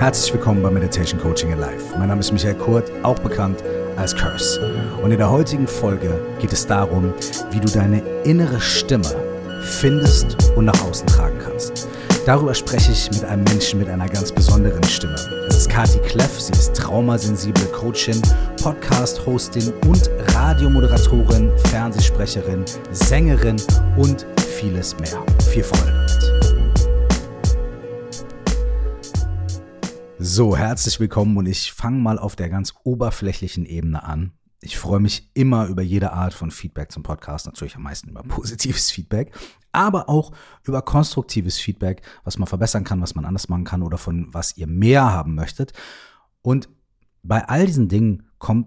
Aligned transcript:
Herzlich 0.00 0.32
willkommen 0.32 0.62
bei 0.62 0.70
Meditation 0.70 1.20
Coaching 1.20 1.52
Alive. 1.52 1.94
Mein 1.98 2.08
Name 2.08 2.20
ist 2.20 2.32
Michael 2.32 2.54
Kurt, 2.54 2.90
auch 3.02 3.18
bekannt 3.18 3.62
als 3.98 4.16
Curse. 4.16 4.58
Und 5.02 5.10
in 5.10 5.18
der 5.18 5.30
heutigen 5.30 5.66
Folge 5.66 6.18
geht 6.40 6.54
es 6.54 6.66
darum, 6.66 7.12
wie 7.50 7.60
du 7.60 7.68
deine 7.68 7.98
innere 8.24 8.58
Stimme 8.62 9.14
findest 9.60 10.38
und 10.56 10.64
nach 10.64 10.82
außen 10.88 11.06
tragen 11.06 11.38
kannst. 11.44 11.86
Darüber 12.24 12.54
spreche 12.54 12.92
ich 12.92 13.10
mit 13.10 13.26
einem 13.26 13.44
Menschen 13.44 13.78
mit 13.78 13.90
einer 13.90 14.08
ganz 14.08 14.32
besonderen 14.32 14.82
Stimme. 14.84 15.16
Es 15.50 15.58
ist 15.58 15.68
Kati 15.68 15.98
Kleff, 15.98 16.40
sie 16.40 16.52
ist 16.52 16.74
traumasensible 16.74 17.66
Coachin, 17.66 18.22
Podcast-Hostin 18.62 19.70
und 19.86 20.08
Radiomoderatorin, 20.34 21.50
Fernsehsprecherin, 21.68 22.64
Sängerin 22.90 23.56
und 23.98 24.26
vieles 24.58 24.98
mehr. 24.98 25.22
Viel 25.50 25.62
Freude 25.62 25.99
So, 30.22 30.54
herzlich 30.54 31.00
willkommen 31.00 31.38
und 31.38 31.46
ich 31.46 31.72
fange 31.72 31.98
mal 31.98 32.18
auf 32.18 32.36
der 32.36 32.50
ganz 32.50 32.74
oberflächlichen 32.84 33.64
Ebene 33.64 34.02
an. 34.02 34.32
Ich 34.60 34.76
freue 34.76 35.00
mich 35.00 35.30
immer 35.32 35.64
über 35.68 35.80
jede 35.80 36.12
Art 36.12 36.34
von 36.34 36.50
Feedback 36.50 36.92
zum 36.92 37.02
Podcast, 37.02 37.46
natürlich 37.46 37.74
am 37.76 37.84
meisten 37.84 38.10
über 38.10 38.22
positives 38.22 38.90
Feedback, 38.90 39.34
aber 39.72 40.10
auch 40.10 40.32
über 40.64 40.82
konstruktives 40.82 41.58
Feedback, 41.58 42.02
was 42.22 42.36
man 42.36 42.46
verbessern 42.46 42.84
kann, 42.84 43.00
was 43.00 43.14
man 43.14 43.24
anders 43.24 43.48
machen 43.48 43.64
kann 43.64 43.82
oder 43.82 43.96
von 43.96 44.28
was 44.34 44.58
ihr 44.58 44.66
mehr 44.66 45.10
haben 45.10 45.34
möchtet. 45.34 45.72
Und 46.42 46.68
bei 47.22 47.48
all 47.48 47.64
diesen 47.64 47.88
Dingen 47.88 48.24
kommt 48.36 48.66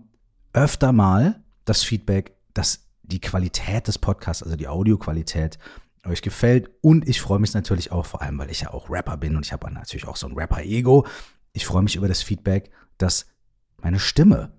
öfter 0.54 0.92
mal 0.92 1.44
das 1.66 1.84
Feedback, 1.84 2.36
dass 2.56 2.88
die 3.04 3.22
Qualität 3.22 3.88
des 3.88 4.00
Podcasts, 4.00 4.42
also 4.42 4.56
die 4.56 4.68
Audioqualität, 4.68 5.60
euch 6.04 6.24
gefällt. 6.24 6.72
Und 6.82 7.08
ich 7.08 7.22
freue 7.22 7.40
mich 7.40 7.54
natürlich 7.54 7.92
auch, 7.92 8.08
vor 8.08 8.24
allem, 8.24 8.40
weil 8.40 8.50
ich 8.50 8.62
ja 8.62 8.74
auch 8.74 8.90
Rapper 8.90 9.18
bin 9.18 9.36
und 9.36 9.46
ich 9.46 9.54
habe 9.54 9.72
natürlich 9.72 10.08
auch 10.08 10.16
so 10.16 10.28
ein 10.28 10.34
Rapper-Ego, 10.34 11.06
ich 11.54 11.66
freue 11.66 11.84
mich 11.84 11.96
über 11.96 12.08
das 12.08 12.22
Feedback, 12.22 12.72
dass 12.98 13.28
meine 13.78 14.00
Stimme 14.00 14.52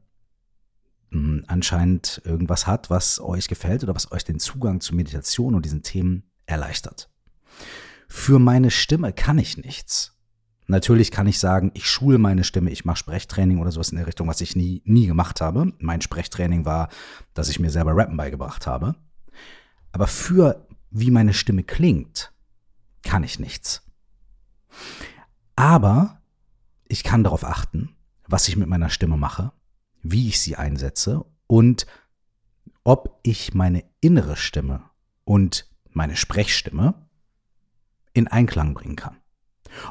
hm, 1.11 1.45
anscheinend 1.49 2.23
irgendwas 2.25 2.67
hat, 2.67 2.89
was 2.89 3.21
euch 3.21 3.49
gefällt 3.49 3.83
oder 3.83 3.95
was 3.95 4.11
euch 4.13 4.25
den 4.25 4.39
Zugang 4.39 4.81
zu 4.81 4.95
Meditation 4.95 5.55
und 5.55 5.65
diesen 5.65 5.83
Themen 5.83 6.31
erleichtert. 6.47 7.11
Für 8.09 8.39
meine 8.39 8.71
Stimme 8.71 9.13
kann 9.13 9.39
ich 9.39 9.57
nichts. 9.57 10.13
Natürlich 10.67 11.11
kann 11.11 11.27
ich 11.27 11.39
sagen, 11.39 11.73
ich 11.75 11.91
schule 11.91 12.19
meine 12.19 12.43
Stimme, 12.43 12.71
ich 12.71 12.85
mache 12.85 12.97
Sprechtraining 12.97 13.59
oder 13.59 13.71
sowas 13.71 13.91
in 13.91 13.99
der 13.99 14.07
Richtung, 14.07 14.29
was 14.29 14.41
ich 14.41 14.57
nie, 14.57 14.83
nie 14.87 15.07
gemacht 15.07 15.41
habe. 15.41 15.73
Mein 15.79 16.01
Sprechtraining 16.01 16.65
war, 16.65 16.89
dass 17.35 17.51
ich 17.51 17.59
mir 17.59 17.71
selber 17.71 17.95
Rappen 17.95 18.17
beigebracht 18.17 18.67
habe. 18.67 18.95
Aber 19.93 20.07
für 20.07 20.67
wie 20.91 21.11
meine 21.11 21.35
Stimme 21.35 21.65
klingt, 21.65 22.33
kann 23.03 23.25
ich 23.25 23.39
nichts. 23.39 23.83
Aber 25.55 26.23
ich 26.87 27.05
kann 27.05 27.25
darauf 27.25 27.45
achten, 27.45 27.97
was 28.27 28.49
ich 28.49 28.57
mit 28.57 28.69
meiner 28.69 28.91
Stimme 28.91 29.17
mache, 29.17 29.53
wie 30.03 30.29
ich 30.29 30.41
sie 30.41 30.57
einsetze 30.57 31.25
und 31.47 31.87
ob 32.85 33.19
ich 33.23 33.55
meine 33.55 33.85
innere 34.01 34.37
Stimme 34.37 34.83
und 35.25 35.69
meine 35.91 36.17
Sprechstimme 36.17 37.09
in 38.13 38.29
Einklang 38.29 38.75
bringen 38.75 38.97
kann. 38.97 39.17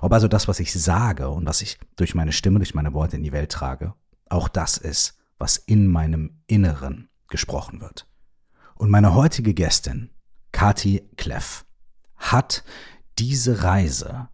Ob 0.02 0.14
also 0.14 0.28
das, 0.28 0.48
was 0.48 0.60
ich 0.60 0.72
sage 0.74 1.30
und 1.30 1.46
was 1.46 1.62
ich 1.62 1.78
durch 1.96 2.16
meine 2.16 2.32
Stimme, 2.32 2.60
durch 2.60 2.76
meine 2.76 2.94
Worte 2.94 3.18
in 3.18 3.24
die 3.24 3.32
Welt 3.32 3.52
trage, 3.52 3.94
auch 4.30 4.48
das 4.48 4.78
ist, 4.78 5.18
was 5.38 5.58
in 5.58 5.88
meinem 5.88 6.42
Inneren 6.48 7.10
gesprochen 7.28 7.82
wird. 7.82 8.08
Und 8.76 8.90
meine 8.90 9.14
heutige 9.14 9.54
Gästin, 9.54 10.10
Kati 10.52 11.10
Kleff, 11.18 11.66
hat 12.16 12.64
diese 13.18 13.64
Reise 13.64 14.30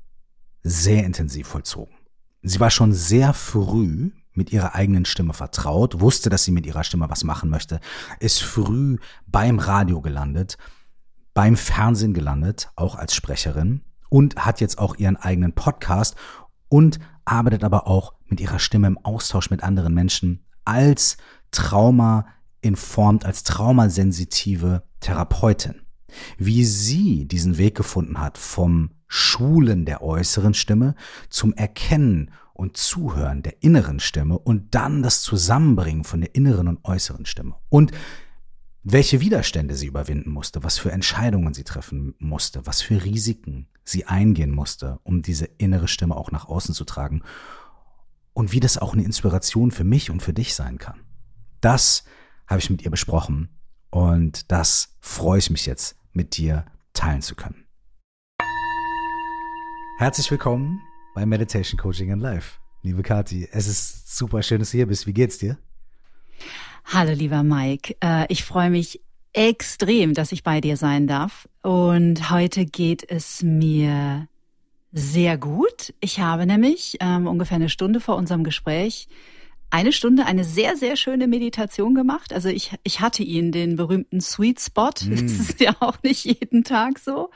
sehr 0.63 1.05
intensiv 1.05 1.47
vollzogen. 1.47 1.95
Sie 2.41 2.59
war 2.59 2.69
schon 2.69 2.93
sehr 2.93 3.33
früh 3.33 4.11
mit 4.33 4.53
ihrer 4.53 4.75
eigenen 4.75 5.05
Stimme 5.05 5.33
vertraut, 5.33 5.99
wusste, 5.99 6.29
dass 6.29 6.45
sie 6.45 6.51
mit 6.51 6.65
ihrer 6.65 6.83
Stimme 6.83 7.09
was 7.09 7.23
machen 7.23 7.49
möchte, 7.49 7.79
ist 8.19 8.41
früh 8.41 8.97
beim 9.27 9.59
Radio 9.59 10.01
gelandet, 10.01 10.57
beim 11.33 11.57
Fernsehen 11.57 12.13
gelandet, 12.13 12.69
auch 12.75 12.95
als 12.95 13.13
Sprecherin 13.13 13.81
und 14.09 14.45
hat 14.45 14.61
jetzt 14.61 14.79
auch 14.79 14.95
ihren 14.95 15.17
eigenen 15.17 15.53
Podcast 15.53 16.15
und 16.69 16.99
arbeitet 17.25 17.63
aber 17.63 17.87
auch 17.87 18.13
mit 18.25 18.39
ihrer 18.39 18.59
Stimme 18.59 18.87
im 18.87 18.97
Austausch 18.97 19.49
mit 19.49 19.63
anderen 19.63 19.93
Menschen 19.93 20.45
als 20.65 21.17
Trauma 21.51 22.27
informt, 22.61 23.25
als 23.25 23.43
traumasensitive 23.43 24.83
Therapeutin. 24.99 25.81
Wie 26.37 26.65
sie 26.65 27.27
diesen 27.27 27.57
Weg 27.57 27.75
gefunden 27.75 28.19
hat 28.19 28.37
vom 28.37 28.91
Schulen 29.09 29.85
der 29.85 30.01
äußeren 30.01 30.53
Stimme 30.53 30.95
zum 31.29 31.53
Erkennen 31.53 32.31
und 32.53 32.77
Zuhören 32.77 33.41
der 33.41 33.61
inneren 33.63 33.99
Stimme 33.99 34.37
und 34.37 34.75
dann 34.75 35.01
das 35.01 35.21
Zusammenbringen 35.21 36.03
von 36.03 36.21
der 36.21 36.35
inneren 36.35 36.67
und 36.67 36.85
äußeren 36.85 37.25
Stimme. 37.25 37.55
Und 37.69 37.91
welche 38.83 39.19
Widerstände 39.19 39.75
sie 39.75 39.87
überwinden 39.87 40.31
musste, 40.31 40.63
was 40.63 40.77
für 40.77 40.91
Entscheidungen 40.91 41.53
sie 41.53 41.63
treffen 41.63 42.15
musste, 42.19 42.65
was 42.65 42.81
für 42.81 43.03
Risiken 43.03 43.67
sie 43.83 44.05
eingehen 44.05 44.51
musste, 44.51 44.99
um 45.03 45.21
diese 45.21 45.45
innere 45.45 45.87
Stimme 45.87 46.15
auch 46.15 46.31
nach 46.31 46.45
außen 46.47 46.75
zu 46.75 46.85
tragen 46.85 47.23
und 48.33 48.51
wie 48.51 48.59
das 48.59 48.77
auch 48.77 48.93
eine 48.93 49.03
Inspiration 49.03 49.71
für 49.71 49.83
mich 49.83 50.11
und 50.11 50.21
für 50.21 50.33
dich 50.33 50.53
sein 50.53 50.77
kann. 50.77 51.01
Das 51.61 52.03
habe 52.47 52.59
ich 52.59 52.69
mit 52.69 52.83
ihr 52.83 52.91
besprochen 52.91 53.49
und 53.89 54.51
das 54.51 54.95
freue 54.99 55.39
ich 55.39 55.49
mich 55.49 55.65
jetzt 55.65 55.95
mit 56.13 56.37
dir 56.37 56.65
teilen 56.93 57.21
zu 57.21 57.35
können. 57.35 57.65
Herzlich 59.99 60.31
willkommen 60.31 60.81
bei 61.13 61.25
Meditation 61.25 61.77
Coaching 61.77 62.09
in 62.09 62.21
Life. 62.21 62.57
Liebe 62.83 63.03
Kathi, 63.03 63.49
es 63.51 63.67
ist 63.67 64.17
super 64.17 64.41
schön, 64.43 64.59
dass 64.59 64.71
du 64.71 64.77
hier 64.77 64.87
bist. 64.87 65.07
Wie 65.07 65.11
geht's 65.11 65.39
dir? 65.39 65.57
Hallo, 66.85 67.11
lieber 67.11 67.43
Mike. 67.43 67.97
Äh, 68.01 68.25
ich 68.29 68.45
freue 68.45 68.69
mich 68.69 69.01
extrem, 69.33 70.13
dass 70.13 70.31
ich 70.31 70.41
bei 70.41 70.61
dir 70.61 70.77
sein 70.77 71.05
darf. 71.05 71.49
Und 71.63 72.29
heute 72.29 72.65
geht 72.65 73.11
es 73.11 73.43
mir 73.43 74.29
sehr 74.93 75.37
gut. 75.37 75.93
Ich 75.99 76.21
habe 76.21 76.45
nämlich 76.45 76.95
ähm, 77.01 77.27
ungefähr 77.27 77.57
eine 77.57 77.67
Stunde 77.67 77.99
vor 77.99 78.15
unserem 78.15 78.45
Gespräch 78.45 79.09
eine 79.69 79.91
Stunde 79.91 80.25
eine 80.25 80.45
sehr, 80.45 80.77
sehr 80.77 80.95
schöne 80.95 81.27
Meditation 81.27 81.93
gemacht. 81.93 82.31
Also 82.31 82.47
ich, 82.47 82.71
ich 82.83 83.01
hatte 83.01 83.21
ihn, 83.21 83.51
den 83.51 83.75
berühmten 83.75 84.21
Sweet 84.21 84.61
Spot. 84.61 84.91
Mm. 85.03 85.09
Das 85.21 85.39
ist 85.39 85.59
ja 85.59 85.75
auch 85.81 86.01
nicht 86.03 86.23
jeden 86.23 86.63
Tag 86.63 86.99
so. 86.99 87.31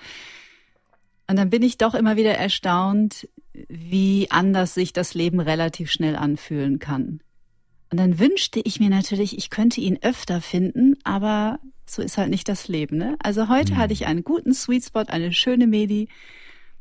Und 1.28 1.38
dann 1.38 1.50
bin 1.50 1.64
ich 1.64 1.78
doch 1.78 1.94
immer 1.94 2.18
wieder 2.18 2.36
erstaunt, 2.36 3.28
wie 3.70 4.28
anders 4.30 4.74
sich 4.74 4.94
das 4.94 5.14
Leben 5.14 5.40
relativ 5.40 5.92
schnell 5.92 6.16
anfühlen 6.16 6.80
kann. 6.80 7.22
Und 7.92 8.00
dann 8.00 8.18
wünschte 8.20 8.60
ich 8.64 8.80
mir 8.80 8.90
natürlich, 8.90 9.38
ich 9.38 9.50
könnte 9.50 9.80
ihn 9.80 10.00
öfter 10.02 10.42
finden, 10.42 10.96
aber 11.04 11.60
so 11.86 12.02
ist 12.02 12.18
halt 12.18 12.30
nicht 12.30 12.50
das 12.50 12.68
Leben. 12.68 12.98
Ne? 12.98 13.16
Also 13.22 13.50
heute 13.50 13.74
mhm. 13.74 13.78
hatte 13.78 13.94
ich 13.94 14.08
einen 14.08 14.24
guten 14.24 14.54
Sweet 14.54 14.86
Spot, 14.86 15.04
eine 15.08 15.32
schöne 15.32 15.68
Medi. 15.68 16.10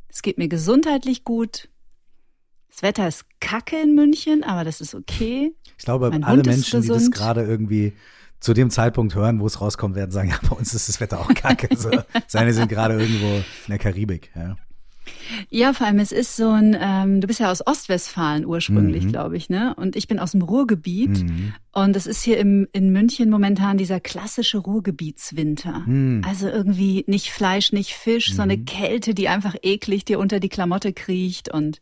Es 0.09 0.23
geht 0.23 0.39
mir 0.39 0.49
gesundheitlich 0.49 1.25
gut. 1.25 1.69
Das 2.71 2.83
Wetter 2.83 3.07
ist 3.07 3.27
kacke 3.41 3.79
in 3.79 3.95
München, 3.95 4.43
aber 4.43 4.65
das 4.65 4.81
ist 4.81 4.95
okay. 4.95 5.55
Ich 5.77 5.85
glaube, 5.85 6.09
mein 6.09 6.25
alle 6.25 6.43
Menschen, 6.43 6.81
die 6.81 6.89
das 6.89 7.11
gerade 7.11 7.43
irgendwie 7.43 7.93
zu 8.43 8.53
dem 8.55 8.71
Zeitpunkt 8.71 9.15
hören, 9.15 9.41
wo 9.41 9.47
es 9.47 9.61
rauskommt, 9.61 9.95
werden 9.95 10.11
sagen, 10.11 10.29
ja, 10.43 10.49
bei 10.49 10.57
uns 10.57 10.75
ist 10.75 10.89
das 10.89 11.01
Wetter 11.01 11.21
auch 11.21 11.33
kacke. 11.33 11.75
So. 11.77 11.91
Seine 12.27 12.53
sind 12.53 12.69
gerade 12.69 13.01
irgendwo 13.01 13.37
in 13.37 13.45
der 13.69 13.79
Karibik. 13.79 14.31
Ja. 14.35 14.57
Ja, 15.51 15.73
vor 15.73 15.87
allem 15.87 15.99
es 15.99 16.13
ist 16.13 16.37
so 16.37 16.51
ein, 16.51 16.77
ähm, 16.79 17.21
du 17.21 17.27
bist 17.27 17.41
ja 17.41 17.51
aus 17.51 17.67
Ostwestfalen 17.67 18.47
ursprünglich, 18.47 19.05
mhm. 19.05 19.09
glaube 19.09 19.37
ich, 19.37 19.49
ne? 19.49 19.75
Und 19.75 19.97
ich 19.97 20.07
bin 20.07 20.21
aus 20.21 20.33
dem 20.33 20.43
Ruhrgebiet. 20.43 21.25
Mhm. 21.25 21.55
Und 21.73 21.97
es 21.97 22.07
ist 22.07 22.23
hier 22.23 22.39
im, 22.39 22.69
in 22.73 22.93
München 22.93 23.29
momentan 23.29 23.79
dieser 23.79 23.99
klassische 23.99 24.59
Ruhrgebietswinter. 24.59 25.81
Mhm. 25.87 26.23
Also 26.27 26.49
irgendwie 26.49 27.05
nicht 27.09 27.31
Fleisch, 27.33 27.73
nicht 27.73 27.95
Fisch, 27.95 28.33
so 28.33 28.43
eine 28.43 28.57
mhm. 28.57 28.65
Kälte, 28.65 29.15
die 29.15 29.29
einfach 29.29 29.57
eklig 29.63 30.05
dir 30.05 30.19
unter 30.19 30.39
die 30.39 30.49
Klamotte 30.49 30.93
kriecht. 30.93 31.53
Und 31.53 31.81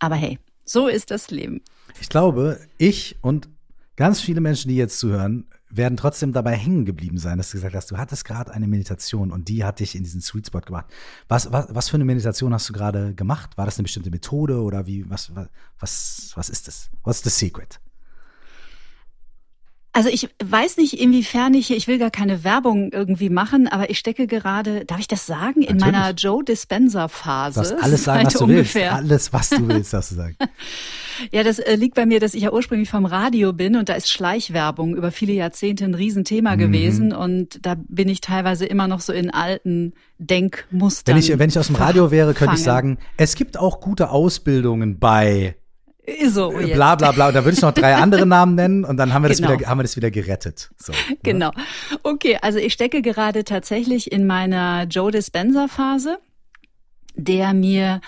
aber 0.00 0.16
hey, 0.16 0.38
so 0.64 0.88
ist 0.88 1.12
das 1.12 1.30
Leben. 1.30 1.62
Ich 2.00 2.08
glaube, 2.08 2.58
ich 2.76 3.16
und 3.20 3.48
ganz 3.94 4.20
viele 4.20 4.40
Menschen, 4.40 4.68
die 4.68 4.76
jetzt 4.76 4.98
zuhören, 4.98 5.46
werden 5.74 5.96
trotzdem 5.96 6.32
dabei 6.32 6.54
hängen 6.54 6.84
geblieben 6.84 7.18
sein, 7.18 7.38
dass 7.38 7.50
du 7.50 7.56
gesagt 7.56 7.74
hast, 7.74 7.90
du 7.90 7.96
hattest 7.96 8.24
gerade 8.24 8.52
eine 8.52 8.68
Meditation 8.68 9.32
und 9.32 9.48
die 9.48 9.64
hat 9.64 9.80
dich 9.80 9.94
in 9.94 10.04
diesen 10.04 10.20
Sweet 10.20 10.46
Spot 10.46 10.60
gebracht. 10.60 10.86
Was, 11.28 11.50
was, 11.50 11.66
was 11.70 11.88
für 11.88 11.96
eine 11.96 12.04
Meditation 12.04 12.52
hast 12.52 12.68
du 12.68 12.72
gerade 12.72 13.14
gemacht? 13.14 13.56
War 13.56 13.64
das 13.64 13.78
eine 13.78 13.84
bestimmte 13.84 14.10
Methode 14.10 14.62
oder 14.62 14.86
wie, 14.86 15.08
was, 15.08 15.32
was, 15.78 16.32
was 16.34 16.48
ist 16.50 16.68
das? 16.68 16.90
What's 17.04 17.22
the 17.22 17.30
secret? 17.30 17.80
Also 19.94 20.08
ich 20.08 20.30
weiß 20.42 20.78
nicht, 20.78 20.98
inwiefern 20.98 21.52
ich, 21.52 21.70
ich 21.70 21.86
will 21.86 21.98
gar 21.98 22.10
keine 22.10 22.44
Werbung 22.44 22.90
irgendwie 22.92 23.28
machen, 23.28 23.68
aber 23.68 23.90
ich 23.90 23.98
stecke 23.98 24.26
gerade, 24.26 24.86
darf 24.86 25.00
ich 25.00 25.08
das 25.08 25.26
sagen, 25.26 25.60
in 25.60 25.76
Natürlich. 25.76 25.92
meiner 25.92 26.10
Joe 26.14 26.42
Dispenser 26.42 27.10
Phase. 27.10 27.62
Du 27.62 27.68
darfst 27.68 27.84
alles 27.84 28.04
sagen, 28.04 28.26
was 28.26 28.32
du 28.32 28.44
ungefähr. 28.44 28.92
willst. 28.92 28.96
Alles, 28.96 29.32
was 29.34 29.50
du 29.50 29.68
willst, 29.68 29.92
darfst 29.92 30.12
du 30.12 30.14
sagen. 30.14 30.36
ja, 31.30 31.42
das 31.42 31.58
äh, 31.58 31.74
liegt 31.76 31.94
bei 31.94 32.06
mir, 32.06 32.20
dass 32.20 32.34
ich 32.34 32.42
ja 32.42 32.52
ursprünglich 32.52 32.90
vom 32.90 33.06
Radio 33.06 33.52
bin 33.52 33.76
und 33.76 33.88
da 33.88 33.94
ist 33.94 34.10
Schleichwerbung 34.10 34.96
über 34.96 35.10
viele 35.10 35.32
Jahrzehnte 35.32 35.84
ein 35.84 35.94
Riesenthema 35.94 36.54
mhm. 36.56 36.58
gewesen 36.58 37.12
und 37.12 37.64
da 37.64 37.76
bin 37.88 38.08
ich 38.08 38.20
teilweise 38.20 38.66
immer 38.66 38.88
noch 38.88 39.00
so 39.00 39.12
in 39.12 39.30
alten 39.30 39.92
Denkmustern. 40.18 41.14
Wenn 41.14 41.20
ich, 41.20 41.38
wenn 41.38 41.48
ich 41.48 41.58
aus 41.58 41.66
dem 41.66 41.76
Radio 41.76 42.10
wäre, 42.10 42.34
könnte 42.34 42.54
ich 42.56 42.62
sagen, 42.62 42.98
es 43.16 43.34
gibt 43.34 43.58
auch 43.58 43.80
gute 43.80 44.10
Ausbildungen 44.10 44.98
bei 44.98 45.56
So, 46.28 46.52
jetzt. 46.58 46.74
Bla 46.74 46.94
bla 46.96 47.12
bla. 47.12 47.32
Da 47.32 47.44
würde 47.44 47.56
ich 47.56 47.62
noch 47.62 47.72
drei 47.72 47.96
andere 47.96 48.26
Namen 48.26 48.54
nennen 48.54 48.84
und 48.84 48.96
dann 48.96 49.12
haben 49.12 49.22
wir 49.22 49.28
das 49.28 49.38
genau. 49.38 49.52
wieder, 49.52 49.68
haben 49.68 49.78
wir 49.78 49.82
das 49.82 49.96
wieder 49.96 50.10
gerettet. 50.10 50.70
So, 50.76 50.92
genau. 51.22 51.50
Okay, 52.02 52.38
also 52.40 52.58
ich 52.58 52.72
stecke 52.72 53.02
gerade 53.02 53.44
tatsächlich 53.44 54.10
in 54.12 54.26
meiner 54.26 54.84
Joe 54.84 55.10
Dispenza 55.10 55.68
Phase 55.68 56.18
der 57.14 57.52
mir 57.54 58.00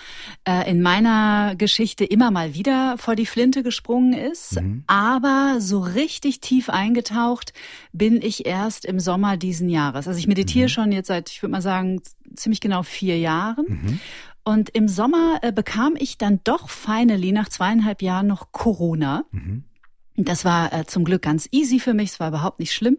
äh, 0.47 0.69
in 0.69 0.81
meiner 0.81 1.55
Geschichte 1.55 2.05
immer 2.05 2.31
mal 2.31 2.53
wieder 2.53 2.97
vor 2.97 3.15
die 3.15 3.25
Flinte 3.25 3.63
gesprungen 3.63 4.13
ist. 4.13 4.61
Mhm. 4.61 4.83
Aber 4.87 5.57
so 5.59 5.79
richtig 5.79 6.41
tief 6.41 6.69
eingetaucht 6.69 7.53
bin 7.93 8.21
ich 8.21 8.45
erst 8.45 8.85
im 8.85 8.99
Sommer 8.99 9.37
diesen 9.37 9.69
Jahres. 9.69 10.07
Also 10.07 10.19
ich 10.19 10.27
meditiere 10.27 10.65
mhm. 10.65 10.69
schon 10.69 10.91
jetzt 10.91 11.07
seit, 11.07 11.29
ich 11.29 11.41
würde 11.41 11.51
mal 11.51 11.61
sagen, 11.61 12.01
ziemlich 12.35 12.61
genau 12.61 12.83
vier 12.83 13.17
Jahren. 13.19 13.65
Mhm. 13.67 13.99
Und 14.43 14.69
im 14.69 14.87
Sommer 14.87 15.39
äh, 15.41 15.51
bekam 15.51 15.95
ich 15.97 16.17
dann 16.17 16.39
doch 16.43 16.69
finally 16.69 17.31
nach 17.31 17.49
zweieinhalb 17.49 18.01
Jahren 18.01 18.27
noch 18.27 18.51
Corona. 18.51 19.25
Mhm. 19.31 19.63
Das 20.17 20.45
war 20.45 20.71
äh, 20.71 20.85
zum 20.85 21.03
Glück 21.03 21.23
ganz 21.23 21.47
easy 21.51 21.79
für 21.79 21.93
mich, 21.93 22.11
es 22.11 22.19
war 22.19 22.29
überhaupt 22.29 22.59
nicht 22.59 22.73
schlimm. 22.73 22.97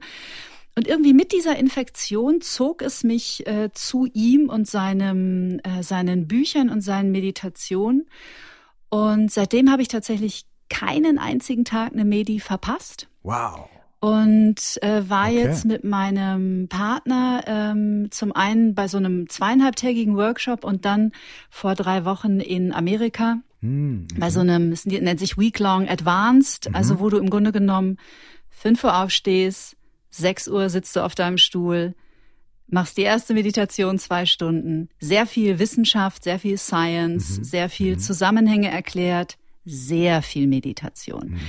Und 0.78 0.86
irgendwie 0.86 1.14
mit 1.14 1.32
dieser 1.32 1.56
Infektion 1.56 2.42
zog 2.42 2.82
es 2.82 3.02
mich 3.02 3.46
äh, 3.46 3.70
zu 3.72 4.06
ihm 4.12 4.50
und 4.50 4.68
seinem, 4.68 5.58
äh, 5.60 5.82
seinen 5.82 6.28
Büchern 6.28 6.68
und 6.68 6.82
seinen 6.82 7.12
Meditationen. 7.12 8.06
Und 8.90 9.32
seitdem 9.32 9.70
habe 9.70 9.80
ich 9.80 9.88
tatsächlich 9.88 10.44
keinen 10.68 11.18
einzigen 11.18 11.64
Tag 11.64 11.92
eine 11.92 12.04
Medi 12.04 12.40
verpasst. 12.40 13.08
Wow. 13.22 13.70
Und 14.00 14.78
äh, 14.82 15.08
war 15.08 15.28
okay. 15.28 15.38
jetzt 15.38 15.64
mit 15.64 15.82
meinem 15.82 16.68
Partner 16.68 17.42
ähm, 17.46 18.08
zum 18.10 18.32
einen 18.32 18.74
bei 18.74 18.86
so 18.86 18.98
einem 18.98 19.30
zweieinhalbtägigen 19.30 20.16
Workshop 20.16 20.62
und 20.62 20.84
dann 20.84 21.12
vor 21.48 21.74
drei 21.74 22.04
Wochen 22.04 22.38
in 22.38 22.74
Amerika 22.74 23.38
mhm. 23.62 24.06
bei 24.18 24.28
so 24.28 24.40
einem, 24.40 24.72
es 24.72 24.84
nennt 24.84 25.18
sich 25.18 25.38
Week 25.38 25.58
Long 25.58 25.88
Advanced, 25.88 26.68
mhm. 26.68 26.76
also 26.76 27.00
wo 27.00 27.08
du 27.08 27.16
im 27.16 27.30
Grunde 27.30 27.52
genommen 27.52 27.96
fünf 28.50 28.84
Uhr 28.84 29.02
aufstehst, 29.02 29.75
6 30.16 30.48
Uhr 30.48 30.68
sitzt 30.70 30.96
du 30.96 31.00
auf 31.00 31.14
deinem 31.14 31.38
Stuhl, 31.38 31.94
machst 32.68 32.96
die 32.96 33.02
erste 33.02 33.34
Meditation 33.34 33.98
zwei 33.98 34.26
Stunden, 34.26 34.88
sehr 34.98 35.26
viel 35.26 35.58
Wissenschaft, 35.58 36.24
sehr 36.24 36.38
viel 36.38 36.58
Science, 36.58 37.38
mhm. 37.38 37.44
sehr 37.44 37.68
viel 37.68 37.94
mhm. 37.94 37.98
Zusammenhänge 38.00 38.70
erklärt, 38.70 39.36
sehr 39.64 40.22
viel 40.22 40.46
Meditation. 40.46 41.30
Mhm. 41.30 41.40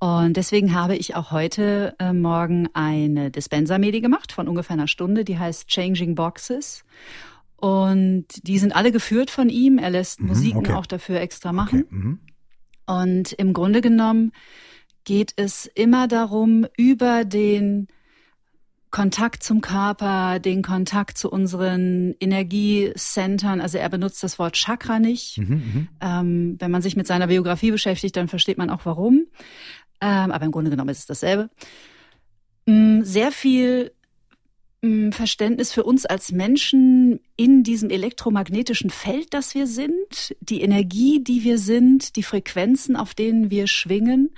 Und 0.00 0.36
deswegen 0.38 0.74
habe 0.74 0.96
ich 0.96 1.14
auch 1.14 1.30
heute 1.30 1.94
äh, 1.98 2.14
Morgen 2.14 2.68
eine 2.72 3.30
Dispenser-Medi 3.30 4.00
gemacht 4.00 4.32
von 4.32 4.48
ungefähr 4.48 4.74
einer 4.74 4.88
Stunde, 4.88 5.24
die 5.24 5.38
heißt 5.38 5.68
Changing 5.68 6.14
Boxes. 6.14 6.84
Und 7.56 8.24
die 8.44 8.58
sind 8.58 8.74
alle 8.74 8.92
geführt 8.92 9.30
von 9.30 9.50
ihm. 9.50 9.76
Er 9.76 9.90
lässt 9.90 10.20
mhm, 10.20 10.28
Musiken 10.28 10.58
okay. 10.58 10.72
auch 10.72 10.86
dafür 10.86 11.20
extra 11.20 11.52
machen. 11.52 11.84
Okay, 11.84 11.94
mhm. 11.94 12.18
und 12.86 13.32
im 13.32 13.52
Grunde 13.52 13.82
genommen 13.82 14.32
geht 15.04 15.34
es 15.36 15.66
immer 15.66 16.08
darum, 16.08 16.66
über 16.78 17.26
den 17.26 17.88
Kontakt 18.90 19.44
zum 19.44 19.60
Körper, 19.60 20.40
den 20.40 20.62
Kontakt 20.62 21.16
zu 21.16 21.30
unseren 21.30 22.14
Energiecentern. 22.18 23.60
Also 23.60 23.78
er 23.78 23.88
benutzt 23.88 24.22
das 24.22 24.38
Wort 24.38 24.56
Chakra 24.56 24.98
nicht. 24.98 25.38
Mhm, 25.38 25.46
mhm, 25.46 25.88
ähm, 26.00 26.56
wenn 26.58 26.70
man 26.70 26.82
sich 26.82 26.96
mit 26.96 27.06
seiner 27.06 27.28
Biografie 27.28 27.70
beschäftigt, 27.70 28.16
dann 28.16 28.26
versteht 28.26 28.58
man 28.58 28.68
auch 28.68 28.84
warum. 28.84 29.26
Ähm, 30.00 30.32
aber 30.32 30.44
im 30.44 30.50
Grunde 30.50 30.70
genommen 30.70 30.88
ist 30.88 31.00
es 31.00 31.06
dasselbe. 31.06 31.50
Mm, 32.66 33.02
sehr 33.02 33.30
viel 33.30 33.92
mm, 34.82 35.10
Verständnis 35.10 35.72
für 35.72 35.84
uns 35.84 36.04
als 36.04 36.32
Menschen 36.32 37.20
in 37.36 37.62
diesem 37.62 37.90
elektromagnetischen 37.90 38.90
Feld, 38.90 39.34
das 39.34 39.54
wir 39.54 39.68
sind, 39.68 40.34
die 40.40 40.62
Energie, 40.62 41.22
die 41.22 41.44
wir 41.44 41.58
sind, 41.58 42.16
die 42.16 42.24
Frequenzen, 42.24 42.96
auf 42.96 43.14
denen 43.14 43.50
wir 43.50 43.68
schwingen. 43.68 44.30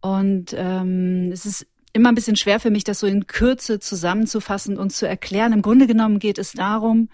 Und 0.00 0.54
ähm, 0.56 1.30
es 1.30 1.46
ist 1.46 1.66
immer 1.92 2.10
ein 2.10 2.14
bisschen 2.14 2.36
schwer 2.36 2.60
für 2.60 2.70
mich, 2.70 2.84
das 2.84 3.00
so 3.00 3.06
in 3.06 3.26
Kürze 3.26 3.80
zusammenzufassen 3.80 4.78
und 4.78 4.92
zu 4.92 5.06
erklären. 5.06 5.52
Im 5.52 5.62
Grunde 5.62 5.86
genommen 5.86 6.18
geht 6.18 6.38
es 6.38 6.52
darum, 6.52 7.08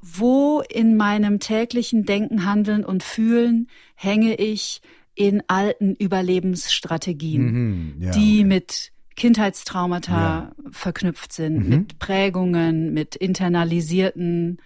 wo 0.00 0.62
in 0.68 0.96
meinem 0.96 1.38
täglichen 1.38 2.04
Denken, 2.04 2.44
Handeln 2.44 2.84
und 2.84 3.02
Fühlen 3.02 3.68
hänge 3.94 4.34
ich 4.34 4.80
in 5.14 5.42
alten 5.46 5.94
Überlebensstrategien, 5.94 7.42
mhm, 7.42 7.94
ja, 7.98 8.10
die 8.12 8.38
okay. 8.40 8.44
mit 8.44 8.92
Kindheitstraumata 9.14 10.12
ja. 10.12 10.52
verknüpft 10.70 11.32
sind, 11.32 11.64
mhm. 11.64 11.68
mit 11.68 11.98
Prägungen, 11.98 12.92
mit 12.94 13.14
internalisierten 13.14 14.58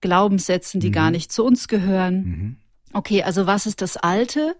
Glaubenssätzen, 0.00 0.80
die 0.80 0.88
mhm. 0.88 0.92
gar 0.92 1.10
nicht 1.10 1.32
zu 1.32 1.44
uns 1.44 1.68
gehören. 1.68 2.16
Mhm. 2.16 2.56
Okay, 2.92 3.22
also 3.22 3.46
was 3.46 3.66
ist 3.66 3.80
das 3.80 3.96
Alte 3.96 4.56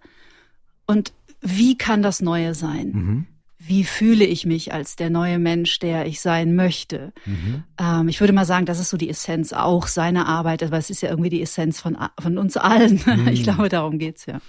und 0.87 1.13
wie 1.41 1.77
kann 1.77 2.01
das 2.01 2.21
Neue 2.21 2.55
sein? 2.55 3.27
Wie 3.67 3.83
fühle 3.83 4.25
ich 4.25 4.45
mich 4.45 4.73
als 4.73 4.95
der 4.95 5.09
neue 5.09 5.39
Mensch, 5.39 5.79
der 5.79 6.05
ich 6.05 6.21
sein 6.21 6.55
möchte. 6.55 7.13
Mhm. 7.25 7.63
Ähm, 7.79 8.07
ich 8.07 8.19
würde 8.19 8.33
mal 8.33 8.45
sagen, 8.45 8.65
das 8.65 8.79
ist 8.79 8.89
so 8.89 8.97
die 8.97 9.09
Essenz 9.09 9.53
auch 9.53 9.87
seiner 9.87 10.27
Arbeit, 10.27 10.61
aber 10.63 10.77
es 10.77 10.89
ist 10.89 11.01
ja 11.01 11.09
irgendwie 11.09 11.29
die 11.29 11.41
Essenz 11.41 11.79
von, 11.79 11.97
von 12.19 12.37
uns 12.37 12.57
allen. 12.57 13.01
Mhm. 13.05 13.27
Ich 13.27 13.43
glaube, 13.43 13.69
darum 13.69 13.99
geht's 13.99 14.25
ja. 14.25 14.39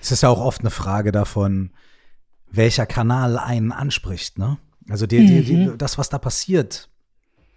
Es 0.00 0.10
ist 0.10 0.22
ja 0.22 0.28
auch 0.30 0.40
oft 0.40 0.60
eine 0.60 0.70
Frage 0.70 1.12
davon, 1.12 1.70
welcher 2.50 2.86
Kanal 2.86 3.38
einen 3.38 3.72
anspricht, 3.72 4.38
ne? 4.38 4.58
Also 4.88 5.06
die, 5.06 5.26
die, 5.26 5.42
die, 5.42 5.56
mhm. 5.56 5.78
das, 5.78 5.98
was 5.98 6.08
da 6.08 6.18
passiert, 6.18 6.88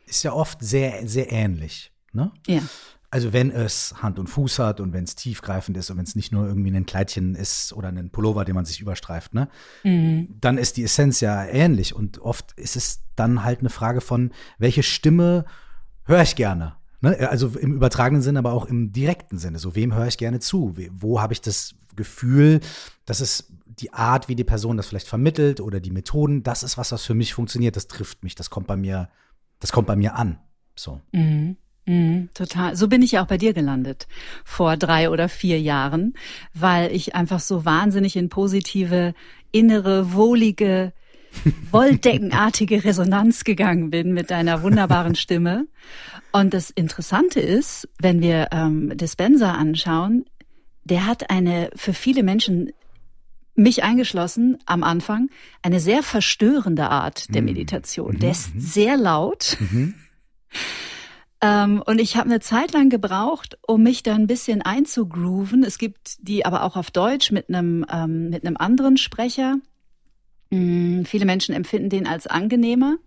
ist 0.05 0.23
ja 0.23 0.33
oft 0.33 0.61
sehr, 0.61 1.07
sehr 1.07 1.31
ähnlich. 1.31 1.91
Ne? 2.11 2.31
Ja. 2.47 2.61
Also 3.11 3.33
wenn 3.33 3.49
es 3.49 3.95
Hand 4.03 4.19
und 4.19 4.27
Fuß 4.27 4.59
hat 4.59 4.79
und 4.79 4.93
wenn 4.93 5.03
es 5.03 5.15
tiefgreifend 5.15 5.75
ist 5.77 5.89
und 5.89 5.97
wenn 5.97 6.05
es 6.05 6.15
nicht 6.15 6.31
nur 6.31 6.45
irgendwie 6.45 6.75
ein 6.75 6.85
Kleidchen 6.85 7.33
ist 7.33 7.73
oder 7.73 7.87
ein 7.87 8.11
Pullover, 8.11 8.45
den 8.45 8.53
man 8.53 8.65
sich 8.65 8.81
überstreift, 8.81 9.33
ne, 9.33 9.49
mhm. 9.83 10.35
dann 10.39 10.57
ist 10.59 10.77
die 10.77 10.83
Essenz 10.83 11.19
ja 11.19 11.43
ähnlich. 11.45 11.95
Und 11.95 12.19
oft 12.19 12.51
ist 12.53 12.75
es 12.75 13.01
dann 13.15 13.43
halt 13.43 13.59
eine 13.59 13.69
Frage 13.69 14.01
von, 14.01 14.31
welche 14.59 14.83
Stimme 14.83 15.45
höre 16.05 16.21
ich 16.21 16.35
gerne? 16.35 16.75
Ne? 17.01 17.29
Also 17.29 17.47
im 17.47 17.73
übertragenen 17.73 18.21
Sinne, 18.21 18.39
aber 18.39 18.53
auch 18.53 18.65
im 18.65 18.91
direkten 18.91 19.37
Sinne. 19.37 19.59
So, 19.59 19.75
wem 19.75 19.95
höre 19.95 20.07
ich 20.07 20.17
gerne 20.17 20.39
zu? 20.39 20.75
Wo 20.91 21.19
habe 21.19 21.33
ich 21.33 21.41
das 21.41 21.75
Gefühl, 21.95 22.59
dass 23.05 23.21
es 23.21 23.51
die 23.65 23.93
Art, 23.93 24.27
wie 24.27 24.35
die 24.35 24.43
Person 24.43 24.77
das 24.77 24.87
vielleicht 24.87 25.07
vermittelt 25.07 25.61
oder 25.61 25.79
die 25.79 25.91
Methoden, 25.91 26.43
das 26.43 26.63
ist 26.63 26.77
was, 26.77 26.91
was 26.91 27.05
für 27.05 27.15
mich 27.15 27.33
funktioniert, 27.33 27.75
das 27.75 27.87
trifft 27.87 28.23
mich, 28.23 28.35
das 28.35 28.49
kommt 28.49 28.67
bei 28.67 28.75
mir, 28.75 29.09
das 29.59 29.71
kommt 29.71 29.87
bei 29.87 29.95
mir 29.95 30.15
an. 30.15 30.39
So. 30.75 31.01
Mhm. 31.11 31.57
Mhm, 31.89 32.29
total. 32.35 32.75
So 32.75 32.87
bin 32.87 33.01
ich 33.01 33.13
ja 33.13 33.23
auch 33.23 33.27
bei 33.27 33.39
dir 33.39 33.53
gelandet 33.53 34.07
vor 34.45 34.77
drei 34.77 35.09
oder 35.09 35.27
vier 35.27 35.59
Jahren, 35.59 36.13
weil 36.53 36.95
ich 36.95 37.15
einfach 37.15 37.39
so 37.39 37.65
wahnsinnig 37.65 38.15
in 38.15 38.29
positive, 38.29 39.15
innere, 39.51 40.13
wohlige, 40.13 40.93
wolldeckenartige 41.71 42.83
Resonanz 42.83 43.43
gegangen 43.43 43.89
bin 43.89 44.13
mit 44.13 44.29
deiner 44.29 44.61
wunderbaren 44.61 45.15
Stimme. 45.15 45.65
Und 46.31 46.53
das 46.53 46.69
Interessante 46.69 47.39
ist, 47.39 47.89
wenn 47.97 48.21
wir 48.21 48.49
ähm, 48.51 48.95
Dispenser 48.95 49.57
anschauen, 49.57 50.25
der 50.83 51.07
hat 51.07 51.31
eine 51.31 51.71
für 51.75 51.93
viele 51.93 52.21
Menschen 52.21 52.71
mich 53.55 53.83
eingeschlossen 53.83 54.59
am 54.67 54.83
Anfang 54.83 55.29
eine 55.63 55.79
sehr 55.79 56.03
verstörende 56.03 56.91
Art 56.91 57.33
der 57.33 57.41
mhm. 57.41 57.47
Meditation. 57.47 58.13
Mhm. 58.13 58.19
Der 58.19 58.31
ist 58.31 58.51
sehr 58.55 58.95
laut. 58.95 59.57
Mhm. 59.59 59.95
Ähm, 61.41 61.81
und 61.85 61.99
ich 61.99 62.17
habe 62.17 62.29
eine 62.29 62.41
Zeit 62.41 62.73
lang 62.73 62.89
gebraucht, 62.89 63.57
um 63.65 63.83
mich 63.83 64.03
da 64.03 64.13
ein 64.13 64.27
bisschen 64.27 64.61
einzugrooven. 64.61 65.63
Es 65.63 65.77
gibt 65.77 66.17
die 66.19 66.45
aber 66.45 66.63
auch 66.63 66.75
auf 66.75 66.91
Deutsch 66.91 67.31
mit 67.31 67.49
einem, 67.49 67.85
ähm, 67.91 68.29
mit 68.29 68.45
einem 68.45 68.57
anderen 68.57 68.97
Sprecher. 68.97 69.57
Mhm, 70.49 71.05
viele 71.05 71.25
Menschen 71.25 71.55
empfinden 71.55 71.89
den 71.89 72.07
als 72.07 72.27
angenehmer. 72.27 72.97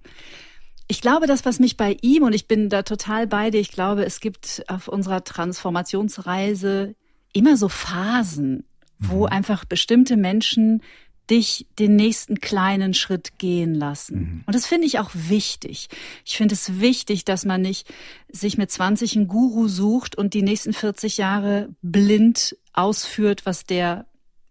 Ich 0.88 1.00
glaube, 1.00 1.26
das, 1.26 1.44
was 1.44 1.58
mich 1.58 1.76
bei 1.76 1.96
ihm, 2.02 2.22
und 2.22 2.34
ich 2.34 2.48
bin 2.48 2.68
da 2.68 2.82
total 2.82 3.26
bei 3.26 3.50
dir, 3.50 3.60
ich 3.60 3.70
glaube, 3.70 4.04
es 4.04 4.20
gibt 4.20 4.62
auf 4.66 4.88
unserer 4.88 5.24
Transformationsreise 5.24 6.94
immer 7.32 7.56
so 7.56 7.68
Phasen, 7.68 8.64
wo 8.98 9.20
mhm. 9.20 9.32
einfach 9.32 9.64
bestimmte 9.64 10.16
Menschen 10.16 10.82
dich 11.30 11.66
den 11.78 11.96
nächsten 11.96 12.40
kleinen 12.40 12.94
Schritt 12.94 13.38
gehen 13.38 13.74
lassen. 13.74 14.18
Mhm. 14.18 14.42
Und 14.46 14.54
das 14.54 14.66
finde 14.66 14.86
ich 14.86 14.98
auch 14.98 15.10
wichtig. 15.14 15.88
Ich 16.24 16.36
finde 16.36 16.54
es 16.54 16.80
wichtig, 16.80 17.24
dass 17.24 17.44
man 17.44 17.62
nicht 17.62 17.92
sich 18.30 18.58
mit 18.58 18.70
20 18.70 19.16
einen 19.16 19.28
Guru 19.28 19.68
sucht 19.68 20.16
und 20.16 20.34
die 20.34 20.42
nächsten 20.42 20.72
40 20.72 21.18
Jahre 21.18 21.74
blind 21.80 22.56
ausführt, 22.72 23.46
was 23.46 23.64
der 23.64 24.06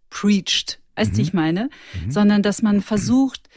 preached. 0.10 0.80
Weißt 0.96 1.12
du, 1.12 1.18
mhm. 1.18 1.22
ich 1.22 1.34
meine? 1.34 1.70
Mhm. 2.06 2.12
Sondern 2.12 2.42
dass 2.42 2.62
man 2.62 2.82
versucht, 2.82 3.50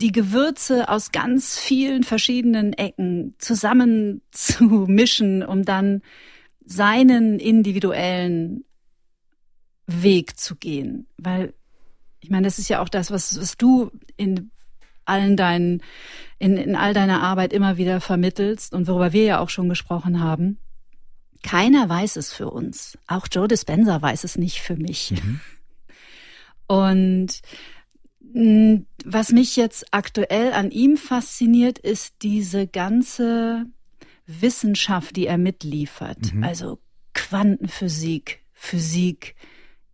die 0.00 0.12
Gewürze 0.12 0.88
aus 0.88 1.12
ganz 1.12 1.58
vielen 1.58 2.04
verschiedenen 2.04 2.72
Ecken 2.72 3.34
zusammen 3.38 4.22
zu 4.30 4.64
mischen, 4.88 5.42
um 5.42 5.64
dann 5.64 6.02
seinen 6.64 7.38
individuellen 7.38 8.64
Weg 9.86 10.38
zu 10.38 10.56
gehen. 10.56 11.06
Weil 11.18 11.52
ich 12.20 12.30
meine, 12.30 12.46
das 12.46 12.58
ist 12.58 12.68
ja 12.68 12.80
auch 12.82 12.88
das, 12.88 13.10
was, 13.10 13.38
was 13.40 13.56
du 13.56 13.90
in 14.16 14.50
allen 15.04 15.36
deinen, 15.36 15.82
in, 16.38 16.56
in 16.56 16.76
all 16.76 16.94
deiner 16.94 17.22
Arbeit 17.22 17.52
immer 17.52 17.76
wieder 17.76 18.00
vermittelst 18.00 18.72
und 18.74 18.86
worüber 18.86 19.12
wir 19.12 19.24
ja 19.24 19.40
auch 19.40 19.50
schon 19.50 19.68
gesprochen 19.68 20.20
haben. 20.20 20.58
keiner 21.42 21.88
weiß 21.88 22.16
es 22.16 22.32
für 22.32 22.50
uns. 22.50 22.98
Auch 23.06 23.26
Joe 23.30 23.48
Dispenza 23.48 24.00
weiß 24.00 24.24
es 24.24 24.36
nicht 24.36 24.60
für 24.60 24.76
mich. 24.76 25.12
Mhm. 25.12 25.40
Und 26.66 27.40
hm, 28.32 28.86
was 29.04 29.32
mich 29.32 29.56
jetzt 29.56 29.86
aktuell 29.92 30.52
an 30.52 30.70
ihm 30.70 30.96
fasziniert, 30.96 31.78
ist 31.78 32.16
diese 32.22 32.66
ganze 32.66 33.66
Wissenschaft, 34.26 35.16
die 35.16 35.26
er 35.26 35.38
mitliefert. 35.38 36.32
Mhm. 36.34 36.44
Also 36.44 36.78
Quantenphysik, 37.14 38.44
Physik, 38.52 39.34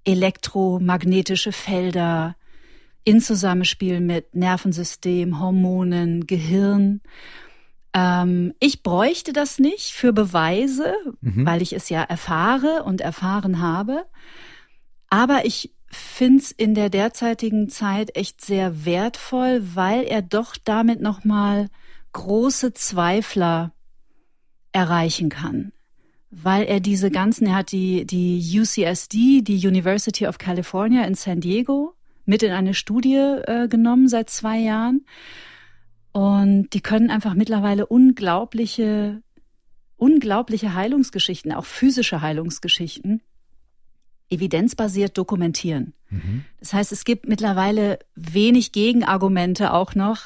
elektromagnetische 0.06 1.52
Felder 1.52 2.36
in 3.04 3.20
Zusammenspiel 3.20 4.00
mit 4.00 4.34
Nervensystem, 4.34 5.38
Hormonen, 5.38 6.26
Gehirn. 6.26 7.02
Ähm, 7.92 8.54
ich 8.58 8.82
bräuchte 8.82 9.32
das 9.32 9.58
nicht 9.58 9.92
für 9.92 10.12
Beweise, 10.12 10.94
mhm. 11.20 11.46
weil 11.46 11.60
ich 11.60 11.72
es 11.72 11.88
ja 11.88 12.02
erfahre 12.02 12.84
und 12.84 13.00
erfahren 13.00 13.60
habe. 13.60 14.06
Aber 15.08 15.44
ich 15.44 15.72
finde 15.88 16.42
es 16.42 16.50
in 16.50 16.74
der 16.74 16.90
derzeitigen 16.90 17.68
Zeit 17.68 18.16
echt 18.16 18.44
sehr 18.44 18.84
wertvoll, 18.84 19.62
weil 19.74 20.04
er 20.04 20.22
doch 20.22 20.56
damit 20.62 21.00
nochmal 21.00 21.68
große 22.12 22.72
Zweifler 22.72 23.72
erreichen 24.72 25.28
kann. 25.28 25.72
Weil 26.42 26.64
er 26.64 26.80
diese 26.80 27.10
ganzen, 27.10 27.46
er 27.46 27.54
hat 27.56 27.72
die, 27.72 28.04
die 28.04 28.60
UCSD, 28.60 29.42
die 29.42 29.66
University 29.66 30.26
of 30.26 30.38
California 30.38 31.04
in 31.04 31.14
San 31.14 31.40
Diego, 31.40 31.94
mit 32.26 32.42
in 32.42 32.52
eine 32.52 32.74
Studie 32.74 33.14
äh, 33.14 33.68
genommen 33.68 34.08
seit 34.08 34.28
zwei 34.28 34.58
Jahren. 34.58 35.06
Und 36.12 36.70
die 36.74 36.80
können 36.80 37.10
einfach 37.10 37.34
mittlerweile 37.34 37.86
unglaubliche, 37.86 39.22
unglaubliche 39.96 40.74
Heilungsgeschichten, 40.74 41.52
auch 41.52 41.64
physische 41.64 42.20
Heilungsgeschichten, 42.20 43.22
evidenzbasiert 44.28 45.16
dokumentieren. 45.16 45.94
Mhm. 46.10 46.44
Das 46.60 46.72
heißt, 46.72 46.92
es 46.92 47.04
gibt 47.04 47.28
mittlerweile 47.28 47.98
wenig 48.14 48.72
Gegenargumente 48.72 49.72
auch 49.72 49.94
noch 49.94 50.22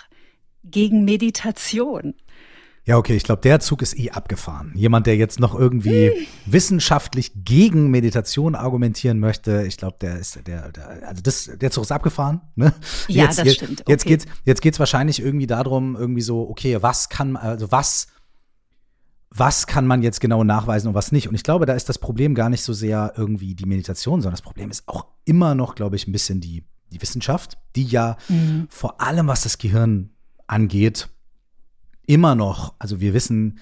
gegen 0.64 1.04
Meditation. 1.04 2.14
Ja, 2.86 2.96
okay, 2.96 3.14
ich 3.14 3.24
glaube, 3.24 3.42
der 3.42 3.60
Zug 3.60 3.82
ist 3.82 3.98
eh 3.98 4.10
abgefahren. 4.10 4.72
Jemand, 4.74 5.06
der 5.06 5.16
jetzt 5.16 5.38
noch 5.38 5.54
irgendwie 5.54 6.12
wissenschaftlich 6.46 7.32
gegen 7.44 7.90
Meditation 7.90 8.54
argumentieren 8.54 9.20
möchte, 9.20 9.64
ich 9.66 9.76
glaube, 9.76 9.96
der 10.00 10.18
ist 10.18 10.46
der, 10.46 10.72
der, 10.72 11.06
also 11.06 11.22
das, 11.22 11.50
der 11.60 11.70
Zug 11.70 11.84
ist 11.84 11.92
abgefahren. 11.92 12.40
Ne? 12.56 12.72
Ja, 13.08 13.24
jetzt, 13.24 13.38
das 13.38 13.46
jetzt, 13.46 13.56
stimmt. 13.56 13.80
Okay. 13.82 13.92
Jetzt 13.92 14.04
geht's, 14.06 14.26
jetzt 14.44 14.62
geht's 14.62 14.78
wahrscheinlich 14.78 15.20
irgendwie 15.20 15.46
darum, 15.46 15.94
irgendwie 15.94 16.22
so, 16.22 16.48
okay, 16.48 16.78
was 16.80 17.10
kann, 17.10 17.36
also 17.36 17.70
was, 17.70 18.08
was 19.30 19.66
kann 19.66 19.86
man 19.86 20.02
jetzt 20.02 20.20
genau 20.20 20.42
nachweisen 20.42 20.88
und 20.88 20.94
was 20.94 21.12
nicht? 21.12 21.28
Und 21.28 21.34
ich 21.34 21.44
glaube, 21.44 21.66
da 21.66 21.74
ist 21.74 21.88
das 21.88 21.98
Problem 21.98 22.34
gar 22.34 22.48
nicht 22.48 22.62
so 22.62 22.72
sehr 22.72 23.12
irgendwie 23.16 23.54
die 23.54 23.66
Meditation, 23.66 24.20
sondern 24.20 24.32
das 24.32 24.42
Problem 24.42 24.70
ist 24.70 24.88
auch 24.88 25.06
immer 25.24 25.54
noch, 25.54 25.74
glaube 25.74 25.96
ich, 25.96 26.08
ein 26.08 26.12
bisschen 26.12 26.40
die, 26.40 26.64
die 26.90 27.00
Wissenschaft, 27.00 27.58
die 27.76 27.84
ja 27.84 28.16
mhm. 28.28 28.66
vor 28.70 29.00
allem, 29.00 29.28
was 29.28 29.42
das 29.42 29.58
Gehirn 29.58 30.10
angeht, 30.46 31.08
immer 32.10 32.34
noch, 32.34 32.74
also 32.80 33.00
wir 33.00 33.14
wissen, 33.14 33.60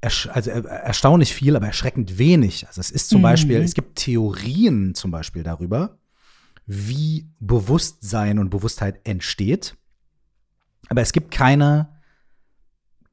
also 0.00 0.50
erstaunlich 0.50 1.34
viel, 1.34 1.56
aber 1.56 1.66
erschreckend 1.66 2.16
wenig. 2.16 2.66
Also 2.68 2.80
es 2.80 2.92
ist 2.92 3.08
zum 3.08 3.18
mhm. 3.18 3.24
Beispiel, 3.24 3.56
es 3.56 3.74
gibt 3.74 3.98
Theorien 3.98 4.94
zum 4.94 5.10
Beispiel 5.10 5.42
darüber, 5.42 5.98
wie 6.66 7.28
Bewusstsein 7.40 8.38
und 8.38 8.50
Bewusstheit 8.50 9.00
entsteht. 9.04 9.76
Aber 10.88 11.00
es 11.00 11.12
gibt 11.12 11.32
keine, 11.32 12.00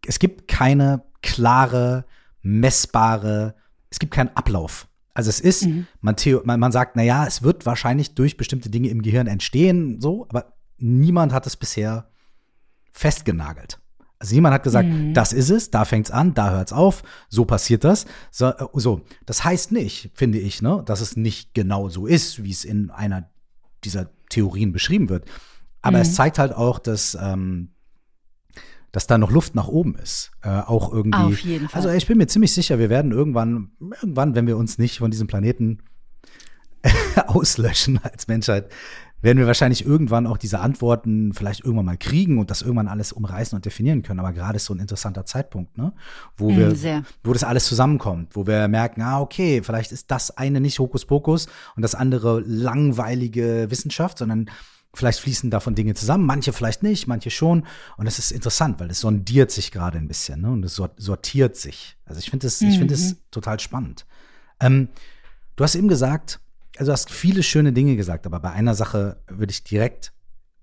es 0.06 0.20
gibt 0.20 0.48
keine 0.48 1.04
klare, 1.24 2.06
messbare, 2.44 3.56
es 3.90 3.98
gibt 3.98 4.14
keinen 4.14 4.36
Ablauf. 4.36 4.88
Also 5.16 5.30
es 5.30 5.40
ist, 5.40 5.66
mhm. 5.66 5.88
man, 6.02 6.16
man, 6.44 6.60
man 6.60 6.72
sagt, 6.72 6.96
na 6.96 7.02
ja, 7.02 7.26
es 7.26 7.42
wird 7.42 7.66
wahrscheinlich 7.66 8.14
durch 8.14 8.38
bestimmte 8.38 8.70
Dinge 8.70 8.90
im 8.90 9.02
Gehirn 9.02 9.26
entstehen, 9.26 10.00
so, 10.00 10.28
aber 10.30 10.54
niemand 10.78 11.34
hat 11.34 11.48
es 11.48 11.58
bisher 11.58 12.12
festgenagelt. 12.92 13.80
Also 14.24 14.36
jemand 14.36 14.54
hat 14.54 14.64
gesagt, 14.64 14.88
mhm. 14.88 15.14
das 15.14 15.34
ist 15.34 15.50
es, 15.50 15.70
da 15.70 15.84
fängt's 15.84 16.10
an, 16.10 16.34
da 16.34 16.52
hört's 16.52 16.72
auf, 16.72 17.04
so 17.28 17.44
passiert 17.44 17.84
das. 17.84 18.06
So, 18.32 18.46
äh, 18.46 18.68
so, 18.72 19.02
das 19.26 19.44
heißt 19.44 19.74
nicht, 19.74 20.12
finde 20.14 20.38
ich, 20.40 20.62
ne, 20.62 20.82
dass 20.86 21.02
es 21.02 21.18
nicht 21.18 21.54
genau 21.54 21.90
so 21.90 22.08
ist, 22.08 22.42
wie 22.42 22.52
es 22.52 22.64
in 22.64 22.90
einer 22.90 23.30
dieser 23.84 24.12
Theorien 24.30 24.72
beschrieben 24.72 25.10
wird. 25.10 25.26
Aber 25.82 25.98
mhm. 25.98 26.04
es 26.04 26.16
zeigt 26.16 26.40
halt 26.40 26.54
auch, 26.54 26.80
dass 26.80 27.18
ähm, 27.20 27.72
dass 28.94 29.08
da 29.08 29.18
noch 29.18 29.30
Luft 29.30 29.56
nach 29.56 29.68
oben 29.68 29.96
ist. 29.96 30.32
Äh, 30.42 30.48
auch 30.52 30.94
irgendwie. 30.94 31.18
Auf 31.18 31.40
jeden 31.40 31.68
Fall. 31.68 31.82
Also 31.82 31.90
ich 31.90 32.08
bin 32.08 32.18
mir 32.18 32.28
ziemlich 32.28 32.54
sicher, 32.54 32.80
wir 32.80 32.90
werden 32.90 33.12
irgendwann, 33.12 33.72
irgendwann, 33.82 34.36
wenn 34.36 34.48
wir 34.48 34.56
uns 34.56 34.78
nicht 34.78 35.00
von 35.00 35.12
diesem 35.12 35.28
Planeten 35.28 35.80
auslöschen 37.28 38.00
als 38.02 38.30
Menschheit, 38.30 38.72
werden 39.24 39.38
wir 39.38 39.48
wahrscheinlich 39.48 39.86
irgendwann 39.86 40.28
auch 40.28 40.38
diese 40.38 40.60
Antworten 40.60 41.34
vielleicht 41.34 41.62
irgendwann 41.62 41.86
mal 41.86 41.98
kriegen 41.98 42.40
und 42.40 42.52
das 42.52 42.62
irgendwann 42.62 42.90
alles 42.90 43.14
umreißen 43.14 43.56
und 43.56 43.64
definieren 43.64 44.04
können. 44.04 44.20
Aber 44.20 44.34
gerade 44.34 44.58
ist 44.58 44.66
so 44.66 44.74
ein 44.74 44.80
interessanter 44.80 45.26
Zeitpunkt, 45.26 45.78
ne? 45.78 45.94
Wo 46.36 46.52
mm, 46.52 46.58
wir, 46.58 46.76
sehr. 46.76 47.04
wo 47.24 47.32
das 47.32 47.46
alles 47.46 47.66
zusammenkommt, 47.66 48.36
wo 48.36 48.46
wir 48.46 48.68
merken, 48.68 49.02
ah, 49.02 49.22
okay, 49.22 49.64
vielleicht 49.64 49.94
ist 49.94 50.12
das 50.12 50.38
eine 50.38 50.60
nicht 50.60 50.78
Hokuspokus 50.78 51.48
und 51.78 51.84
das 51.84 51.96
andere 51.96 52.42
langweilige 52.46 53.72
Wissenschaft, 53.72 54.18
sondern 54.18 54.50
vielleicht 54.94 55.22
fließen 55.22 55.50
davon 55.50 55.74
Dinge 55.74 55.94
zusammen, 55.94 56.26
manche 56.26 56.52
vielleicht 56.52 56.84
nicht, 56.84 57.08
manche 57.08 57.32
schon. 57.32 57.66
Und 57.96 58.06
das 58.06 58.20
ist 58.20 58.34
interessant, 58.34 58.82
weil 58.82 58.90
es 58.90 59.00
sondiert 59.00 59.52
sich 59.52 59.72
gerade 59.72 60.00
ein 60.00 60.10
bisschen, 60.10 60.42
ne? 60.42 60.52
Und 60.52 60.66
es 60.66 60.76
sortiert 60.98 61.56
sich. 61.56 61.96
Also 62.04 62.20
ich 62.20 62.30
finde 62.30 62.48
es, 62.48 62.60
mhm. 62.60 62.68
ich 62.68 62.78
finde 62.78 62.94
es 62.94 63.16
total 63.32 63.62
spannend. 63.62 64.06
Ähm, 64.60 64.90
du 65.56 65.64
hast 65.64 65.76
eben 65.76 65.88
gesagt, 65.88 66.42
also 66.78 66.90
du 66.90 66.94
hast 66.94 67.12
viele 67.12 67.44
schöne 67.44 67.74
Dinge 67.74 67.96
gesagt, 67.96 68.26
aber 68.26 68.40
bei 68.40 68.52
einer 68.52 68.74
Sache 68.74 69.22
würde 69.28 69.52
ich 69.52 69.64
direkt 69.64 70.14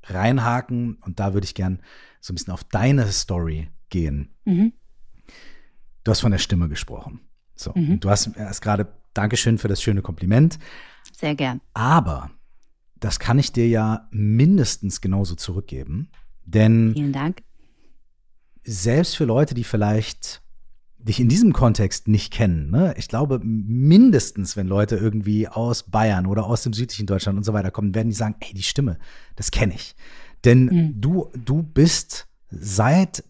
reinhaken 0.04 0.94
und 1.02 1.20
da 1.20 1.34
würde 1.34 1.44
ich 1.44 1.54
gern 1.54 1.80
so 2.20 2.32
ein 2.32 2.36
bisschen 2.36 2.52
auf 2.52 2.64
deine 2.64 3.10
Story 3.12 3.68
gehen. 3.88 4.34
Mhm. 4.44 4.72
Du 6.04 6.10
hast 6.10 6.20
von 6.20 6.32
der 6.32 6.38
Stimme 6.38 6.68
gesprochen. 6.68 7.20
So, 7.54 7.72
mhm. 7.74 8.00
du 8.00 8.10
hast 8.10 8.28
erst 8.36 8.62
gerade 8.62 8.92
Dankeschön 9.14 9.58
für 9.58 9.68
das 9.68 9.82
schöne 9.82 10.02
Kompliment. 10.02 10.58
Sehr 11.12 11.34
gern. 11.34 11.60
Aber 11.74 12.30
das 12.98 13.18
kann 13.18 13.38
ich 13.38 13.52
dir 13.52 13.68
ja 13.68 14.08
mindestens 14.10 15.00
genauso 15.00 15.34
zurückgeben, 15.34 16.10
denn 16.44 16.92
Vielen 16.94 17.12
Dank. 17.12 17.42
Selbst 18.62 19.16
für 19.16 19.24
Leute, 19.24 19.54
die 19.54 19.64
vielleicht 19.64 20.42
dich 21.02 21.20
in 21.20 21.28
diesem 21.28 21.52
Kontext 21.52 22.08
nicht 22.08 22.32
kennen. 22.32 22.70
Ne? 22.70 22.94
Ich 22.96 23.08
glaube, 23.08 23.40
mindestens, 23.42 24.56
wenn 24.56 24.66
Leute 24.66 24.96
irgendwie 24.96 25.48
aus 25.48 25.84
Bayern 25.84 26.26
oder 26.26 26.46
aus 26.46 26.62
dem 26.62 26.72
südlichen 26.72 27.06
Deutschland 27.06 27.38
und 27.38 27.44
so 27.44 27.52
weiter 27.52 27.70
kommen, 27.70 27.94
werden 27.94 28.08
die 28.08 28.14
sagen, 28.14 28.36
ey, 28.40 28.52
die 28.52 28.62
Stimme, 28.62 28.98
das 29.36 29.50
kenne 29.50 29.74
ich. 29.74 29.96
Denn 30.44 30.64
mhm. 30.66 31.00
du, 31.00 31.30
du 31.34 31.62
bist 31.62 32.28
seit 32.50 33.24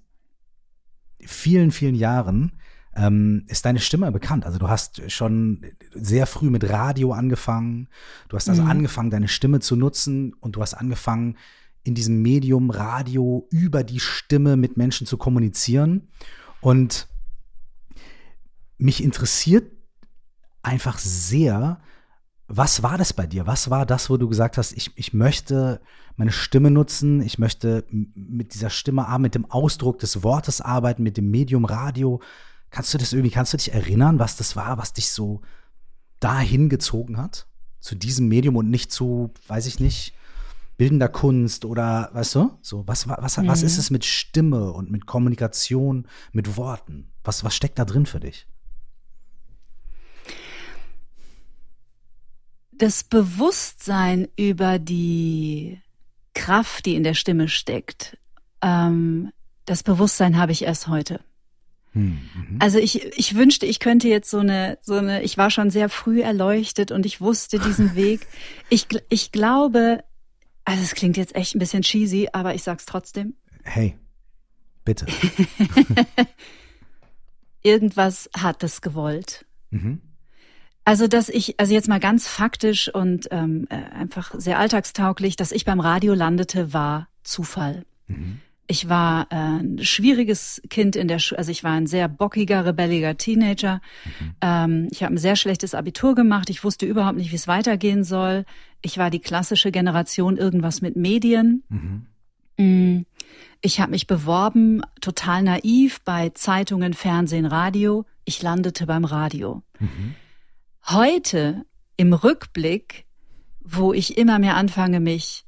vielen, 1.20 1.70
vielen 1.70 1.94
Jahren 1.94 2.52
ähm, 2.96 3.44
ist 3.46 3.64
deine 3.64 3.78
Stimme 3.78 4.10
bekannt. 4.10 4.44
Also 4.44 4.58
du 4.58 4.68
hast 4.68 5.10
schon 5.10 5.64
sehr 5.92 6.26
früh 6.26 6.50
mit 6.50 6.68
Radio 6.68 7.12
angefangen. 7.12 7.88
Du 8.28 8.36
hast 8.36 8.48
also 8.48 8.62
mhm. 8.62 8.70
angefangen, 8.70 9.10
deine 9.10 9.28
Stimme 9.28 9.60
zu 9.60 9.76
nutzen 9.76 10.34
und 10.40 10.56
du 10.56 10.62
hast 10.62 10.74
angefangen, 10.74 11.36
in 11.82 11.94
diesem 11.94 12.20
Medium 12.20 12.70
Radio 12.70 13.48
über 13.50 13.84
die 13.84 14.00
Stimme 14.00 14.56
mit 14.56 14.76
Menschen 14.76 15.06
zu 15.06 15.16
kommunizieren. 15.16 16.08
Und 16.60 17.08
mich 18.80 19.02
interessiert 19.02 19.70
einfach 20.62 20.98
sehr, 20.98 21.80
was 22.48 22.82
war 22.82 22.98
das 22.98 23.12
bei 23.12 23.26
dir? 23.26 23.46
Was 23.46 23.70
war 23.70 23.86
das, 23.86 24.10
wo 24.10 24.16
du 24.16 24.28
gesagt 24.28 24.58
hast, 24.58 24.72
ich, 24.72 24.90
ich 24.96 25.12
möchte 25.12 25.80
meine 26.16 26.32
Stimme 26.32 26.70
nutzen, 26.70 27.22
ich 27.22 27.38
möchte 27.38 27.84
mit 27.90 28.54
dieser 28.54 28.70
Stimme 28.70 29.06
arbeiten, 29.06 29.22
mit 29.22 29.34
dem 29.36 29.50
Ausdruck 29.50 29.98
des 30.00 30.22
Wortes 30.22 30.60
arbeiten, 30.60 31.02
mit 31.02 31.16
dem 31.16 31.30
Medium 31.30 31.64
Radio. 31.64 32.20
Kannst 32.70 32.92
du 32.92 32.98
das 32.98 33.12
irgendwie, 33.12 33.30
kannst 33.30 33.52
du 33.52 33.56
dich 33.56 33.72
erinnern, 33.72 34.18
was 34.18 34.36
das 34.36 34.56
war, 34.56 34.78
was 34.78 34.92
dich 34.92 35.10
so 35.10 35.42
dahin 36.18 36.68
gezogen 36.68 37.16
hat? 37.16 37.46
Zu 37.78 37.94
diesem 37.94 38.28
Medium 38.28 38.56
und 38.56 38.68
nicht 38.68 38.92
zu, 38.92 39.32
weiß 39.46 39.66
ich 39.66 39.80
nicht, 39.80 40.12
bildender 40.76 41.08
Kunst 41.08 41.64
oder, 41.64 42.10
weißt 42.12 42.34
du, 42.34 42.58
so, 42.62 42.86
was, 42.86 43.06
was, 43.08 43.36
mhm. 43.38 43.46
was 43.46 43.62
ist 43.62 43.78
es 43.78 43.90
mit 43.90 44.04
Stimme 44.04 44.72
und 44.72 44.90
mit 44.90 45.06
Kommunikation, 45.06 46.06
mit 46.32 46.56
Worten? 46.56 47.12
Was, 47.22 47.44
was 47.44 47.54
steckt 47.54 47.78
da 47.78 47.84
drin 47.84 48.06
für 48.06 48.20
dich? 48.20 48.46
Das 52.80 53.04
Bewusstsein 53.04 54.26
über 54.36 54.78
die 54.78 55.80
Kraft, 56.34 56.86
die 56.86 56.94
in 56.94 57.02
der 57.02 57.14
Stimme 57.14 57.48
steckt, 57.48 58.16
ähm, 58.62 59.30
das 59.66 59.82
Bewusstsein 59.82 60.38
habe 60.38 60.52
ich 60.52 60.64
erst 60.64 60.88
heute. 60.88 61.20
Hm, 61.92 62.20
mhm. 62.34 62.56
Also 62.58 62.78
ich, 62.78 63.04
ich 63.18 63.34
wünschte, 63.34 63.66
ich 63.66 63.80
könnte 63.80 64.08
jetzt 64.08 64.30
so 64.30 64.38
eine, 64.38 64.78
so 64.80 64.94
eine, 64.94 65.22
ich 65.22 65.36
war 65.36 65.50
schon 65.50 65.70
sehr 65.70 65.90
früh 65.90 66.22
erleuchtet 66.22 66.90
und 66.90 67.04
ich 67.04 67.20
wusste 67.20 67.58
diesen 67.58 67.94
Weg. 67.96 68.26
Ich, 68.70 68.86
ich 69.10 69.30
glaube, 69.30 70.02
also 70.64 70.82
es 70.82 70.94
klingt 70.94 71.18
jetzt 71.18 71.34
echt 71.34 71.54
ein 71.54 71.58
bisschen 71.58 71.82
cheesy, 71.82 72.28
aber 72.32 72.54
ich 72.54 72.62
sag's 72.62 72.86
trotzdem. 72.86 73.34
Hey, 73.62 73.96
bitte. 74.86 75.04
Irgendwas 77.62 78.30
hat 78.34 78.62
es 78.62 78.80
gewollt. 78.80 79.44
Mhm. 79.68 80.00
Also, 80.90 81.06
dass 81.06 81.28
ich, 81.28 81.54
also 81.60 81.72
jetzt 81.72 81.86
mal 81.86 82.00
ganz 82.00 82.26
faktisch 82.26 82.92
und 82.92 83.28
ähm, 83.30 83.68
äh, 83.70 83.76
einfach 83.94 84.34
sehr 84.36 84.58
alltagstauglich, 84.58 85.36
dass 85.36 85.52
ich 85.52 85.64
beim 85.64 85.78
Radio 85.78 86.14
landete, 86.14 86.72
war 86.72 87.06
Zufall. 87.22 87.84
Mhm. 88.08 88.40
Ich 88.66 88.88
war 88.88 89.28
äh, 89.30 89.36
ein 89.36 89.78
schwieriges 89.84 90.60
Kind 90.68 90.96
in 90.96 91.06
der 91.06 91.20
Schule, 91.20 91.38
also 91.38 91.52
ich 91.52 91.62
war 91.62 91.74
ein 91.74 91.86
sehr 91.86 92.08
bockiger, 92.08 92.64
rebelliger 92.64 93.16
Teenager. 93.16 93.80
Mhm. 94.04 94.34
Ähm, 94.40 94.88
ich 94.90 95.04
habe 95.04 95.14
ein 95.14 95.18
sehr 95.18 95.36
schlechtes 95.36 95.76
Abitur 95.76 96.16
gemacht. 96.16 96.50
Ich 96.50 96.64
wusste 96.64 96.86
überhaupt 96.86 97.18
nicht, 97.18 97.30
wie 97.30 97.36
es 97.36 97.46
weitergehen 97.46 98.02
soll. 98.02 98.44
Ich 98.82 98.98
war 98.98 99.10
die 99.10 99.20
klassische 99.20 99.70
Generation 99.70 100.36
irgendwas 100.36 100.82
mit 100.82 100.96
Medien. 100.96 101.62
Mhm. 101.68 102.06
Mm. 102.56 103.06
Ich 103.60 103.80
habe 103.80 103.92
mich 103.92 104.08
beworben, 104.08 104.82
total 105.00 105.44
naiv, 105.44 106.00
bei 106.04 106.30
Zeitungen, 106.30 106.94
Fernsehen, 106.94 107.46
Radio. 107.46 108.06
Ich 108.24 108.42
landete 108.42 108.86
beim 108.86 109.04
Radio. 109.04 109.62
Mhm. 109.78 110.16
Heute 110.86 111.64
im 111.96 112.12
Rückblick, 112.12 113.04
wo 113.62 113.92
ich 113.92 114.16
immer 114.18 114.38
mehr 114.38 114.56
anfange, 114.56 115.00
mich 115.00 115.44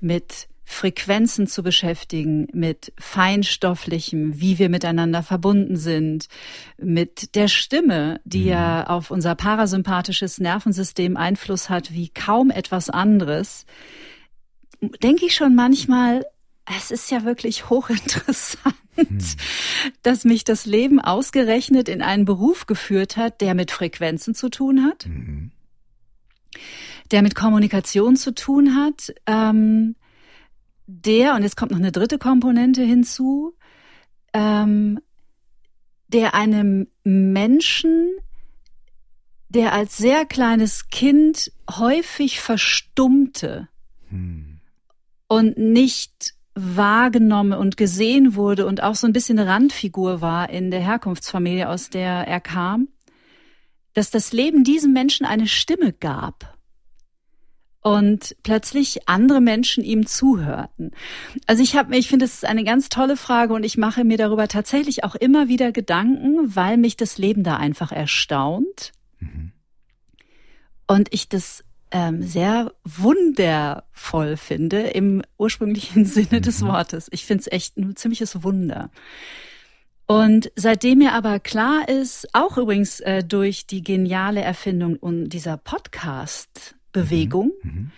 mit 0.00 0.48
Frequenzen 0.68 1.46
zu 1.46 1.62
beschäftigen, 1.62 2.48
mit 2.52 2.92
feinstofflichem, 2.98 4.40
wie 4.40 4.58
wir 4.58 4.68
miteinander 4.68 5.22
verbunden 5.22 5.76
sind, 5.76 6.28
mit 6.76 7.36
der 7.36 7.46
Stimme, 7.46 8.20
die 8.24 8.42
mhm. 8.42 8.48
ja 8.48 8.86
auf 8.88 9.12
unser 9.12 9.36
parasympathisches 9.36 10.38
Nervensystem 10.38 11.16
Einfluss 11.16 11.70
hat 11.70 11.92
wie 11.92 12.08
kaum 12.08 12.50
etwas 12.50 12.90
anderes, 12.90 13.64
denke 15.02 15.26
ich 15.26 15.36
schon 15.36 15.54
manchmal, 15.54 16.24
es 16.66 16.90
ist 16.90 17.10
ja 17.10 17.24
wirklich 17.24 17.70
hochinteressant, 17.70 18.74
mhm. 18.96 19.18
dass 20.02 20.24
mich 20.24 20.44
das 20.44 20.66
Leben 20.66 21.00
ausgerechnet 21.00 21.88
in 21.88 22.02
einen 22.02 22.24
Beruf 22.24 22.66
geführt 22.66 23.16
hat, 23.16 23.40
der 23.40 23.54
mit 23.54 23.70
Frequenzen 23.70 24.34
zu 24.34 24.48
tun 24.48 24.84
hat, 24.84 25.06
mhm. 25.06 25.52
der 27.10 27.22
mit 27.22 27.34
Kommunikation 27.34 28.16
zu 28.16 28.34
tun 28.34 28.74
hat, 28.74 29.14
ähm, 29.26 29.94
der, 30.86 31.34
und 31.34 31.42
jetzt 31.42 31.56
kommt 31.56 31.72
noch 31.72 31.78
eine 31.78 31.92
dritte 31.92 32.18
Komponente 32.18 32.82
hinzu, 32.82 33.56
ähm, 34.32 35.00
der 36.08 36.34
einem 36.34 36.86
Menschen, 37.02 38.10
der 39.48 39.72
als 39.72 39.96
sehr 39.96 40.24
kleines 40.24 40.88
Kind 40.88 41.50
häufig 41.70 42.40
verstummte 42.40 43.68
hm. 44.10 44.60
und 45.26 45.58
nicht 45.58 46.35
wahrgenommen 46.56 47.52
und 47.52 47.76
gesehen 47.76 48.34
wurde 48.34 48.66
und 48.66 48.82
auch 48.82 48.94
so 48.94 49.06
ein 49.06 49.12
bisschen 49.12 49.38
eine 49.38 49.48
Randfigur 49.48 50.22
war 50.22 50.48
in 50.50 50.70
der 50.70 50.80
Herkunftsfamilie, 50.80 51.68
aus 51.68 51.90
der 51.90 52.26
er 52.26 52.40
kam, 52.40 52.88
dass 53.92 54.10
das 54.10 54.32
Leben 54.32 54.64
diesem 54.64 54.92
Menschen 54.92 55.26
eine 55.26 55.46
Stimme 55.46 55.92
gab 55.92 56.56
und 57.82 58.34
plötzlich 58.42 59.06
andere 59.06 59.40
Menschen 59.40 59.84
ihm 59.84 60.06
zuhörten. 60.06 60.92
Also 61.46 61.62
ich 61.62 61.76
habe, 61.76 61.96
ich 61.96 62.08
finde, 62.08 62.24
es 62.24 62.34
ist 62.34 62.44
eine 62.44 62.64
ganz 62.64 62.88
tolle 62.88 63.16
Frage 63.16 63.54
und 63.54 63.62
ich 63.62 63.76
mache 63.76 64.02
mir 64.02 64.16
darüber 64.16 64.48
tatsächlich 64.48 65.04
auch 65.04 65.14
immer 65.14 65.48
wieder 65.48 65.72
Gedanken, 65.72 66.56
weil 66.56 66.78
mich 66.78 66.96
das 66.96 67.16
Leben 67.18 67.44
da 67.44 67.58
einfach 67.58 67.92
erstaunt 67.92 68.92
mhm. 69.20 69.52
und 70.88 71.08
ich 71.12 71.28
das 71.28 71.65
ähm, 71.90 72.22
sehr 72.22 72.72
wundervoll 72.84 74.36
finde 74.36 74.80
im 74.88 75.22
ursprünglichen 75.38 76.04
Sinne 76.06 76.38
mhm. 76.38 76.42
des 76.42 76.62
Wortes. 76.62 77.08
Ich 77.12 77.24
finde 77.24 77.42
es 77.42 77.52
echt 77.52 77.76
ein 77.76 77.96
ziemliches 77.96 78.42
Wunder. 78.42 78.90
Und 80.06 80.52
seitdem 80.54 80.98
mir 80.98 81.14
aber 81.14 81.40
klar 81.40 81.88
ist, 81.88 82.28
auch 82.32 82.58
übrigens 82.58 83.00
äh, 83.00 83.24
durch 83.24 83.66
die 83.66 83.82
geniale 83.82 84.40
Erfindung 84.40 84.96
und 84.96 85.30
dieser 85.30 85.56
Podcast 85.56 86.76
Bewegung. 86.92 87.52
Mhm. 87.62 87.70
mhm. 87.70 87.90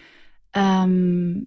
Ähm, 0.55 1.47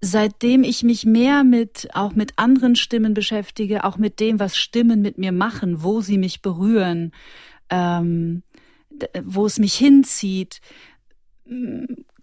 seitdem 0.00 0.62
ich 0.62 0.82
mich 0.82 1.04
mehr 1.04 1.44
mit 1.44 1.88
auch 1.92 2.14
mit 2.14 2.34
anderen 2.36 2.76
Stimmen 2.76 3.14
beschäftige, 3.14 3.84
auch 3.84 3.98
mit 3.98 4.20
dem, 4.20 4.38
was 4.38 4.56
Stimmen 4.56 5.02
mit 5.02 5.18
mir 5.18 5.32
machen, 5.32 5.82
wo 5.82 6.00
sie 6.00 6.18
mich 6.18 6.40
berühren, 6.40 7.12
ähm, 7.68 8.42
wo 9.24 9.46
es 9.46 9.58
mich 9.58 9.74
hinzieht, 9.74 10.60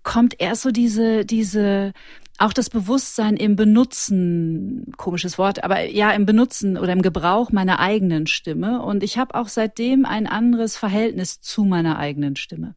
kommt 0.03 0.39
erst 0.39 0.61
so 0.61 0.71
diese 0.71 1.25
diese 1.25 1.93
auch 2.37 2.51
das 2.51 2.69
Bewusstsein 2.69 3.37
im 3.37 3.55
Benutzen, 3.55 4.91
komisches 4.97 5.37
Wort, 5.37 5.63
aber 5.63 5.85
ja, 5.85 6.11
im 6.11 6.25
Benutzen 6.25 6.77
oder 6.77 6.91
im 6.91 7.01
Gebrauch 7.01 7.51
meiner 7.51 7.79
eigenen 7.79 8.27
Stimme. 8.27 8.81
Und 8.81 9.03
ich 9.03 9.17
habe 9.17 9.35
auch 9.35 9.47
seitdem 9.47 10.05
ein 10.05 10.27
anderes 10.27 10.75
Verhältnis 10.75 11.39
zu 11.39 11.63
meiner 11.63 11.97
eigenen 11.97 12.35
Stimme. 12.35 12.75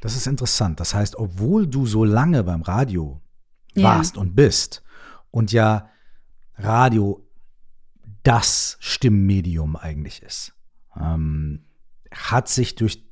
Das 0.00 0.16
ist 0.16 0.26
interessant. 0.26 0.80
Das 0.80 0.94
heißt, 0.94 1.16
obwohl 1.16 1.66
du 1.66 1.86
so 1.86 2.04
lange 2.04 2.44
beim 2.44 2.62
Radio 2.62 3.20
warst 3.74 4.16
ja. 4.16 4.22
und 4.22 4.34
bist 4.34 4.82
und 5.30 5.52
ja 5.52 5.90
Radio 6.56 7.26
das 8.22 8.78
Stimmmedium 8.80 9.76
eigentlich 9.76 10.22
ist, 10.22 10.54
ähm, 10.98 11.64
hat 12.10 12.48
sich 12.48 12.74
durch 12.74 13.07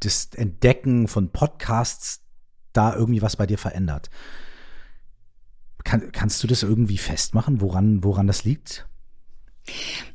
das 0.00 0.30
Entdecken 0.34 1.08
von 1.08 1.30
Podcasts 1.30 2.22
da 2.72 2.94
irgendwie 2.94 3.22
was 3.22 3.36
bei 3.36 3.46
dir 3.46 3.58
verändert. 3.58 4.10
Kann, 5.84 6.12
kannst 6.12 6.42
du 6.42 6.46
das 6.46 6.62
irgendwie 6.62 6.98
festmachen, 6.98 7.60
woran, 7.60 8.04
woran 8.04 8.26
das 8.26 8.44
liegt? 8.44 8.88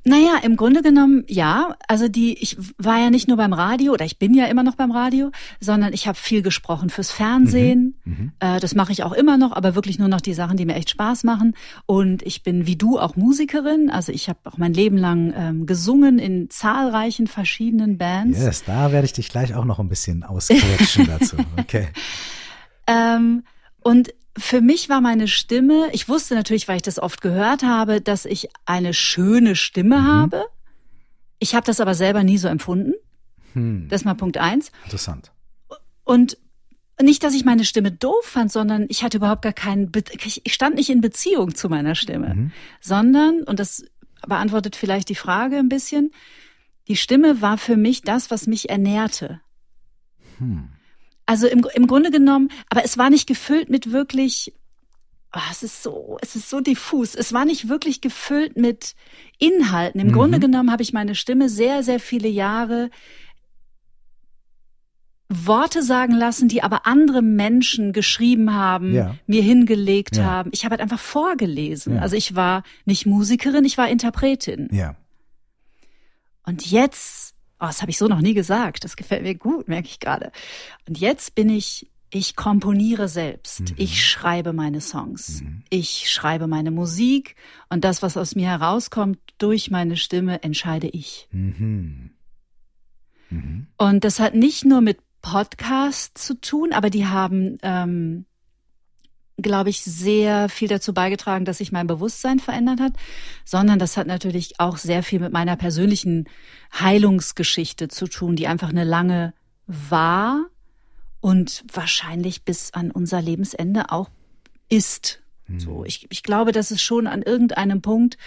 Naja, 0.08 0.38
im 0.44 0.56
Grunde 0.56 0.84
genommen 0.84 1.24
ja. 1.28 1.76
Also 1.88 2.08
die, 2.08 2.34
ich 2.40 2.58
war 2.78 3.00
ja 3.00 3.10
nicht 3.10 3.28
nur 3.28 3.38
beim 3.38 3.54
Radio 3.54 3.94
oder 3.94 4.06
ich 4.06 4.20
bin 4.20 4.36
ja 4.36 4.46
immer 4.46 4.62
noch 4.62 4.76
beim 4.76 4.92
Radio, 4.92 5.32
sondern 5.60 5.94
ich 5.94 6.08
habe 6.08 6.18
viel 6.18 6.44
gesprochen 6.44 6.92
fürs 6.92 7.10
Fernsehen. 7.10 7.96
Mhm, 8.06 8.14
mhm. 8.14 8.32
äh, 8.40 8.60
das 8.60 8.76
mache 8.76 8.92
ich 8.92 9.04
auch 9.04 9.14
immer 9.14 9.38
noch, 9.38 9.52
aber 9.52 9.74
wirklich 9.74 9.98
nur 9.98 10.08
noch 10.08 10.22
die 10.22 10.36
Sachen, 10.36 10.58
die 10.58 10.66
mir 10.66 10.76
echt 10.76 10.92
Spaß 10.92 11.24
machen. 11.24 11.56
Und 11.88 12.22
ich 12.22 12.44
bin 12.44 12.68
wie 12.68 12.76
du 12.76 13.00
auch 13.00 13.16
Musikerin. 13.16 13.90
Also 13.90 14.12
ich 14.12 14.30
habe 14.30 14.40
auch 14.46 14.58
mein 14.58 14.74
Leben 14.76 14.98
lang 14.98 15.34
ähm, 15.36 15.66
gesungen 15.66 16.20
in 16.20 16.52
zahlreichen 16.52 17.26
verschiedenen 17.26 17.98
Bands. 17.98 18.40
Yes, 18.40 18.64
da 18.64 18.92
werde 18.92 19.06
ich 19.06 19.14
dich 19.14 19.30
gleich 19.30 19.56
auch 19.56 19.66
noch 19.66 19.80
ein 19.80 19.90
bisschen 19.90 20.24
ausquetschen 20.24 21.08
dazu. 21.08 21.38
Okay. 21.58 21.88
ähm, 22.88 23.44
und 23.82 24.14
für 24.38 24.62
mich 24.62 24.90
war 24.90 25.02
meine 25.02 25.28
Stimme, 25.28 25.90
ich 25.94 26.10
wusste 26.10 26.36
natürlich, 26.36 26.68
weil 26.68 26.78
ich 26.78 26.82
das 26.82 27.00
oft 27.00 27.22
gehört 27.22 27.64
habe, 27.64 28.02
dass 28.02 28.26
ich 28.26 28.50
eine 28.66 28.94
schöne 28.94 29.56
Stimme 29.56 30.00
mhm. 30.00 30.06
habe. 30.06 30.46
Ich 31.40 31.56
habe 31.56 31.66
das 31.66 31.80
aber 31.80 31.96
selber 31.96 32.24
nie 32.24 32.38
so 32.38 32.48
empfunden. 32.48 32.94
Hm. 33.54 33.88
Das 33.90 34.02
ist 34.02 34.06
mal 34.06 34.14
Punkt 34.16 34.38
eins. 34.38 34.72
Interessant. 34.84 35.32
Und 36.04 36.38
nicht, 37.02 37.24
dass 37.24 37.34
ich 37.34 37.46
meine 37.46 37.66
Stimme 37.66 37.92
doof 37.92 38.24
fand, 38.24 38.52
sondern 38.52 38.86
ich 38.90 39.04
hatte 39.04 39.18
überhaupt 39.18 39.42
gar 39.42 39.54
keinen, 39.54 39.92
Be 39.92 40.04
ich 40.44 40.54
stand 40.54 40.76
nicht 40.76 40.90
in 40.90 41.02
Beziehung 41.02 41.56
zu 41.56 41.68
meiner 41.68 41.96
Stimme, 41.96 42.36
mhm. 42.36 42.52
sondern, 42.80 43.44
und 43.44 43.60
das 43.60 43.86
beantwortet 44.28 44.76
vielleicht 44.76 45.10
die 45.10 45.16
Frage 45.16 45.58
ein 45.58 45.70
bisschen, 45.70 46.12
die 46.88 46.96
Stimme 46.96 47.42
war 47.42 47.58
für 47.58 47.78
mich 47.78 48.02
das, 48.02 48.32
was 48.32 48.48
mich 48.48 48.70
ernährte. 48.70 49.42
Hm. 50.38 50.70
Also 51.26 51.48
im, 51.48 51.66
im 51.74 51.88
Grunde 51.88 52.12
genommen, 52.12 52.50
aber 52.70 52.84
es 52.84 52.98
war 52.98 53.10
nicht 53.10 53.28
gefüllt 53.28 53.70
mit 53.70 53.92
wirklich, 53.92 54.54
oh, 55.36 55.40
es 55.52 55.64
ist 55.64 55.82
so, 55.82 56.18
es 56.22 56.36
ist 56.36 56.50
so 56.50 56.60
diffus. 56.60 57.16
Es 57.16 57.34
war 57.34 57.46
nicht 57.46 57.68
wirklich 57.68 58.02
gefüllt 58.02 58.58
mit 58.58 58.96
Inhalten. 59.40 60.00
Im 60.00 60.08
mhm. 60.08 60.14
Grunde 60.14 60.40
genommen 60.40 60.72
habe 60.72 60.84
ich 60.84 60.94
meine 60.94 61.16
Stimme 61.16 61.50
sehr, 61.50 61.84
sehr 61.84 62.00
viele 62.00 62.28
Jahre 62.28 62.90
Worte 65.28 65.82
sagen 65.82 66.14
lassen, 66.14 66.48
die 66.48 66.62
aber 66.62 66.86
andere 66.86 67.24
Menschen 67.24 67.94
geschrieben 67.94 68.54
haben, 68.54 68.94
ja. 68.94 69.16
mir 69.26 69.42
hingelegt 69.42 70.18
ja. 70.18 70.24
haben. 70.26 70.52
Ich 70.54 70.64
habe 70.66 70.74
halt 70.74 70.82
einfach 70.82 71.00
vorgelesen. 71.00 71.96
Ja. 71.96 72.02
Also 72.02 72.16
ich 72.16 72.36
war 72.36 72.64
nicht 72.86 73.08
Musikerin, 73.08 73.66
ich 73.66 73.78
war 73.78 73.90
Interpretin. 73.90 74.70
Ja. 74.72 74.96
Und 76.46 76.70
jetzt 76.70 77.35
Oh, 77.60 77.68
das 77.68 77.82
habe 77.82 77.92
ich 77.92 77.98
so 77.98 78.08
noch 78.08 78.22
nie 78.22 78.34
gesagt. 78.34 78.84
Das 78.84 78.96
gefällt 78.96 79.24
mir 79.24 79.36
gut, 79.36 79.68
merke 79.68 79.88
ich 79.88 80.00
gerade. 80.00 80.32
Und 80.88 81.00
jetzt 81.00 81.36
bin 81.36 81.50
ich, 81.50 81.90
ich 82.12 82.36
komponiere 82.36 83.08
selbst. 83.08 83.62
Mhm. 83.62 83.76
Ich 83.78 84.06
schreibe 84.06 84.54
meine 84.54 84.82
Songs. 84.82 85.42
Mhm. 85.42 85.64
Ich 85.70 86.12
schreibe 86.12 86.48
meine 86.48 86.72
Musik. 86.72 87.36
Und 87.70 87.84
das, 87.84 88.02
was 88.02 88.18
aus 88.18 88.36
mir 88.36 88.48
herauskommt 88.48 89.20
durch 89.38 89.72
meine 89.72 89.98
Stimme, 89.98 90.44
entscheide 90.44 90.88
ich. 90.88 91.28
Mhm. 91.32 92.12
mhm. 93.30 93.68
Und 93.78 94.04
das 94.04 94.20
hat 94.20 94.36
nicht 94.36 94.66
nur 94.66 94.82
mit 94.82 95.00
Podcasts 95.22 96.26
zu 96.26 96.40
tun, 96.40 96.72
aber 96.72 96.90
die 96.90 97.08
haben 97.08 97.58
ähm, 97.64 98.26
glaube 99.38 99.70
ich, 99.70 99.82
sehr 99.82 100.50
viel 100.50 100.68
dazu 100.68 100.94
beigetragen, 100.94 101.46
dass 101.46 101.58
sich 101.58 101.72
mein 101.72 101.88
Bewusstsein 101.88 102.40
verändert 102.40 102.80
hat, 102.80 102.94
sondern 103.44 103.80
das 103.80 103.98
hat 103.98 104.08
natürlich 104.08 104.60
auch 104.60 104.78
sehr 104.78 105.04
viel 105.04 105.20
mit 105.20 105.34
meiner 105.34 105.56
persönlichen 105.56 106.26
Heilungsgeschichte 106.80 107.88
zu 107.88 108.08
tun, 108.08 108.36
die 108.36 108.48
einfach 108.48 108.70
eine 108.70 108.84
lange 108.84 109.34
war 109.68 110.46
und 111.20 111.64
wahrscheinlich 111.72 112.44
bis 112.44 112.74
an 112.74 112.92
unser 112.92 113.22
Lebensende 113.22 113.92
auch 113.92 114.10
ist. 114.70 115.22
Mhm. 115.48 115.60
So, 115.60 115.86
ich, 115.86 116.08
ich 116.10 116.24
glaube, 116.24 116.52
dass 116.52 116.72
es 116.72 116.82
schon 116.82 117.08
an 117.08 117.22
irgendeinem 117.22 117.82
Punkt 117.82 118.18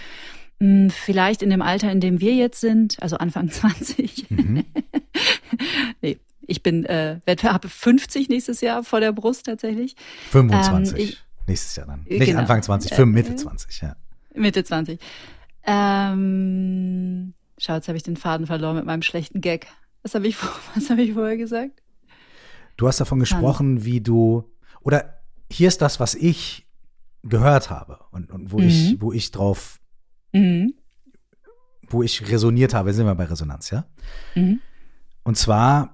Hm, 0.60 0.90
vielleicht 0.90 1.42
in 1.42 1.50
dem 1.50 1.62
Alter, 1.62 1.90
in 1.90 2.00
dem 2.00 2.20
wir 2.20 2.34
jetzt 2.34 2.60
sind, 2.60 3.00
also 3.00 3.16
Anfang 3.16 3.50
20. 3.50 4.30
Mhm. 4.30 4.64
Ich 6.48 6.62
bin 6.62 6.84
äh, 6.86 7.20
habe 7.26 7.68
50 7.68 8.28
nächstes 8.30 8.62
Jahr 8.62 8.82
vor 8.82 9.00
der 9.00 9.12
Brust 9.12 9.46
tatsächlich. 9.46 9.94
25 10.30 10.98
ähm, 10.98 11.04
ich, 11.04 11.18
nächstes 11.46 11.76
Jahr 11.76 11.86
dann. 11.86 12.04
Nicht 12.08 12.24
genau. 12.24 12.40
Anfang 12.40 12.62
20, 12.62 12.94
für 12.94 13.06
Mitte 13.06 13.36
20, 13.36 13.82
ja. 13.82 13.96
Mitte 14.34 14.64
20. 14.64 14.98
Ähm, 15.64 17.34
schau, 17.58 17.74
jetzt 17.74 17.88
habe 17.88 17.98
ich 17.98 18.02
den 18.02 18.16
Faden 18.16 18.46
verloren 18.46 18.76
mit 18.76 18.86
meinem 18.86 19.02
schlechten 19.02 19.42
Gag. 19.42 19.66
Was 20.02 20.14
habe 20.14 20.26
ich, 20.26 20.36
was 20.74 20.88
hab 20.88 20.98
ich 20.98 21.12
vorher 21.12 21.36
gesagt? 21.36 21.82
Du 22.78 22.88
hast 22.88 22.98
davon 22.98 23.18
gesprochen, 23.18 23.84
wie 23.84 24.00
du, 24.00 24.50
oder 24.80 25.20
hier 25.50 25.68
ist 25.68 25.82
das, 25.82 26.00
was 26.00 26.14
ich 26.14 26.66
gehört 27.24 27.68
habe 27.68 28.00
und, 28.10 28.30
und 28.30 28.52
wo 28.52 28.58
mhm. 28.58 28.68
ich, 28.68 28.96
wo 29.00 29.12
ich 29.12 29.32
drauf, 29.32 29.80
mhm. 30.32 30.72
wo 31.90 32.02
ich 32.02 32.26
resoniert 32.30 32.72
habe, 32.72 32.94
sind 32.94 33.04
wir 33.04 33.14
bei 33.14 33.24
Resonanz, 33.24 33.68
ja? 33.70 33.84
Mhm. 34.34 34.60
Und 35.24 35.36
zwar 35.36 35.92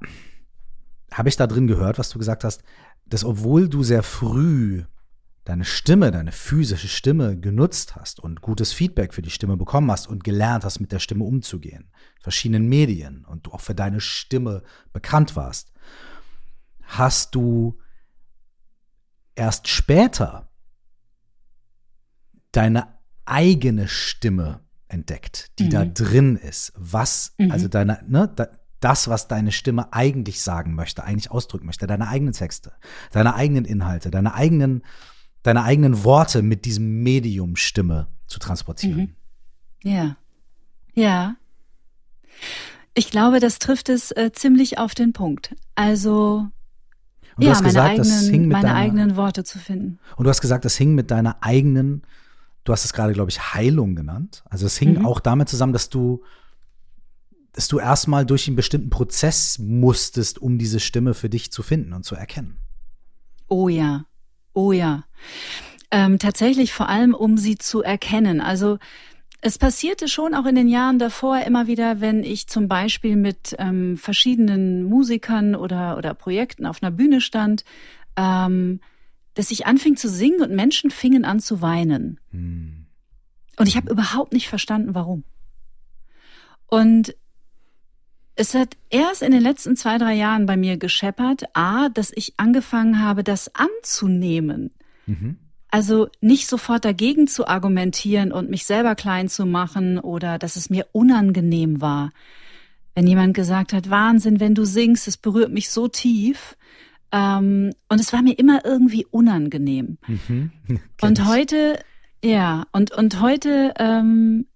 habe 1.14 1.28
ich 1.28 1.36
da 1.36 1.46
drin 1.46 1.66
gehört, 1.66 1.98
was 1.98 2.10
du 2.10 2.18
gesagt 2.18 2.44
hast, 2.44 2.62
dass 3.06 3.24
obwohl 3.24 3.68
du 3.68 3.82
sehr 3.82 4.02
früh 4.02 4.84
deine 5.44 5.64
Stimme, 5.64 6.10
deine 6.10 6.32
physische 6.32 6.88
Stimme 6.88 7.38
genutzt 7.38 7.96
hast 7.96 8.18
und 8.18 8.40
gutes 8.40 8.72
Feedback 8.72 9.14
für 9.14 9.22
die 9.22 9.30
Stimme 9.30 9.56
bekommen 9.56 9.90
hast 9.90 10.08
und 10.08 10.24
gelernt 10.24 10.64
hast, 10.64 10.80
mit 10.80 10.90
der 10.90 10.98
Stimme 10.98 11.24
umzugehen, 11.24 11.90
verschiedenen 12.20 12.68
Medien 12.68 13.24
und 13.26 13.46
du 13.46 13.52
auch 13.52 13.60
für 13.60 13.74
deine 13.74 14.00
Stimme 14.00 14.62
bekannt 14.92 15.36
warst, 15.36 15.72
hast 16.82 17.34
du 17.34 17.78
erst 19.34 19.68
später 19.68 20.50
deine 22.52 22.88
eigene 23.26 23.88
Stimme 23.88 24.60
entdeckt, 24.88 25.58
die 25.58 25.64
mhm. 25.64 25.70
da 25.70 25.84
drin 25.84 26.36
ist. 26.36 26.72
Was, 26.76 27.34
mhm. 27.38 27.50
also 27.50 27.68
deine, 27.68 28.02
ne, 28.08 28.28
das, 28.84 29.08
was 29.08 29.28
deine 29.28 29.50
Stimme 29.50 29.92
eigentlich 29.92 30.42
sagen 30.42 30.74
möchte, 30.74 31.04
eigentlich 31.04 31.30
ausdrücken 31.30 31.66
möchte, 31.66 31.86
deine 31.86 32.08
eigenen 32.08 32.34
Texte, 32.34 32.72
deine 33.12 33.34
eigenen 33.34 33.64
Inhalte, 33.64 34.10
deine 34.10 34.34
eigenen 34.34 34.82
deine 35.44 35.62
eigenen 35.62 36.04
Worte 36.04 36.42
mit 36.42 36.64
diesem 36.64 37.02
Medium 37.02 37.54
Stimme 37.54 38.08
zu 38.26 38.40
transportieren. 38.40 39.14
Mhm. 39.82 39.88
Ja. 39.88 40.16
Ja. 40.94 41.36
Ich 42.94 43.10
glaube, 43.10 43.40
das 43.40 43.58
trifft 43.58 43.88
es 43.88 44.10
äh, 44.12 44.32
ziemlich 44.32 44.78
auf 44.78 44.94
den 44.94 45.12
Punkt. 45.12 45.54
Also 45.74 46.48
ja, 47.38 47.52
meine, 47.52 47.62
gesagt, 47.62 48.00
eigenen, 48.00 48.48
meine 48.48 48.66
deiner, 48.66 48.78
eigenen 48.78 49.16
Worte 49.16 49.44
zu 49.44 49.58
finden. 49.58 49.98
Und 50.16 50.24
du 50.24 50.30
hast 50.30 50.40
gesagt, 50.40 50.64
das 50.64 50.76
hing 50.76 50.94
mit 50.94 51.10
deiner 51.10 51.36
eigenen, 51.42 52.02
du 52.64 52.72
hast 52.72 52.84
es 52.84 52.92
gerade, 52.92 53.12
glaube 53.12 53.30
ich, 53.30 53.54
Heilung 53.54 53.94
genannt. 53.96 54.44
Also 54.48 54.66
es 54.66 54.78
hing 54.78 55.00
mhm. 55.00 55.06
auch 55.06 55.20
damit 55.20 55.48
zusammen, 55.48 55.72
dass 55.72 55.90
du, 55.90 56.22
dass 57.54 57.68
du 57.68 57.78
erstmal 57.78 58.26
durch 58.26 58.46
einen 58.46 58.56
bestimmten 58.56 58.90
Prozess 58.90 59.58
musstest, 59.58 60.38
um 60.40 60.58
diese 60.58 60.80
Stimme 60.80 61.14
für 61.14 61.30
dich 61.30 61.50
zu 61.50 61.62
finden 61.62 61.94
und 61.94 62.04
zu 62.04 62.14
erkennen. 62.14 62.58
Oh 63.48 63.68
ja, 63.68 64.04
Oh 64.54 64.72
ja. 64.72 65.04
Ähm, 65.90 66.18
tatsächlich 66.18 66.72
vor 66.72 66.88
allem, 66.88 67.12
um 67.12 67.36
sie 67.36 67.58
zu 67.58 67.82
erkennen. 67.82 68.40
Also 68.40 68.78
es 69.40 69.58
passierte 69.58 70.08
schon 70.08 70.34
auch 70.34 70.46
in 70.46 70.54
den 70.54 70.68
Jahren 70.68 70.98
davor 70.98 71.42
immer 71.42 71.66
wieder, 71.66 72.00
wenn 72.00 72.24
ich 72.24 72.46
zum 72.46 72.68
Beispiel 72.68 73.16
mit 73.16 73.54
ähm, 73.58 73.98
verschiedenen 73.98 74.84
Musikern 74.84 75.54
oder, 75.54 75.98
oder 75.98 76.14
Projekten 76.14 76.66
auf 76.66 76.82
einer 76.82 76.90
Bühne 76.90 77.20
stand, 77.20 77.64
ähm, 78.16 78.80
dass 79.34 79.50
ich 79.50 79.66
anfing 79.66 79.96
zu 79.96 80.08
singen 80.08 80.40
und 80.40 80.52
Menschen 80.52 80.90
fingen 80.90 81.24
an 81.24 81.40
zu 81.40 81.60
weinen. 81.60 82.20
Hm. 82.30 82.86
Und 83.56 83.68
ich 83.68 83.76
habe 83.76 83.90
überhaupt 83.90 84.32
nicht 84.32 84.48
verstanden, 84.48 84.94
warum. 84.94 85.24
Und 86.66 87.14
es 88.36 88.54
hat 88.54 88.76
erst 88.90 89.22
in 89.22 89.32
den 89.32 89.42
letzten 89.42 89.76
zwei, 89.76 89.98
drei 89.98 90.14
Jahren 90.14 90.46
bei 90.46 90.56
mir 90.56 90.76
gescheppert, 90.76 91.44
a, 91.54 91.88
dass 91.88 92.12
ich 92.14 92.34
angefangen 92.36 93.00
habe, 93.00 93.22
das 93.22 93.50
anzunehmen. 93.54 94.72
Mhm. 95.06 95.38
Also 95.70 96.08
nicht 96.20 96.46
sofort 96.48 96.84
dagegen 96.84 97.26
zu 97.26 97.46
argumentieren 97.48 98.32
und 98.32 98.50
mich 98.50 98.64
selber 98.64 98.94
klein 98.94 99.28
zu 99.28 99.44
machen 99.44 99.98
oder 99.98 100.38
dass 100.38 100.56
es 100.56 100.70
mir 100.70 100.86
unangenehm 100.92 101.80
war. 101.80 102.10
Wenn 102.94 103.06
jemand 103.06 103.34
gesagt 103.34 103.72
hat, 103.72 103.90
Wahnsinn, 103.90 104.38
wenn 104.38 104.54
du 104.54 104.64
singst, 104.64 105.08
es 105.08 105.16
berührt 105.16 105.52
mich 105.52 105.70
so 105.70 105.88
tief. 105.88 106.56
Ähm, 107.10 107.72
und 107.88 108.00
es 108.00 108.12
war 108.12 108.22
mir 108.22 108.38
immer 108.38 108.64
irgendwie 108.64 109.04
unangenehm. 109.10 109.98
Mhm. 110.06 110.52
und 111.00 111.26
heute, 111.26 111.78
ja, 112.22 112.66
und, 112.72 112.92
und 112.92 113.20
heute 113.20 113.74
ähm, 113.78 114.46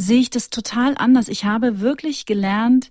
sehe 0.00 0.20
ich 0.20 0.30
das 0.30 0.48
total 0.48 0.96
anders. 0.96 1.28
Ich 1.28 1.44
habe 1.44 1.80
wirklich 1.80 2.24
gelernt, 2.24 2.90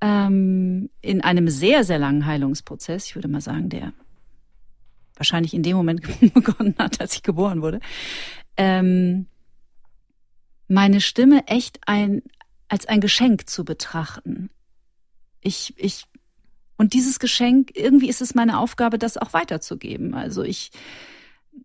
ähm, 0.00 0.90
in 1.00 1.20
einem 1.20 1.48
sehr, 1.48 1.82
sehr 1.82 1.98
langen 1.98 2.24
Heilungsprozess, 2.24 3.06
ich 3.06 3.14
würde 3.16 3.28
mal 3.28 3.40
sagen, 3.40 3.68
der 3.68 3.92
wahrscheinlich 5.16 5.54
in 5.54 5.64
dem 5.64 5.76
Moment 5.76 6.02
begonnen 6.34 6.76
hat, 6.78 7.00
als 7.00 7.14
ich 7.14 7.22
geboren 7.24 7.62
wurde, 7.62 7.80
ähm, 8.56 9.26
meine 10.68 11.00
Stimme 11.00 11.48
echt 11.48 11.80
ein, 11.86 12.22
als 12.68 12.86
ein 12.86 13.00
Geschenk 13.00 13.48
zu 13.48 13.64
betrachten. 13.64 14.50
Ich, 15.40 15.74
ich, 15.76 16.04
und 16.76 16.92
dieses 16.92 17.18
Geschenk, 17.18 17.72
irgendwie 17.74 18.08
ist 18.08 18.20
es 18.20 18.34
meine 18.36 18.58
Aufgabe, 18.58 18.98
das 18.98 19.16
auch 19.16 19.32
weiterzugeben. 19.32 20.14
Also 20.14 20.42
ich, 20.42 20.70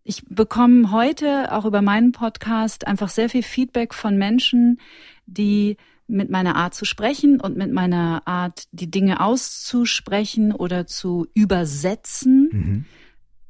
ich 0.03 0.23
bekomme 0.27 0.91
heute 0.91 1.51
auch 1.51 1.65
über 1.65 1.81
meinen 1.81 2.11
Podcast 2.11 2.87
einfach 2.87 3.09
sehr 3.09 3.29
viel 3.29 3.43
Feedback 3.43 3.93
von 3.93 4.17
Menschen, 4.17 4.79
die 5.25 5.77
mit 6.07 6.29
meiner 6.29 6.55
Art 6.55 6.73
zu 6.73 6.85
sprechen 6.85 7.39
und 7.39 7.55
mit 7.55 7.71
meiner 7.71 8.23
Art, 8.25 8.65
die 8.71 8.91
Dinge 8.91 9.21
auszusprechen 9.21 10.51
oder 10.51 10.85
zu 10.85 11.27
übersetzen, 11.33 12.49
mhm. 12.51 12.85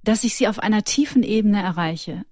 dass 0.03 0.23
ich 0.23 0.35
sie 0.35 0.47
auf 0.47 0.59
einer 0.59 0.83
tiefen 0.83 1.23
Ebene 1.23 1.61
erreiche. 1.61 2.23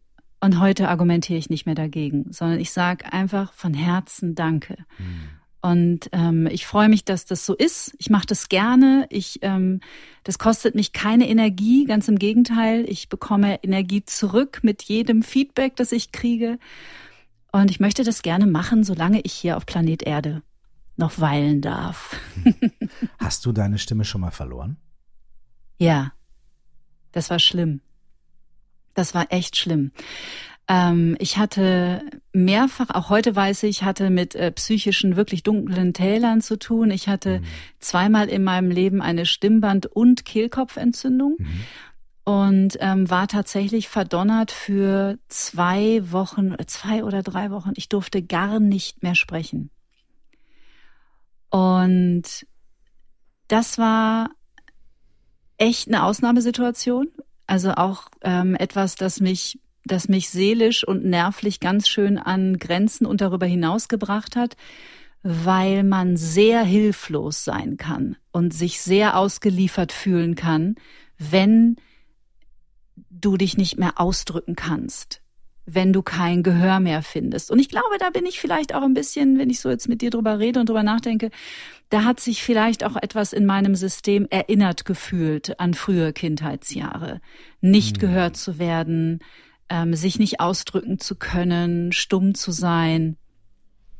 Und 0.41 0.59
heute 0.59 0.87
argumentiere 0.87 1.39
ich 1.39 1.49
nicht 1.49 1.65
mehr 1.65 1.75
dagegen, 1.75 2.31
sondern 2.31 2.59
ich 2.59 2.71
sage 2.71 3.11
einfach 3.11 3.51
von 3.53 3.73
Herzen 3.73 4.35
Danke. 4.35 4.77
Mhm. 4.97 5.38
Und 5.61 6.09
ähm, 6.13 6.47
ich 6.47 6.65
freue 6.65 6.87
mich, 6.87 7.03
dass 7.03 7.25
das 7.25 7.45
so 7.45 7.53
ist. 7.53 7.93
Ich 7.97 8.09
mache 8.09 8.25
das 8.25 8.47
gerne. 8.47 9.07
Ich, 9.09 9.39
ähm, 9.41 9.81
das 10.23 10.39
kostet 10.39 10.73
mich 10.73 10.93
keine 10.93 11.27
Energie, 11.27 11.85
ganz 11.85 12.07
im 12.07 12.17
Gegenteil. 12.17 12.85
Ich 12.87 13.09
bekomme 13.09 13.61
Energie 13.63 14.05
zurück 14.05 14.59
mit 14.63 14.83
jedem 14.83 15.21
Feedback, 15.21 15.75
das 15.75 15.91
ich 15.91 16.11
kriege. 16.13 16.59
Und 17.51 17.71
ich 17.71 17.79
möchte 17.79 18.03
das 18.03 18.21
gerne 18.21 18.47
machen, 18.47 18.83
solange 18.83 19.19
ich 19.21 19.33
hier 19.33 19.57
auf 19.57 19.65
Planet 19.65 20.03
Erde 20.03 20.43
noch 20.95 21.19
weilen 21.19 21.61
darf. 21.61 22.15
Hast 23.17 23.45
du 23.45 23.51
deine 23.51 23.79
Stimme 23.79 24.05
schon 24.05 24.21
mal 24.21 24.31
verloren? 24.31 24.77
Ja, 25.77 26.13
das 27.11 27.29
war 27.29 27.39
schlimm. 27.39 27.81
Das 28.93 29.13
war 29.13 29.27
echt 29.29 29.57
schlimm. 29.57 29.91
Ähm, 30.69 31.17
ich 31.19 31.37
hatte 31.37 32.03
mehrfach, 32.31 32.91
auch 32.91 33.09
heute 33.09 33.35
weiß 33.35 33.63
ich, 33.63 33.83
hatte 33.83 34.09
mit 34.09 34.35
äh, 34.35 34.51
psychischen, 34.51 35.15
wirklich 35.15 35.43
dunklen 35.43 35.93
Tälern 35.93 36.41
zu 36.41 36.57
tun. 36.57 36.91
Ich 36.91 37.09
hatte 37.09 37.39
mhm. 37.39 37.43
zweimal 37.79 38.29
in 38.29 38.43
meinem 38.43 38.69
Leben 38.69 39.01
eine 39.01 39.25
Stimmband- 39.25 39.87
und 39.87 40.23
Kehlkopfentzündung. 40.23 41.35
Mhm 41.39 41.63
und 42.29 42.77
ähm, 42.79 43.09
war 43.09 43.27
tatsächlich 43.27 43.89
verdonnert 43.89 44.51
für 44.51 45.17
zwei 45.29 46.11
Wochen, 46.11 46.53
zwei 46.67 47.03
oder 47.03 47.23
drei 47.23 47.49
Wochen. 47.49 47.71
Ich 47.75 47.89
durfte 47.89 48.21
gar 48.21 48.59
nicht 48.59 49.01
mehr 49.01 49.15
sprechen. 49.15 49.71
Und 51.49 52.45
das 53.47 53.79
war 53.79 54.29
echt 55.57 55.87
eine 55.87 56.03
Ausnahmesituation. 56.03 57.07
Also 57.47 57.71
auch 57.71 58.09
ähm, 58.21 58.53
etwas, 58.53 58.93
das 58.93 59.21
mich, 59.21 59.59
das 59.85 60.07
mich 60.07 60.29
seelisch 60.29 60.83
und 60.83 61.05
nervlich 61.05 61.59
ganz 61.59 61.87
schön 61.87 62.17
an 62.17 62.57
Grenzen 62.57 63.05
und 63.05 63.21
darüber 63.21 63.45
hinaus 63.45 63.87
gebracht 63.87 64.35
hat, 64.35 64.55
weil 65.23 65.83
man 65.83 66.15
sehr 66.15 66.63
hilflos 66.63 67.43
sein 67.43 67.77
kann 67.77 68.15
und 68.31 68.53
sich 68.53 68.81
sehr 68.81 69.17
ausgeliefert 69.17 69.91
fühlen 69.91 70.35
kann, 70.35 70.75
wenn 71.17 71.75
du 73.09 73.35
dich 73.35 73.57
nicht 73.57 73.77
mehr 73.77 73.99
ausdrücken 73.99 74.55
kannst, 74.55 75.21
wenn 75.65 75.91
du 75.91 76.01
kein 76.01 76.41
Gehör 76.41 76.79
mehr 76.79 77.01
findest. 77.01 77.51
Und 77.51 77.59
ich 77.59 77.69
glaube, 77.69 77.97
da 77.99 78.09
bin 78.09 78.25
ich 78.25 78.39
vielleicht 78.39 78.73
auch 78.73 78.81
ein 78.81 78.93
bisschen, 78.93 79.37
wenn 79.37 79.49
ich 79.49 79.59
so 79.59 79.69
jetzt 79.69 79.89
mit 79.89 80.01
dir 80.01 80.09
drüber 80.09 80.39
rede 80.39 80.59
und 80.59 80.69
drüber 80.69 80.83
nachdenke, 80.83 81.31
da 81.89 82.03
hat 82.03 82.19
sich 82.19 82.43
vielleicht 82.43 82.83
auch 82.83 82.95
etwas 82.95 83.33
in 83.33 83.45
meinem 83.45 83.75
System 83.75 84.27
erinnert 84.29 84.85
gefühlt 84.85 85.59
an 85.59 85.73
frühe 85.73 86.13
Kindheitsjahre. 86.13 87.19
Nicht 87.61 87.97
mhm. 87.97 88.01
gehört 88.01 88.37
zu 88.37 88.57
werden, 88.57 89.19
ähm, 89.69 89.93
sich 89.93 90.19
nicht 90.19 90.39
ausdrücken 90.39 90.99
zu 90.99 91.15
können, 91.15 91.91
stumm 91.91 92.35
zu 92.35 92.51
sein. 92.51 93.17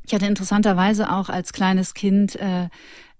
Ich 0.04 0.14
hatte 0.14 0.26
interessanterweise 0.26 1.12
auch 1.12 1.28
als 1.28 1.52
kleines 1.52 1.94
Kind 1.94 2.36
äh, 2.36 2.68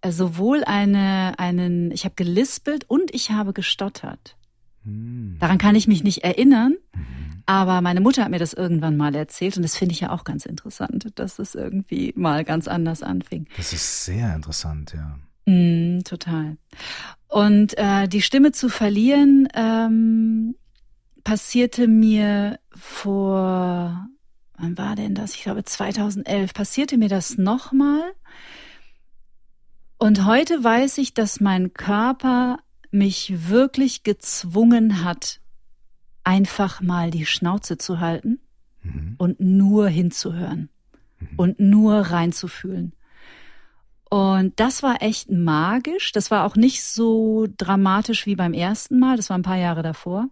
sowohl 0.06 0.64
eine, 0.64 1.38
einen, 1.38 1.90
ich 1.90 2.04
habe 2.04 2.14
gelispelt 2.14 2.84
und 2.88 3.14
ich 3.14 3.30
habe 3.30 3.52
gestottert. 3.52 4.36
Hm. 4.84 5.36
Daran 5.38 5.58
kann 5.58 5.74
ich 5.74 5.86
mich 5.86 6.02
nicht 6.02 6.24
erinnern, 6.24 6.76
mhm. 6.94 7.30
Aber 7.50 7.80
meine 7.80 8.00
Mutter 8.00 8.22
hat 8.22 8.30
mir 8.30 8.38
das 8.38 8.52
irgendwann 8.52 8.96
mal 8.96 9.12
erzählt 9.16 9.56
und 9.56 9.64
das 9.64 9.76
finde 9.76 9.92
ich 9.92 9.98
ja 9.98 10.10
auch 10.10 10.22
ganz 10.22 10.46
interessant, 10.46 11.08
dass 11.16 11.40
es 11.40 11.56
irgendwie 11.56 12.12
mal 12.14 12.44
ganz 12.44 12.68
anders 12.68 13.02
anfing. 13.02 13.48
Das 13.56 13.72
ist 13.72 14.04
sehr 14.04 14.36
interessant, 14.36 14.94
ja. 14.94 15.18
Mm, 15.52 16.04
total. 16.04 16.58
Und 17.26 17.76
äh, 17.76 18.06
die 18.06 18.22
Stimme 18.22 18.52
zu 18.52 18.68
verlieren 18.68 19.48
ähm, 19.52 20.54
passierte 21.24 21.88
mir 21.88 22.58
vor, 22.70 24.08
wann 24.56 24.78
war 24.78 24.96
denn 24.96 25.14
das? 25.14 25.34
Ich 25.34 25.42
glaube 25.42 25.64
2011. 25.64 26.54
Passierte 26.54 26.98
mir 26.98 27.08
das 27.08 27.38
nochmal. 27.38 28.12
Und 29.98 30.24
heute 30.24 30.62
weiß 30.62 30.98
ich, 30.98 31.14
dass 31.14 31.40
mein 31.40 31.74
Körper 31.74 32.58
mich 32.90 33.48
wirklich 33.48 34.02
gezwungen 34.02 35.04
hat, 35.04 35.40
einfach 36.24 36.80
mal 36.80 37.10
die 37.10 37.26
Schnauze 37.26 37.78
zu 37.78 38.00
halten 38.00 38.40
mhm. 38.82 39.14
und 39.18 39.40
nur 39.40 39.88
hinzuhören 39.88 40.70
mhm. 41.18 41.28
und 41.36 41.60
nur 41.60 41.94
reinzufühlen. 41.94 42.94
Und 44.08 44.58
das 44.58 44.82
war 44.82 45.02
echt 45.02 45.30
magisch. 45.30 46.10
Das 46.10 46.32
war 46.32 46.44
auch 46.44 46.56
nicht 46.56 46.82
so 46.82 47.46
dramatisch 47.56 48.26
wie 48.26 48.34
beim 48.34 48.52
ersten 48.52 48.98
Mal. 48.98 49.16
Das 49.16 49.30
war 49.30 49.38
ein 49.38 49.42
paar 49.42 49.56
Jahre 49.56 49.82
davor. 49.82 50.28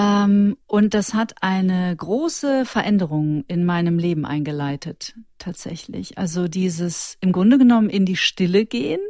Ähm, 0.00 0.56
und 0.66 0.94
das 0.94 1.14
hat 1.14 1.42
eine 1.42 1.94
große 1.94 2.64
Veränderung 2.64 3.44
in 3.48 3.64
meinem 3.64 3.98
Leben 3.98 4.24
eingeleitet, 4.24 5.14
tatsächlich. 5.38 6.16
Also 6.16 6.48
dieses 6.48 7.18
im 7.20 7.32
Grunde 7.32 7.58
genommen 7.58 7.90
in 7.90 8.06
die 8.06 8.16
Stille 8.16 8.64
gehen, 8.64 9.00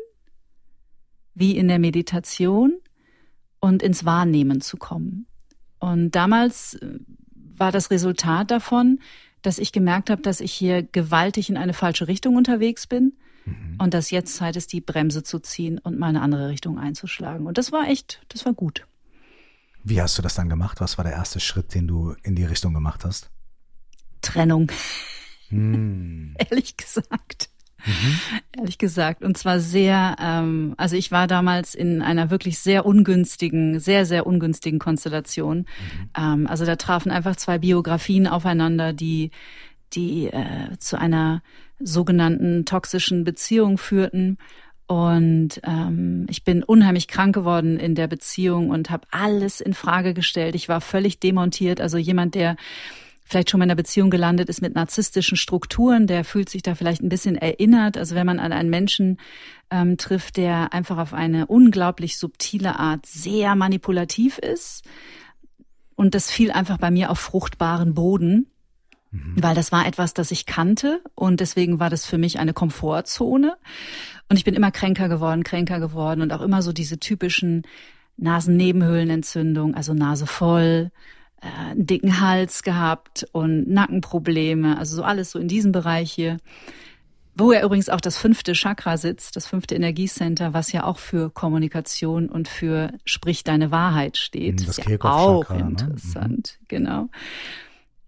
wie 1.35 1.57
in 1.57 1.69
der 1.69 1.79
Meditation 1.79 2.75
und 3.61 3.83
ins 3.83 4.05
Wahrnehmen 4.05 4.61
zu 4.61 4.79
kommen. 4.79 5.27
Und 5.79 6.13
damals 6.13 6.75
äh, 6.75 6.99
war 7.33 7.71
das 7.73 7.91
Resultat 7.91 8.51
davon, 8.51 8.99
dass 9.43 9.59
ich 9.59 9.73
gemerkt 9.73 10.11
habe, 10.11 10.23
dass 10.23 10.41
ich 10.41 10.53
hier 10.53 10.83
gewaltig 10.83 11.49
in 11.49 11.57
eine 11.57 11.73
falsche 11.73 12.09
Richtung 12.09 12.37
unterwegs 12.37 12.87
bin 12.87 13.15
mhm. 13.45 13.77
und 13.79 13.95
dass 13.95 14.11
jetzt 14.11 14.35
Zeit 14.35 14.57
ist, 14.57 14.73
die 14.73 14.81
Bremse 14.81 15.23
zu 15.23 15.39
ziehen 15.39 15.79
und 15.79 15.99
mal 15.99 16.09
eine 16.09 16.21
andere 16.21 16.49
Richtung 16.49 16.79
einzuschlagen. 16.79 17.47
Und 17.47 17.59
das 17.59 17.71
war 17.71 17.89
echt, 17.89 18.23
das 18.29 18.45
war 18.45 18.55
gut. 18.55 18.87
Wie 19.83 20.01
hast 20.01 20.19
du 20.19 20.23
das 20.23 20.35
dann 20.35 20.49
gemacht? 20.49 20.81
Was 20.81 20.99
war 20.99 21.05
der 21.05 21.15
erste 21.15 21.41
Schritt, 21.41 21.75
den 21.75 21.87
du 21.87 22.15
in 22.23 22.35
die 22.35 22.45
Richtung 22.45 22.75
gemacht 22.75 23.05
hast? 23.05 23.31
Trennung. 24.21 24.71
Hm. 25.49 26.35
Ehrlich 26.51 26.77
gesagt. 26.77 27.49
Mhm. 27.87 28.41
Ehrlich 28.59 28.79
gesagt. 28.79 29.23
Und 29.23 29.39
zwar 29.39 29.59
sehr, 29.61 30.17
ähm, 30.21 30.75
also 30.77 30.97
ich 30.97 31.11
war 31.11 31.27
damals 31.27 31.75
in 31.75 32.03
einer 32.03 32.31
wirklich 32.31 32.59
sehr 32.59 32.85
ungünstigen, 32.85 33.81
sehr, 33.81 34.05
sehr 34.05 34.27
ungünstigen 34.27 34.79
Konstellation. 34.79 35.59
Mhm. 35.59 36.11
Ähm, 36.17 36.47
also 36.47 36.65
da 36.67 36.77
trafen 36.77 37.11
einfach 37.11 37.37
zwei 37.37 37.59
Biografien 37.59 38.27
aufeinander, 38.27 38.93
die, 38.93 39.31
die 39.93 40.27
äh, 40.27 40.77
zu 40.79 40.99
einer 40.99 41.43
sogenannten 41.79 42.67
toxischen 42.67 43.25
Beziehung 43.25 43.79
führten. 43.79 44.37
Und 44.91 45.61
ähm, 45.63 46.27
ich 46.29 46.43
bin 46.43 46.65
unheimlich 46.65 47.07
krank 47.07 47.33
geworden 47.33 47.79
in 47.79 47.95
der 47.95 48.09
Beziehung 48.09 48.71
und 48.71 48.91
habe 48.91 49.07
alles 49.13 49.61
in 49.61 49.73
Frage 49.73 50.15
gestellt. 50.15 50.57
Ich 50.57 50.69
war 50.69 50.81
völlig 50.81 51.21
demontiert. 51.21 51.81
Also 51.81 51.97
jemand, 51.97 52.35
der 52.35 52.57
vielleicht 53.23 53.51
schon 53.51 53.61
mal 53.61 53.67
in 53.67 53.71
einer 53.71 53.77
Beziehung 53.77 54.11
gelandet 54.11 54.49
ist 54.49 54.63
mit 54.63 54.75
narzisstischen 54.75 55.37
Strukturen, 55.37 56.09
der 56.09 56.25
fühlt 56.25 56.49
sich 56.49 56.63
da 56.63 56.75
vielleicht 56.75 57.03
ein 57.03 57.09
bisschen 57.09 57.37
erinnert. 57.37 57.97
Also 57.97 58.17
wenn 58.17 58.27
man 58.27 58.41
an 58.41 58.51
einen 58.53 58.69
Menschen 58.69 59.19
ähm, 59.71 59.97
trifft, 59.97 60.37
der 60.37 60.73
einfach 60.73 60.99
auf 60.99 61.15
eine 61.15 61.47
unglaublich 61.47 62.19
subtile 62.19 62.77
Art 62.77 63.07
sehr 63.07 63.55
manipulativ 63.55 64.39
ist. 64.39 64.83
Und 65.95 66.17
das 66.17 66.33
fiel 66.33 66.51
einfach 66.51 66.79
bei 66.79 66.91
mir 66.91 67.13
auf 67.13 67.21
fruchtbaren 67.21 67.95
Boden, 67.95 68.51
mhm. 69.13 69.35
weil 69.37 69.55
das 69.55 69.71
war 69.71 69.87
etwas, 69.87 70.15
das 70.15 70.33
ich 70.33 70.47
kannte 70.47 71.01
und 71.15 71.39
deswegen 71.39 71.79
war 71.79 71.91
das 71.91 72.07
für 72.07 72.19
mich 72.19 72.41
eine 72.41 72.55
Komfortzone. 72.55 73.57
Und 74.31 74.37
ich 74.37 74.45
bin 74.45 74.55
immer 74.55 74.71
kränker 74.71 75.09
geworden, 75.09 75.43
kränker 75.43 75.81
geworden 75.81 76.23
und 76.23 76.33
auch 76.33 76.41
immer 76.41 76.63
so 76.63 76.73
diese 76.73 77.01
typischen 77.01 77.65
Nasennebenhöhlenentzündung, 78.17 79.75
also 79.75 79.93
Nase 79.93 80.25
voll, 80.25 80.93
äh, 81.43 81.71
einen 81.71 81.85
dicken 81.85 82.21
Hals 82.21 82.63
gehabt 82.63 83.27
und 83.33 83.69
Nackenprobleme, 83.69 84.79
also 84.79 84.97
so 84.97 85.03
alles 85.03 85.33
so 85.33 85.41
in 85.41 85.49
diesem 85.49 85.73
Bereich 85.73 86.13
hier. 86.13 86.37
Wo 87.35 87.53
ja 87.53 87.65
übrigens 87.65 87.89
auch 87.89 88.01
das 88.01 88.19
fünfte 88.19 88.53
Chakra 88.53 88.97
sitzt, 88.99 89.35
das 89.35 89.47
fünfte 89.47 89.75
Energiecenter, 89.75 90.55
was 90.55 90.71
ja 90.71 90.85
auch 90.85 90.99
für 90.99 91.31
Kommunikation 91.31 92.29
und 92.29 92.47
für 92.47 92.93
sprich 93.05 93.43
deine 93.43 93.73
Wahrheit 93.73 94.17
steht. 94.17 94.61
Das 94.61 94.79
ist 94.79 94.89
ja 94.89 94.97
auch 95.01 95.51
ne? 95.51 95.61
interessant, 95.61 96.59
ne? 96.61 96.67
genau. 96.69 97.09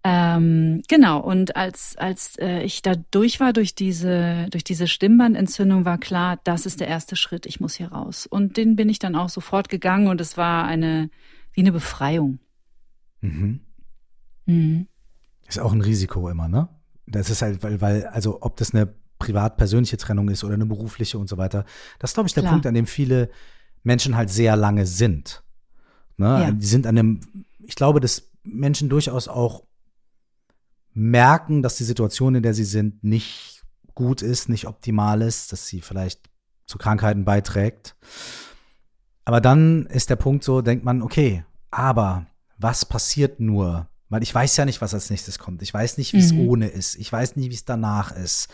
Ähm, 0.04 0.82
genau, 0.88 1.20
und 1.20 1.54
als, 1.54 1.96
als 1.96 2.36
äh, 2.38 2.62
ich 2.62 2.82
da 2.82 2.94
durch 3.12 3.38
war, 3.38 3.52
durch 3.52 3.74
diese, 3.76 4.48
durch 4.50 4.64
diese 4.64 4.88
Stimmbandentzündung, 4.88 5.84
war 5.84 5.98
klar, 5.98 6.40
das 6.42 6.66
ist 6.66 6.80
der 6.80 6.88
erste 6.88 7.14
Schritt, 7.14 7.46
ich 7.46 7.60
muss 7.60 7.74
hier 7.74 7.92
raus. 7.92 8.26
Und 8.26 8.56
den 8.56 8.74
bin 8.74 8.88
ich 8.88 8.98
dann 8.98 9.14
auch 9.14 9.28
sofort 9.28 9.68
gegangen 9.68 10.08
und 10.08 10.20
es 10.20 10.36
war 10.36 10.64
eine, 10.64 11.08
wie 11.52 11.60
eine 11.60 11.70
Befreiung. 11.70 12.40
Mhm. 13.20 13.60
Mhm. 14.46 14.88
Ist 15.46 15.60
auch 15.60 15.72
ein 15.72 15.82
Risiko 15.82 16.28
immer, 16.28 16.48
ne? 16.48 16.68
Das 17.06 17.30
ist 17.30 17.42
halt, 17.42 17.62
weil, 17.62 17.80
weil, 17.80 18.06
also 18.06 18.38
ob 18.42 18.56
das 18.56 18.74
eine 18.74 18.92
privat-persönliche 19.18 19.98
Trennung 19.98 20.28
ist 20.30 20.42
oder 20.42 20.54
eine 20.54 20.66
berufliche 20.66 21.18
und 21.18 21.28
so 21.28 21.36
weiter, 21.36 21.64
das 22.00 22.10
ist, 22.10 22.14
glaube 22.14 22.26
ich, 22.26 22.34
der 22.34 22.42
Klar. 22.42 22.54
Punkt, 22.54 22.66
an 22.66 22.74
dem 22.74 22.86
viele 22.86 23.30
Menschen 23.84 24.16
halt 24.16 24.30
sehr 24.30 24.56
lange 24.56 24.84
sind. 24.86 25.44
Ne? 26.16 26.26
Ja. 26.26 26.50
Die 26.50 26.66
sind 26.66 26.88
an 26.88 26.96
dem, 26.96 27.20
ich 27.60 27.76
glaube, 27.76 28.00
dass 28.00 28.30
Menschen 28.42 28.88
durchaus 28.88 29.28
auch 29.28 29.62
merken, 30.94 31.62
dass 31.62 31.76
die 31.76 31.84
Situation, 31.84 32.34
in 32.34 32.42
der 32.42 32.54
sie 32.54 32.64
sind, 32.64 33.02
nicht 33.02 33.62
gut 33.94 34.22
ist, 34.22 34.48
nicht 34.48 34.66
optimal 34.66 35.22
ist, 35.22 35.52
dass 35.52 35.66
sie 35.66 35.80
vielleicht 35.80 36.30
zu 36.66 36.78
Krankheiten 36.78 37.24
beiträgt. 37.24 37.96
Aber 39.24 39.40
dann 39.40 39.86
ist 39.86 40.10
der 40.10 40.16
Punkt 40.16 40.44
so, 40.44 40.62
denkt 40.62 40.84
man, 40.84 41.02
okay, 41.02 41.44
aber 41.70 42.26
was 42.58 42.84
passiert 42.84 43.40
nur? 43.40 43.88
Weil 44.08 44.22
ich 44.22 44.34
weiß 44.34 44.56
ja 44.56 44.64
nicht, 44.64 44.80
was 44.80 44.94
als 44.94 45.10
nächstes 45.10 45.38
kommt. 45.38 45.62
Ich 45.62 45.72
weiß 45.72 45.96
nicht, 45.98 46.12
wie 46.12 46.18
es 46.18 46.32
mhm. 46.32 46.48
ohne 46.48 46.68
ist. 46.68 46.96
Ich 46.96 47.10
weiß 47.10 47.36
nicht, 47.36 47.50
wie 47.50 47.54
es 47.54 47.64
danach 47.64 48.12
ist. 48.12 48.48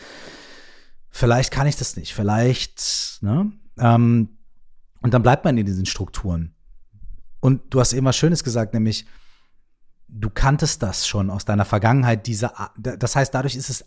Vielleicht 1.11 1.51
kann 1.51 1.67
ich 1.67 1.77
das 1.77 1.97
nicht. 1.97 2.15
Vielleicht, 2.15 3.19
ne? 3.23 3.53
Ähm, 3.79 4.39
und 5.01 5.15
dann 5.15 5.23
bleibt 5.23 5.45
man 5.45 5.57
in 5.57 5.67
diesen 5.67 5.87
Strukturen. 5.87 6.55
Und 7.41 7.63
du 7.71 7.81
hast 7.81 7.93
eben 7.93 8.07
was 8.07 8.17
Schönes 8.17 8.45
gesagt, 8.45 8.75
nämlich, 8.75 9.07
du 10.09 10.31
kanntest 10.31 10.83
das 10.83 11.07
schon 11.07 11.31
aus 11.31 11.45
deiner 11.45 11.65
Vergangenheit, 11.65 12.27
diese, 12.27 12.51
das 12.77 13.15
heißt, 13.15 13.35
dadurch 13.35 13.57
ist 13.57 13.71
es 13.71 13.85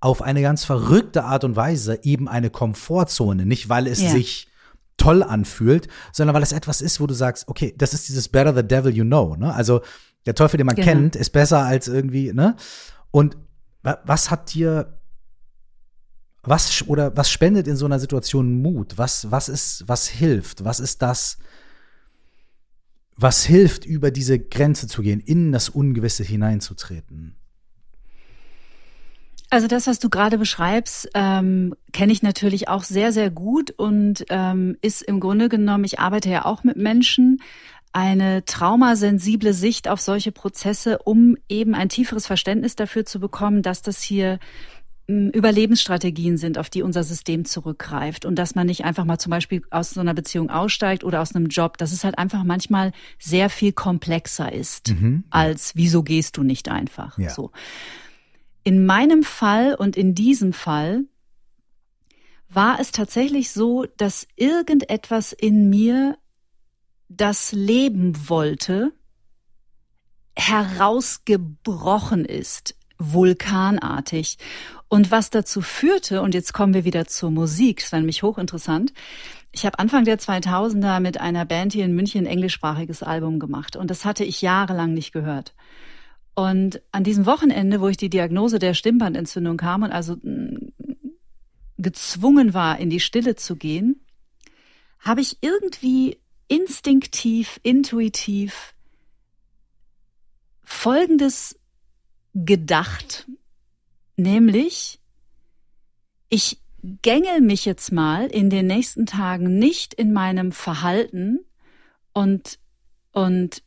auf 0.00 0.22
eine 0.22 0.40
ganz 0.42 0.64
verrückte 0.64 1.24
Art 1.24 1.44
und 1.44 1.56
Weise 1.56 2.00
eben 2.02 2.28
eine 2.28 2.50
Komfortzone, 2.50 3.44
nicht 3.44 3.68
weil 3.68 3.86
es 3.86 4.00
ja. 4.00 4.10
sich 4.10 4.48
toll 4.96 5.22
anfühlt, 5.22 5.88
sondern 6.12 6.34
weil 6.34 6.42
es 6.42 6.52
etwas 6.52 6.80
ist, 6.80 7.00
wo 7.00 7.06
du 7.06 7.14
sagst, 7.14 7.48
okay, 7.48 7.74
das 7.76 7.94
ist 7.94 8.08
dieses 8.08 8.28
better 8.28 8.54
the 8.54 8.66
devil 8.66 8.94
you 8.94 9.04
know, 9.04 9.36
ne? 9.36 9.52
Also 9.54 9.82
der 10.26 10.34
Teufel, 10.34 10.58
den 10.58 10.66
man 10.66 10.76
genau. 10.76 10.88
kennt, 10.88 11.16
ist 11.16 11.30
besser 11.30 11.60
als 11.60 11.88
irgendwie, 11.88 12.32
ne? 12.32 12.56
Und 13.10 13.36
was 13.82 14.30
hat 14.30 14.52
dir 14.52 15.00
was 16.42 16.86
oder 16.86 17.16
was 17.16 17.30
spendet 17.30 17.66
in 17.66 17.76
so 17.76 17.86
einer 17.86 17.98
Situation 17.98 18.60
Mut? 18.60 18.98
Was 18.98 19.30
was 19.30 19.48
ist 19.48 19.84
was 19.86 20.06
hilft? 20.06 20.64
Was 20.64 20.80
ist 20.80 21.02
das 21.02 21.38
was 23.20 23.44
hilft 23.44 23.84
über 23.84 24.10
diese 24.10 24.38
Grenze 24.38 24.88
zu 24.88 25.02
gehen, 25.02 25.20
in 25.20 25.52
das 25.52 25.68
Ungewisse 25.68 26.24
hineinzutreten? 26.24 27.36
Also 29.50 29.66
das, 29.66 29.86
was 29.86 29.98
du 29.98 30.08
gerade 30.08 30.38
beschreibst, 30.38 31.10
ähm, 31.14 31.74
kenne 31.92 32.12
ich 32.12 32.22
natürlich 32.22 32.68
auch 32.68 32.84
sehr, 32.84 33.12
sehr 33.12 33.30
gut 33.30 33.72
und 33.72 34.24
ähm, 34.30 34.76
ist 34.80 35.02
im 35.02 35.18
Grunde 35.18 35.48
genommen, 35.48 35.84
ich 35.84 35.98
arbeite 35.98 36.30
ja 36.30 36.44
auch 36.44 36.62
mit 36.62 36.76
Menschen, 36.76 37.42
eine 37.92 38.44
traumasensible 38.44 39.52
Sicht 39.52 39.88
auf 39.88 40.00
solche 40.00 40.30
Prozesse, 40.30 40.98
um 40.98 41.36
eben 41.48 41.74
ein 41.74 41.88
tieferes 41.88 42.26
Verständnis 42.28 42.76
dafür 42.76 43.04
zu 43.04 43.18
bekommen, 43.18 43.62
dass 43.62 43.82
das 43.82 44.00
hier 44.00 44.38
Überlebensstrategien 45.30 46.36
sind, 46.36 46.58
auf 46.58 46.70
die 46.70 46.82
unser 46.82 47.04
System 47.04 47.44
zurückgreift 47.44 48.24
und 48.24 48.36
dass 48.36 48.54
man 48.54 48.66
nicht 48.66 48.84
einfach 48.84 49.04
mal 49.04 49.18
zum 49.18 49.30
Beispiel 49.30 49.62
aus 49.70 49.90
so 49.90 50.00
einer 50.00 50.14
Beziehung 50.14 50.50
aussteigt 50.50 51.04
oder 51.04 51.20
aus 51.20 51.34
einem 51.34 51.46
Job, 51.46 51.78
dass 51.78 51.92
es 51.92 52.04
halt 52.04 52.18
einfach 52.18 52.44
manchmal 52.44 52.92
sehr 53.18 53.50
viel 53.50 53.72
komplexer 53.72 54.52
ist 54.52 54.90
mhm. 54.90 55.24
als 55.30 55.74
wieso 55.76 56.02
gehst 56.02 56.36
du 56.36 56.42
nicht 56.42 56.68
einfach 56.68 57.18
ja. 57.18 57.30
so. 57.30 57.50
In 58.62 58.86
meinem 58.86 59.22
Fall 59.22 59.74
und 59.74 59.96
in 59.96 60.14
diesem 60.14 60.52
Fall 60.52 61.04
war 62.48 62.80
es 62.80 62.90
tatsächlich 62.92 63.52
so, 63.52 63.86
dass 63.96 64.26
irgendetwas 64.36 65.32
in 65.32 65.70
mir 65.70 66.18
das 67.08 67.52
Leben 67.52 68.28
wollte, 68.28 68.92
herausgebrochen 70.36 72.24
ist, 72.24 72.76
vulkanartig. 72.98 74.38
Und 74.90 75.12
was 75.12 75.30
dazu 75.30 75.62
führte, 75.62 76.20
und 76.20 76.34
jetzt 76.34 76.52
kommen 76.52 76.74
wir 76.74 76.84
wieder 76.84 77.06
zur 77.06 77.30
Musik, 77.30 77.78
das 77.78 77.92
war 77.92 78.00
nämlich 78.00 78.24
hochinteressant, 78.24 78.92
ich 79.52 79.64
habe 79.64 79.78
Anfang 79.78 80.04
der 80.04 80.18
2000er 80.18 80.98
mit 80.98 81.20
einer 81.20 81.44
Band 81.44 81.72
hier 81.72 81.84
in 81.84 81.94
München 81.94 82.24
ein 82.24 82.26
englischsprachiges 82.26 83.04
Album 83.04 83.38
gemacht 83.38 83.76
und 83.76 83.88
das 83.88 84.04
hatte 84.04 84.24
ich 84.24 84.42
jahrelang 84.42 84.92
nicht 84.92 85.12
gehört. 85.12 85.54
Und 86.34 86.82
an 86.90 87.04
diesem 87.04 87.24
Wochenende, 87.24 87.80
wo 87.80 87.86
ich 87.86 87.98
die 87.98 88.10
Diagnose 88.10 88.58
der 88.58 88.74
Stimmbandentzündung 88.74 89.56
kam 89.58 89.84
und 89.84 89.92
also 89.92 90.16
mm, 90.16 90.72
gezwungen 91.78 92.52
war, 92.52 92.80
in 92.80 92.90
die 92.90 93.00
Stille 93.00 93.36
zu 93.36 93.54
gehen, 93.54 94.04
habe 94.98 95.20
ich 95.20 95.38
irgendwie 95.40 96.18
instinktiv, 96.48 97.60
intuitiv 97.62 98.74
Folgendes 100.64 101.56
gedacht, 102.34 103.28
nämlich, 104.22 105.00
ich 106.28 106.60
gängel 107.02 107.40
mich 107.40 107.64
jetzt 107.64 107.92
mal 107.92 108.26
in 108.26 108.50
den 108.50 108.66
nächsten 108.66 109.06
Tagen 109.06 109.58
nicht 109.58 109.94
in 109.94 110.12
meinem 110.12 110.52
Verhalten 110.52 111.40
und, 112.12 112.58
und 113.12 113.62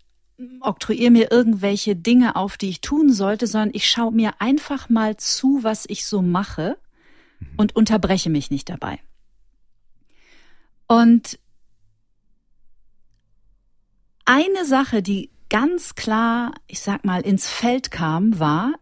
oktroyiere 0.62 1.12
mir 1.12 1.32
irgendwelche 1.32 1.96
Dinge 1.96 2.36
auf, 2.36 2.58
die 2.58 2.70
ich 2.70 2.82
tun 2.82 3.12
sollte, 3.12 3.48
sondern 3.48 3.72
ich 3.74 3.90
schaue 3.90 4.12
mir 4.12 4.34
einfach 4.40 4.90
mal 4.90 5.18
zu, 5.18 5.60
was 5.62 5.86
ich 5.88 6.06
so 6.06 6.22
mache 6.22 6.78
mhm. 7.40 7.48
und 7.58 7.76
unterbreche 7.76 8.30
mich 8.30 8.50
nicht 8.50 8.70
dabei. 8.70 9.00
Und 10.88 11.40
eine 14.26 14.66
Sache, 14.66 15.02
die 15.02 15.30
ganz 15.50 15.96
klar, 15.96 16.54
ich 16.68 16.80
sag 16.80 17.06
mal, 17.06 17.22
ins 17.22 17.50
Feld 17.50 17.92
kam, 17.92 18.40
war, 18.40 18.74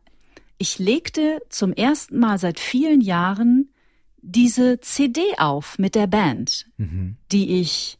ich 0.62 0.78
legte 0.78 1.41
zum 1.50 1.74
ersten 1.74 2.19
Mal 2.19 2.38
seit 2.38 2.60
vielen 2.60 3.02
Jahren 3.02 3.74
diese 4.21 4.80
CD 4.80 5.24
auf 5.39 5.80
mit 5.80 5.95
der 5.95 6.06
Band, 6.06 6.67
mhm. 6.78 7.17
die 7.32 7.60
ich 7.60 7.97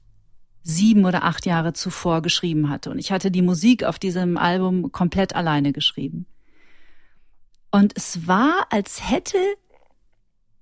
sieben 0.62 1.06
oder 1.06 1.24
acht 1.24 1.48
Jahre 1.48 1.74
zuvor 1.74 2.22
geschrieben 2.22 2.70
hatte. 2.70 2.92
Und 2.92 3.00
ich 3.00 3.12
hatte 3.12 3.32
die 3.32 3.42
Musik 3.42 3.84
auf 3.84 3.98
diesem 3.98 4.38
Album 4.38 4.92
komplett 4.92 5.36
alleine 5.36 5.74
geschrieben. 5.74 6.28
Und 7.72 7.98
es 7.98 8.28
war, 8.28 8.68
als 8.70 9.10
hätte 9.10 9.40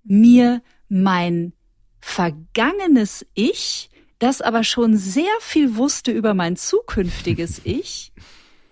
mir 0.05 0.61
mein 0.87 1.51
vergangenes 1.99 3.25
Ich, 3.33 3.89
das 4.19 4.39
aber 4.39 4.63
schon 4.63 4.95
sehr 4.95 5.25
viel 5.41 5.75
wusste 5.75 6.13
über 6.13 6.33
mein 6.33 6.55
zukünftiges 6.55 7.59
Ich, 7.65 8.13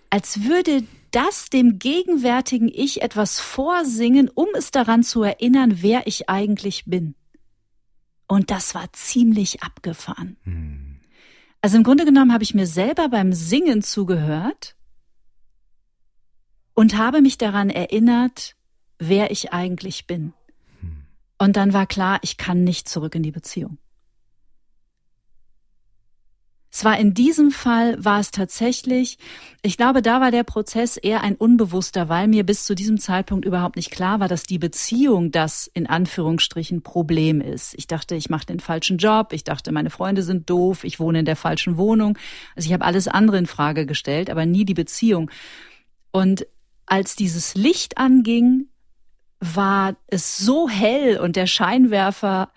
als 0.08 0.44
würde 0.44 0.84
das 1.10 1.50
dem 1.50 1.78
gegenwärtigen 1.78 2.68
Ich 2.68 3.02
etwas 3.02 3.40
vorsingen, 3.40 4.30
um 4.34 4.48
es 4.54 4.70
daran 4.70 5.02
zu 5.02 5.22
erinnern, 5.22 5.82
wer 5.82 6.06
ich 6.06 6.28
eigentlich 6.28 6.84
bin. 6.86 7.14
Und 8.26 8.50
das 8.50 8.74
war 8.74 8.92
ziemlich 8.92 9.62
abgefahren. 9.62 10.36
Hm. 10.44 11.00
Also 11.60 11.76
im 11.76 11.82
Grunde 11.82 12.04
genommen 12.04 12.32
habe 12.32 12.44
ich 12.44 12.54
mir 12.54 12.66
selber 12.66 13.08
beim 13.08 13.32
Singen 13.32 13.82
zugehört 13.82 14.76
und 16.74 16.96
habe 16.96 17.22
mich 17.22 17.38
daran 17.38 17.70
erinnert, 17.70 18.54
wer 18.98 19.30
ich 19.30 19.52
eigentlich 19.52 20.06
bin. 20.06 20.34
Hm. 20.80 21.02
Und 21.38 21.56
dann 21.56 21.72
war 21.72 21.86
klar, 21.86 22.18
ich 22.22 22.36
kann 22.36 22.64
nicht 22.64 22.88
zurück 22.88 23.14
in 23.14 23.22
die 23.22 23.32
Beziehung. 23.32 23.78
Es 26.78 26.84
war 26.84 26.96
in 26.96 27.12
diesem 27.12 27.50
Fall, 27.50 27.96
war 28.04 28.20
es 28.20 28.30
tatsächlich, 28.30 29.18
ich 29.62 29.76
glaube, 29.76 30.00
da 30.00 30.20
war 30.20 30.30
der 30.30 30.44
Prozess 30.44 30.96
eher 30.96 31.24
ein 31.24 31.34
unbewusster, 31.34 32.08
weil 32.08 32.28
mir 32.28 32.46
bis 32.46 32.66
zu 32.66 32.76
diesem 32.76 32.98
Zeitpunkt 33.00 33.44
überhaupt 33.44 33.74
nicht 33.74 33.90
klar 33.90 34.20
war, 34.20 34.28
dass 34.28 34.44
die 34.44 34.60
Beziehung 34.60 35.32
das 35.32 35.68
in 35.74 35.88
Anführungsstrichen 35.88 36.82
Problem 36.82 37.40
ist. 37.40 37.74
Ich 37.76 37.88
dachte, 37.88 38.14
ich 38.14 38.30
mache 38.30 38.46
den 38.46 38.60
falschen 38.60 38.96
Job, 38.96 39.32
ich 39.32 39.42
dachte, 39.42 39.72
meine 39.72 39.90
Freunde 39.90 40.22
sind 40.22 40.48
doof, 40.48 40.84
ich 40.84 41.00
wohne 41.00 41.18
in 41.18 41.24
der 41.24 41.34
falschen 41.34 41.78
Wohnung. 41.78 42.16
Also 42.54 42.68
ich 42.68 42.72
habe 42.72 42.84
alles 42.84 43.08
andere 43.08 43.38
in 43.38 43.46
Frage 43.46 43.84
gestellt, 43.84 44.30
aber 44.30 44.46
nie 44.46 44.64
die 44.64 44.74
Beziehung. 44.74 45.32
Und 46.12 46.46
als 46.86 47.16
dieses 47.16 47.56
Licht 47.56 47.98
anging, 47.98 48.68
war 49.40 49.96
es 50.08 50.38
so 50.38 50.68
hell 50.68 51.18
und 51.18 51.36
der 51.36 51.46
Scheinwerfer 51.46 52.50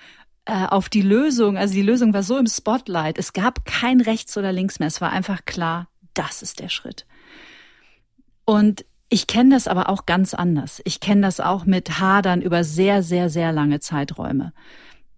äh, 0.52 0.66
auf 0.66 0.90
die 0.90 1.02
Lösung, 1.02 1.58
also 1.58 1.74
die 1.74 1.82
Lösung 1.82 2.14
war 2.14 2.24
so 2.24 2.38
im 2.38 2.46
Spotlight, 2.46 3.18
es 3.18 3.32
gab 3.32 3.64
kein 3.64 4.02
rechts 4.02 4.36
oder 4.36 4.52
links 4.52 4.80
mehr, 4.80 4.90
es 4.90 5.00
war 5.00 5.10
einfach 5.10 5.46
klar, 5.46 5.88
das 6.14 6.42
ist 6.42 6.60
der 6.60 6.68
Schritt. 6.68 7.06
Und 8.44 8.84
ich 9.08 9.28
kenne 9.28 9.56
das 9.56 9.70
aber 9.70 9.88
auch 9.88 10.06
ganz 10.06 10.34
anders. 10.34 10.82
Ich 10.84 11.00
kenne 11.00 11.22
das 11.22 11.40
auch 11.40 11.66
mit 11.66 12.02
Hadern 12.02 12.42
über 12.42 12.66
sehr, 12.66 13.02
sehr, 13.02 13.30
sehr 13.30 13.54
lange 13.54 13.80
Zeiträume. 13.80 14.52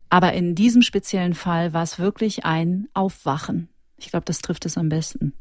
Aber 0.08 0.34
in 0.34 0.54
diesem 0.54 0.84
speziellen 0.84 1.34
Fall 1.34 1.74
war 1.74 1.82
es 1.82 1.98
wirklich 1.98 2.46
ein 2.46 2.88
Aufwachen. 2.94 3.70
Ich 3.98 4.12
glaube, 4.12 4.26
das 4.26 4.38
trifft 4.38 4.68
es 4.68 4.78
am 4.78 4.90
besten. 4.90 5.34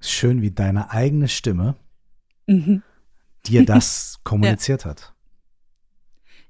Schön, 0.00 0.40
wie 0.40 0.52
deine 0.52 0.90
eigene 0.90 1.28
Stimme 1.28 1.76
mhm. 2.46 2.82
dir 3.44 3.66
das 3.66 4.20
kommuniziert 4.24 4.84
ja. 4.84 4.90
hat. 4.90 5.12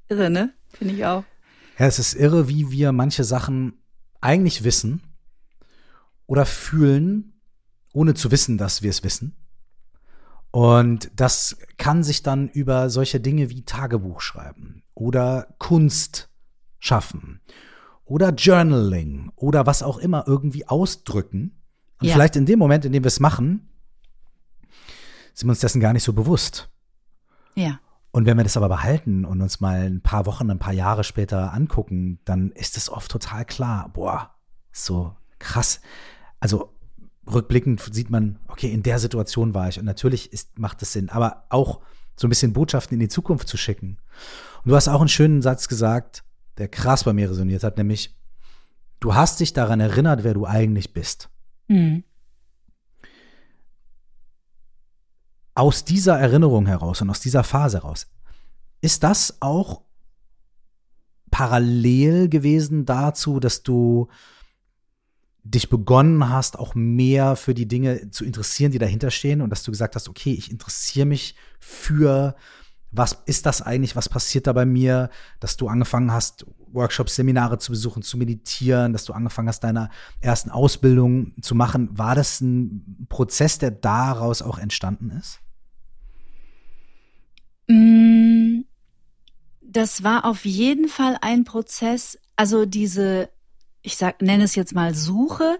Irre, 0.08 0.30
ne? 0.30 0.54
Finde 0.68 0.94
ich 0.94 1.04
auch. 1.04 1.24
Ja, 1.80 1.86
es 1.86 1.98
ist 1.98 2.12
irre, 2.12 2.46
wie 2.46 2.70
wir 2.70 2.92
manche 2.92 3.24
Sachen 3.24 3.72
eigentlich 4.20 4.64
wissen 4.64 5.00
oder 6.26 6.44
fühlen, 6.44 7.40
ohne 7.94 8.12
zu 8.12 8.30
wissen, 8.30 8.58
dass 8.58 8.82
wir 8.82 8.90
es 8.90 9.02
wissen. 9.02 9.34
Und 10.50 11.10
das 11.16 11.56
kann 11.78 12.02
sich 12.02 12.22
dann 12.22 12.50
über 12.50 12.90
solche 12.90 13.18
Dinge 13.18 13.48
wie 13.48 13.64
Tagebuch 13.64 14.20
schreiben 14.20 14.82
oder 14.92 15.54
Kunst 15.56 16.28
schaffen 16.80 17.40
oder 18.04 18.34
Journaling 18.34 19.32
oder 19.34 19.64
was 19.64 19.82
auch 19.82 19.96
immer 19.96 20.24
irgendwie 20.26 20.68
ausdrücken. 20.68 21.62
Und 21.98 22.08
ja. 22.08 22.12
vielleicht 22.12 22.36
in 22.36 22.44
dem 22.44 22.58
Moment, 22.58 22.84
in 22.84 22.92
dem 22.92 23.04
wir 23.04 23.08
es 23.08 23.20
machen, 23.20 23.70
sind 25.32 25.48
wir 25.48 25.52
uns 25.52 25.60
dessen 25.60 25.80
gar 25.80 25.94
nicht 25.94 26.04
so 26.04 26.12
bewusst. 26.12 26.68
Ja. 27.54 27.80
Und 28.12 28.26
wenn 28.26 28.36
wir 28.36 28.44
das 28.44 28.56
aber 28.56 28.68
behalten 28.68 29.24
und 29.24 29.40
uns 29.40 29.60
mal 29.60 29.86
ein 29.86 30.00
paar 30.00 30.26
Wochen, 30.26 30.50
ein 30.50 30.58
paar 30.58 30.72
Jahre 30.72 31.04
später 31.04 31.52
angucken, 31.52 32.18
dann 32.24 32.50
ist 32.50 32.76
es 32.76 32.90
oft 32.90 33.10
total 33.10 33.44
klar, 33.44 33.90
boah, 33.92 34.34
so 34.72 35.14
krass. 35.38 35.80
Also 36.40 36.74
rückblickend 37.32 37.80
sieht 37.92 38.10
man, 38.10 38.38
okay, 38.48 38.72
in 38.72 38.82
der 38.82 38.98
Situation 38.98 39.54
war 39.54 39.68
ich. 39.68 39.78
Und 39.78 39.84
natürlich 39.84 40.32
ist, 40.32 40.58
macht 40.58 40.82
es 40.82 40.92
Sinn, 40.92 41.08
aber 41.08 41.44
auch 41.50 41.80
so 42.16 42.26
ein 42.26 42.30
bisschen 42.30 42.52
Botschaften 42.52 42.94
in 42.94 43.00
die 43.00 43.08
Zukunft 43.08 43.48
zu 43.48 43.56
schicken. 43.56 43.98
Und 44.64 44.70
du 44.70 44.76
hast 44.76 44.88
auch 44.88 45.00
einen 45.00 45.08
schönen 45.08 45.40
Satz 45.40 45.68
gesagt, 45.68 46.24
der 46.58 46.68
krass 46.68 47.04
bei 47.04 47.12
mir 47.12 47.30
resoniert 47.30 47.62
hat, 47.62 47.78
nämlich, 47.78 48.16
du 48.98 49.14
hast 49.14 49.40
dich 49.40 49.52
daran 49.52 49.80
erinnert, 49.80 50.24
wer 50.24 50.34
du 50.34 50.46
eigentlich 50.46 50.92
bist. 50.92 51.30
Mhm. 51.68 52.04
Aus 55.60 55.84
dieser 55.84 56.18
Erinnerung 56.18 56.64
heraus 56.64 57.02
und 57.02 57.10
aus 57.10 57.20
dieser 57.20 57.44
Phase 57.44 57.82
heraus, 57.82 58.06
ist 58.80 59.02
das 59.02 59.36
auch 59.40 59.82
parallel 61.30 62.30
gewesen 62.30 62.86
dazu, 62.86 63.40
dass 63.40 63.62
du 63.62 64.08
dich 65.44 65.68
begonnen 65.68 66.30
hast, 66.30 66.58
auch 66.58 66.74
mehr 66.74 67.36
für 67.36 67.52
die 67.52 67.68
Dinge 67.68 68.10
zu 68.10 68.24
interessieren, 68.24 68.72
die 68.72 68.78
dahinter 68.78 69.10
stehen 69.10 69.42
und 69.42 69.50
dass 69.50 69.62
du 69.62 69.70
gesagt 69.70 69.96
hast, 69.96 70.08
okay, 70.08 70.32
ich 70.32 70.50
interessiere 70.50 71.04
mich 71.04 71.34
für 71.58 72.34
was 72.90 73.18
ist 73.26 73.44
das 73.46 73.60
eigentlich, 73.62 73.94
was 73.94 74.08
passiert 74.08 74.46
da 74.46 74.52
bei 74.52 74.64
mir, 74.64 75.10
dass 75.40 75.56
du 75.58 75.68
angefangen 75.68 76.10
hast, 76.10 76.46
Workshops, 76.72 77.16
Seminare 77.16 77.58
zu 77.58 77.70
besuchen, 77.70 78.02
zu 78.02 78.16
meditieren, 78.16 78.92
dass 78.92 79.04
du 79.04 79.12
angefangen 79.12 79.48
hast, 79.48 79.60
deine 79.60 79.90
ersten 80.20 80.50
Ausbildungen 80.50 81.34
zu 81.42 81.54
machen. 81.54 81.96
War 81.96 82.14
das 82.14 82.40
ein 82.40 83.06
Prozess, 83.08 83.58
der 83.58 83.70
daraus 83.70 84.42
auch 84.42 84.58
entstanden 84.58 85.10
ist? 85.10 85.40
Mm, 87.70 88.64
das 89.62 90.02
war 90.02 90.24
auf 90.24 90.44
jeden 90.44 90.88
Fall 90.88 91.16
ein 91.20 91.44
Prozess. 91.44 92.18
Also 92.34 92.66
diese, 92.66 93.30
ich 93.82 93.96
sag, 93.96 94.20
nenne 94.20 94.44
es 94.44 94.56
jetzt 94.56 94.74
mal 94.74 94.94
Suche, 94.94 95.58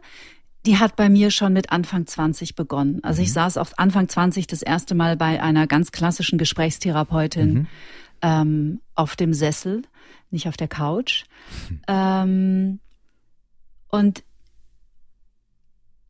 die 0.66 0.78
hat 0.78 0.96
bei 0.96 1.08
mir 1.08 1.30
schon 1.30 1.52
mit 1.52 1.70
Anfang 1.70 2.06
20 2.06 2.56
begonnen. 2.56 3.02
Also 3.04 3.20
mhm. 3.20 3.24
ich 3.24 3.32
saß 3.32 3.56
auf 3.56 3.78
Anfang 3.78 4.08
20 4.08 4.46
das 4.46 4.62
erste 4.62 4.94
Mal 4.94 5.16
bei 5.16 5.40
einer 5.40 5.66
ganz 5.66 5.92
klassischen 5.92 6.38
Gesprächstherapeutin 6.38 7.52
mhm. 7.52 7.66
ähm, 8.22 8.80
auf 8.94 9.14
dem 9.14 9.32
Sessel, 9.32 9.82
nicht 10.30 10.48
auf 10.48 10.56
der 10.56 10.68
Couch. 10.68 11.24
Mhm. 11.68 11.80
Ähm, 11.86 12.80
und 13.88 14.24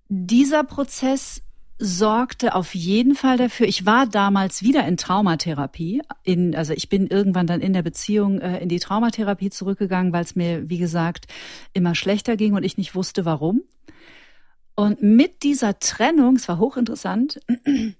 dieser 0.08 0.64
Prozess 0.64 1.42
sorgte 1.80 2.54
auf 2.54 2.74
jeden 2.74 3.14
Fall 3.14 3.38
dafür. 3.38 3.66
Ich 3.66 3.86
war 3.86 4.06
damals 4.06 4.62
wieder 4.62 4.86
in 4.86 4.98
Traumatherapie. 4.98 6.02
In, 6.22 6.54
also 6.54 6.74
ich 6.74 6.90
bin 6.90 7.06
irgendwann 7.06 7.46
dann 7.46 7.62
in 7.62 7.72
der 7.72 7.82
Beziehung 7.82 8.40
äh, 8.40 8.58
in 8.58 8.68
die 8.68 8.78
Traumatherapie 8.78 9.48
zurückgegangen, 9.48 10.12
weil 10.12 10.22
es 10.22 10.36
mir, 10.36 10.68
wie 10.68 10.76
gesagt, 10.76 11.26
immer 11.72 11.94
schlechter 11.94 12.36
ging 12.36 12.52
und 12.54 12.64
ich 12.64 12.76
nicht 12.76 12.94
wusste, 12.94 13.24
warum. 13.24 13.62
Und 14.74 15.02
mit 15.02 15.42
dieser 15.42 15.78
Trennung, 15.78 16.36
es 16.36 16.48
war 16.48 16.58
hochinteressant, 16.58 17.40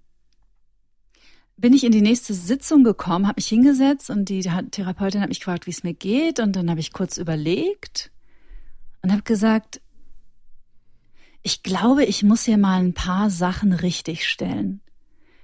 bin 1.56 1.72
ich 1.72 1.84
in 1.84 1.92
die 1.92 2.02
nächste 2.02 2.34
Sitzung 2.34 2.84
gekommen, 2.84 3.26
habe 3.26 3.38
mich 3.38 3.48
hingesetzt 3.48 4.10
und 4.10 4.28
die 4.28 4.40
Therapeutin 4.40 5.22
hat 5.22 5.30
mich 5.30 5.40
gefragt, 5.40 5.66
wie 5.66 5.70
es 5.70 5.84
mir 5.84 5.94
geht. 5.94 6.38
Und 6.38 6.54
dann 6.54 6.68
habe 6.68 6.80
ich 6.80 6.92
kurz 6.92 7.16
überlegt 7.16 8.10
und 9.02 9.10
habe 9.10 9.22
gesagt, 9.22 9.80
ich 11.42 11.62
glaube, 11.62 12.04
ich 12.04 12.22
muss 12.22 12.44
hier 12.44 12.58
mal 12.58 12.80
ein 12.80 12.94
paar 12.94 13.30
Sachen 13.30 13.72
richtig 13.72 14.28
stellen. 14.28 14.80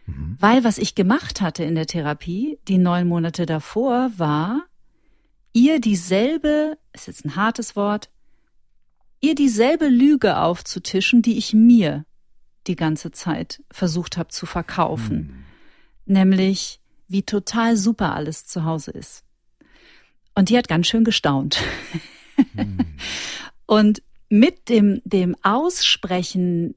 Mhm. 0.06 0.36
Weil 0.38 0.64
was 0.64 0.78
ich 0.78 0.94
gemacht 0.94 1.40
hatte 1.40 1.64
in 1.64 1.74
der 1.74 1.86
Therapie, 1.86 2.58
die 2.68 2.78
neun 2.78 3.08
Monate 3.08 3.46
davor, 3.46 4.10
war, 4.16 4.64
ihr 5.52 5.80
dieselbe, 5.80 6.78
ist 6.92 7.06
jetzt 7.06 7.24
ein 7.24 7.36
hartes 7.36 7.76
Wort, 7.76 8.10
ihr 9.20 9.34
dieselbe 9.34 9.88
Lüge 9.88 10.38
aufzutischen, 10.38 11.22
die 11.22 11.38
ich 11.38 11.54
mir 11.54 12.04
die 12.66 12.76
ganze 12.76 13.10
Zeit 13.10 13.62
versucht 13.70 14.16
habe 14.16 14.28
zu 14.28 14.44
verkaufen. 14.46 15.44
Mhm. 16.06 16.14
Nämlich, 16.14 16.80
wie 17.08 17.22
total 17.22 17.76
super 17.76 18.14
alles 18.14 18.46
zu 18.46 18.64
Hause 18.64 18.90
ist. 18.90 19.24
Und 20.34 20.50
die 20.50 20.58
hat 20.58 20.68
ganz 20.68 20.86
schön 20.86 21.04
gestaunt. 21.04 21.62
Mhm. 22.54 22.78
Und 23.66 24.02
mit 24.28 24.68
dem, 24.68 25.00
dem 25.04 25.36
Aussprechen, 25.42 26.74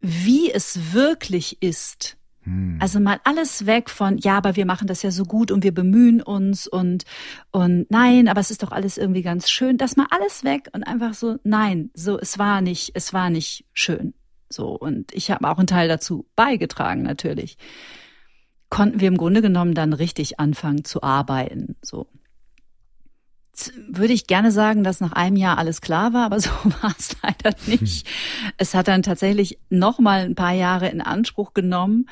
wie 0.00 0.50
es 0.50 0.92
wirklich 0.92 1.62
ist, 1.62 2.16
hm. 2.44 2.78
also 2.80 3.00
mal 3.00 3.20
alles 3.24 3.66
weg 3.66 3.90
von, 3.90 4.16
ja, 4.18 4.36
aber 4.38 4.56
wir 4.56 4.64
machen 4.64 4.86
das 4.86 5.02
ja 5.02 5.10
so 5.10 5.24
gut 5.24 5.50
und 5.50 5.62
wir 5.62 5.74
bemühen 5.74 6.22
uns 6.22 6.66
und, 6.66 7.04
und 7.50 7.90
nein, 7.90 8.28
aber 8.28 8.40
es 8.40 8.50
ist 8.50 8.62
doch 8.62 8.72
alles 8.72 8.96
irgendwie 8.96 9.22
ganz 9.22 9.50
schön. 9.50 9.76
Das 9.76 9.96
mal 9.96 10.06
alles 10.10 10.42
weg 10.42 10.68
und 10.72 10.84
einfach 10.84 11.14
so, 11.14 11.38
nein, 11.44 11.90
so, 11.94 12.18
es 12.18 12.38
war 12.38 12.60
nicht, 12.62 12.92
es 12.94 13.12
war 13.12 13.30
nicht 13.30 13.66
schön. 13.72 14.14
So, 14.48 14.70
und 14.70 15.14
ich 15.14 15.30
habe 15.30 15.48
auch 15.48 15.58
einen 15.58 15.66
Teil 15.66 15.88
dazu 15.88 16.26
beigetragen, 16.34 17.02
natürlich. 17.02 17.56
Konnten 18.68 19.00
wir 19.00 19.08
im 19.08 19.16
Grunde 19.16 19.42
genommen 19.42 19.74
dann 19.74 19.92
richtig 19.92 20.40
anfangen 20.40 20.84
zu 20.84 21.02
arbeiten, 21.02 21.76
so 21.82 22.06
würde 23.88 24.12
ich 24.12 24.26
gerne 24.26 24.52
sagen, 24.52 24.84
dass 24.84 25.00
nach 25.00 25.12
einem 25.12 25.36
Jahr 25.36 25.58
alles 25.58 25.80
klar 25.80 26.12
war, 26.12 26.26
aber 26.26 26.40
so 26.40 26.50
war 26.50 26.94
es 26.98 27.16
leider 27.22 27.56
nicht. 27.66 28.06
Hm. 28.06 28.52
Es 28.56 28.74
hat 28.74 28.88
dann 28.88 29.02
tatsächlich 29.02 29.58
noch 29.68 29.98
mal 29.98 30.20
ein 30.20 30.34
paar 30.34 30.52
Jahre 30.52 30.88
in 30.88 31.00
Anspruch 31.00 31.54
genommen 31.54 32.08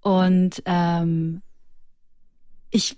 und 0.00 0.62
ähm, 0.66 1.42
ich 2.70 2.96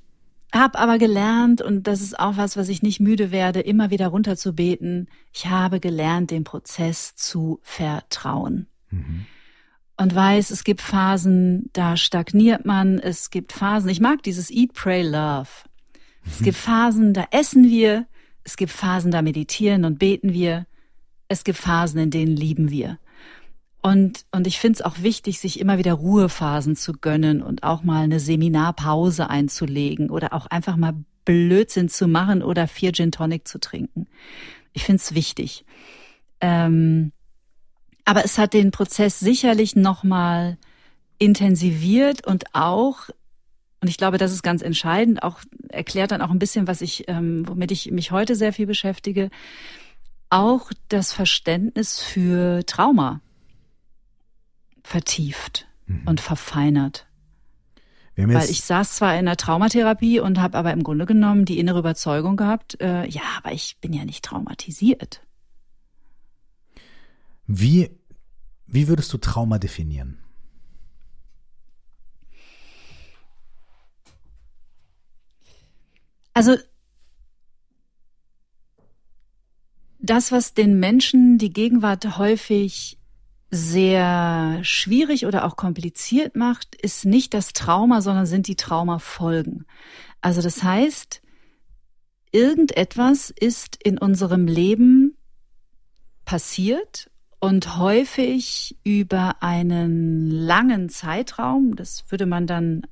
habe 0.54 0.78
aber 0.78 0.98
gelernt 0.98 1.60
und 1.60 1.86
das 1.86 2.00
ist 2.00 2.18
auch 2.18 2.36
was, 2.36 2.56
was 2.56 2.68
ich 2.68 2.82
nicht 2.82 3.00
müde 3.00 3.32
werde, 3.32 3.60
immer 3.60 3.90
wieder 3.90 4.08
runterzubeten. 4.08 5.08
Ich 5.32 5.46
habe 5.46 5.80
gelernt, 5.80 6.30
dem 6.30 6.44
Prozess 6.44 7.16
zu 7.16 7.58
vertrauen. 7.62 8.68
Mhm. 8.90 9.26
Und 9.96 10.14
weiß, 10.14 10.50
es 10.50 10.64
gibt 10.64 10.80
Phasen, 10.80 11.70
da 11.72 11.96
stagniert 11.96 12.64
man. 12.64 12.98
Es 12.98 13.30
gibt 13.30 13.52
Phasen. 13.52 13.90
Ich 13.90 14.00
mag 14.00 14.22
dieses 14.22 14.50
Eat, 14.50 14.72
Pray, 14.72 15.02
Love. 15.02 15.48
Es 16.26 16.42
gibt 16.42 16.56
Phasen, 16.56 17.14
da 17.14 17.26
essen 17.30 17.68
wir. 17.68 18.06
Es 18.44 18.56
gibt 18.56 18.72
Phasen, 18.72 19.10
da 19.10 19.22
meditieren 19.22 19.84
und 19.84 19.98
beten 19.98 20.32
wir. 20.32 20.66
Es 21.28 21.44
gibt 21.44 21.58
Phasen, 21.58 22.00
in 22.00 22.10
denen 22.10 22.36
lieben 22.36 22.70
wir. 22.70 22.98
Und, 23.82 24.24
und 24.30 24.46
ich 24.46 24.58
finde 24.58 24.78
es 24.78 24.82
auch 24.82 25.02
wichtig, 25.02 25.40
sich 25.40 25.60
immer 25.60 25.76
wieder 25.76 25.92
Ruhephasen 25.92 26.74
zu 26.74 26.92
gönnen 26.92 27.42
und 27.42 27.62
auch 27.62 27.82
mal 27.82 28.04
eine 28.04 28.18
Seminarpause 28.18 29.28
einzulegen 29.28 30.08
oder 30.08 30.32
auch 30.32 30.46
einfach 30.46 30.76
mal 30.76 30.94
Blödsinn 31.24 31.88
zu 31.88 32.08
machen 32.08 32.42
oder 32.42 32.66
vier 32.66 32.92
Gin 32.92 33.12
Tonic 33.12 33.46
zu 33.46 33.58
trinken. 33.60 34.06
Ich 34.72 34.84
finde 34.84 35.02
es 35.02 35.14
wichtig. 35.14 35.64
Ähm, 36.40 37.12
aber 38.04 38.24
es 38.24 38.38
hat 38.38 38.54
den 38.54 38.70
Prozess 38.70 39.20
sicherlich 39.20 39.76
nochmal 39.76 40.58
intensiviert 41.18 42.26
und 42.26 42.54
auch 42.54 43.08
und 43.84 43.90
ich 43.90 43.98
glaube, 43.98 44.16
das 44.16 44.32
ist 44.32 44.42
ganz 44.42 44.62
entscheidend, 44.62 45.22
auch 45.22 45.40
erklärt 45.68 46.10
dann 46.10 46.22
auch 46.22 46.30
ein 46.30 46.38
bisschen, 46.38 46.66
was 46.66 46.80
ich, 46.80 47.06
ähm, 47.06 47.46
womit 47.46 47.70
ich 47.70 47.90
mich 47.90 48.12
heute 48.12 48.34
sehr 48.34 48.54
viel 48.54 48.66
beschäftige, 48.66 49.28
auch 50.30 50.72
das 50.88 51.12
Verständnis 51.12 52.00
für 52.00 52.64
Trauma 52.64 53.20
vertieft 54.82 55.68
mhm. 55.84 56.00
und 56.06 56.22
verfeinert. 56.22 57.06
Weil 58.16 58.48
ich 58.48 58.62
saß 58.62 58.94
zwar 58.94 59.18
in 59.18 59.26
der 59.26 59.36
Traumatherapie 59.36 60.18
und 60.18 60.40
habe 60.40 60.56
aber 60.56 60.72
im 60.72 60.82
Grunde 60.82 61.04
genommen 61.04 61.44
die 61.44 61.58
innere 61.58 61.80
Überzeugung 61.80 62.38
gehabt, 62.38 62.80
äh, 62.80 63.06
ja, 63.06 63.20
aber 63.36 63.52
ich 63.52 63.76
bin 63.82 63.92
ja 63.92 64.06
nicht 64.06 64.24
traumatisiert. 64.24 65.20
Wie, 67.46 67.90
wie 68.66 68.88
würdest 68.88 69.12
du 69.12 69.18
Trauma 69.18 69.58
definieren? 69.58 70.23
Also 76.34 76.56
das, 80.00 80.32
was 80.32 80.52
den 80.52 80.78
Menschen 80.78 81.38
die 81.38 81.52
Gegenwart 81.52 82.18
häufig 82.18 82.98
sehr 83.50 84.58
schwierig 84.62 85.26
oder 85.26 85.44
auch 85.44 85.56
kompliziert 85.56 86.34
macht, 86.34 86.74
ist 86.74 87.04
nicht 87.04 87.32
das 87.32 87.52
Trauma, 87.52 88.02
sondern 88.02 88.26
sind 88.26 88.48
die 88.48 88.56
Traumafolgen. 88.56 89.64
Also 90.20 90.42
das 90.42 90.62
heißt, 90.62 91.22
irgendetwas 92.32 93.30
ist 93.30 93.78
in 93.82 93.96
unserem 93.96 94.46
Leben 94.46 95.16
passiert 96.24 97.10
und 97.38 97.76
häufig 97.78 98.76
über 98.82 99.42
einen 99.42 100.30
langen 100.30 100.88
Zeitraum, 100.88 101.76
das 101.76 102.10
würde 102.10 102.26
man 102.26 102.46
dann 102.46 102.82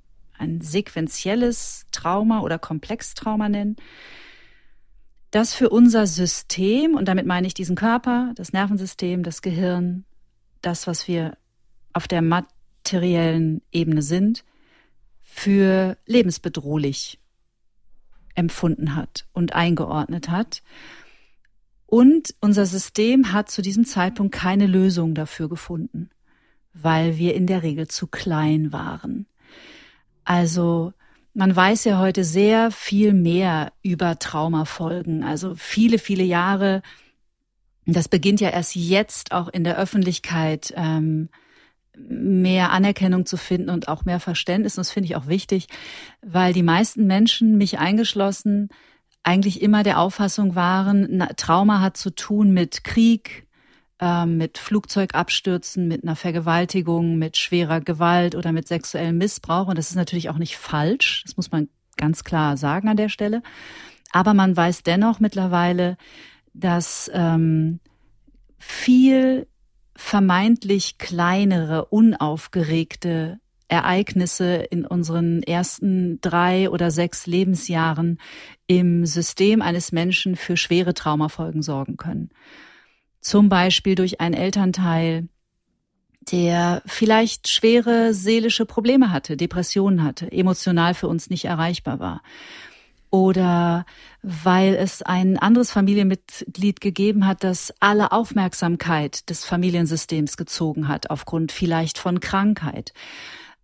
ein 0.43 0.61
sequenzielles 0.61 1.86
Trauma 1.93 2.40
oder 2.40 2.59
Komplextrauma 2.59 3.49
nennen, 3.49 3.76
das 5.30 5.55
für 5.55 5.70
unser 5.70 6.07
System, 6.07 6.95
und 6.95 7.09
damit 7.09 7.26
meine 7.26 7.47
ich 7.47 7.55
diesen 7.55 7.74
Körper, 7.74 8.32
das 8.36 8.53
Nervensystem, 8.53 9.22
das 9.22 9.40
Gehirn, 9.40 10.05
das, 10.61 10.86
was 10.86 11.09
wir 11.09 11.38
auf 11.95 12.07
der 12.07 12.20
materiellen 12.20 13.62
Ebene 13.72 14.03
sind, 14.03 14.45
für 15.22 15.97
lebensbedrohlich 16.07 17.18
empfunden 18.34 18.95
hat 18.95 19.26
und 19.32 19.55
eingeordnet 19.55 20.28
hat. 20.28 20.62
Und 21.86 22.34
unser 22.40 22.66
System 22.66 23.32
hat 23.32 23.51
zu 23.51 23.62
diesem 23.62 23.86
Zeitpunkt 23.86 24.34
keine 24.34 24.66
Lösung 24.66 25.14
dafür 25.14 25.49
gefunden, 25.49 26.11
weil 26.74 27.16
wir 27.16 27.34
in 27.34 27.47
der 27.47 27.62
Regel 27.62 27.88
zu 27.88 28.07
klein 28.07 28.72
waren. 28.72 29.26
Also 30.24 30.92
man 31.34 31.54
weiß 31.54 31.84
ja 31.84 31.98
heute 31.98 32.24
sehr 32.24 32.70
viel 32.70 33.12
mehr 33.12 33.72
über 33.82 34.18
Traumafolgen. 34.18 35.24
Also 35.24 35.54
viele, 35.54 35.98
viele 35.98 36.24
Jahre. 36.24 36.82
Das 37.86 38.08
beginnt 38.08 38.40
ja 38.40 38.50
erst 38.50 38.76
jetzt 38.76 39.32
auch 39.32 39.48
in 39.48 39.64
der 39.64 39.78
Öffentlichkeit 39.78 40.72
ähm, 40.76 41.30
mehr 41.96 42.70
Anerkennung 42.70 43.26
zu 43.26 43.36
finden 43.36 43.70
und 43.70 43.88
auch 43.88 44.04
mehr 44.04 44.20
Verständnis. 44.20 44.76
Und 44.76 44.82
das 44.82 44.90
finde 44.90 45.06
ich 45.06 45.16
auch 45.16 45.26
wichtig, 45.26 45.68
weil 46.22 46.52
die 46.52 46.62
meisten 46.62 47.06
Menschen, 47.06 47.56
mich 47.56 47.78
eingeschlossen, 47.78 48.68
eigentlich 49.22 49.62
immer 49.62 49.82
der 49.82 50.00
Auffassung 50.00 50.54
waren, 50.54 51.26
Trauma 51.36 51.80
hat 51.80 51.96
zu 51.96 52.10
tun 52.10 52.52
mit 52.52 52.84
Krieg, 52.84 53.46
ähm, 54.03 54.36
mit 54.36 54.59
Flugzeugabstürzen, 54.59 55.86
mit 55.86 56.03
einer 56.03 56.16
Vergewaltigung, 56.16 57.18
mit 57.18 57.36
schwerer 57.36 57.80
Gewalt 57.80 58.34
oder 58.34 58.50
mit 58.50 58.66
sexuellem 58.66 59.16
Missbrauch. 59.16 59.68
Und 59.68 59.78
das 59.78 59.90
ist 59.90 59.96
natürlich 59.96 60.28
auch 60.28 60.38
nicht 60.38 60.57
falsch. 60.57 61.22
Das 61.24 61.36
muss 61.36 61.53
man 61.53 61.68
ganz 61.96 62.24
klar 62.24 62.57
sagen 62.57 62.88
an 62.88 62.96
der 62.96 63.09
Stelle. 63.09 63.42
Aber 64.11 64.34
man 64.34 64.57
weiß 64.57 64.82
dennoch 64.82 65.20
mittlerweile, 65.20 65.96
dass 66.53 67.09
ähm, 67.14 67.78
viel 68.59 69.46
vermeintlich 69.94 70.98
kleinere, 70.98 71.84
unaufgeregte 71.84 73.38
Ereignisse 73.68 74.57
in 74.57 74.84
unseren 74.84 75.44
ersten 75.44 76.20
drei 76.20 76.68
oder 76.68 76.90
sechs 76.90 77.28
Lebensjahren 77.28 78.18
im 78.66 79.07
System 79.07 79.62
eines 79.62 79.92
Menschen 79.92 80.34
für 80.34 80.57
schwere 80.57 80.92
Traumafolgen 80.92 81.62
sorgen 81.62 81.96
können. 81.96 82.30
Zum 83.22 83.48
Beispiel 83.48 83.94
durch 83.94 84.20
einen 84.20 84.34
Elternteil, 84.34 85.28
der 86.30 86.82
vielleicht 86.86 87.48
schwere 87.48 88.14
seelische 88.14 88.66
Probleme 88.66 89.12
hatte, 89.12 89.36
Depressionen 89.36 90.02
hatte, 90.02 90.30
emotional 90.30 90.94
für 90.94 91.06
uns 91.08 91.30
nicht 91.30 91.44
erreichbar 91.44 92.00
war. 92.00 92.22
Oder 93.10 93.86
weil 94.22 94.74
es 94.74 95.02
ein 95.02 95.38
anderes 95.38 95.70
Familienmitglied 95.70 96.80
gegeben 96.80 97.26
hat, 97.26 97.44
das 97.44 97.72
alle 97.78 98.10
Aufmerksamkeit 98.10 99.28
des 99.30 99.44
Familiensystems 99.44 100.36
gezogen 100.36 100.88
hat, 100.88 101.10
aufgrund 101.10 101.52
vielleicht 101.52 101.98
von 101.98 102.18
Krankheit. 102.18 102.92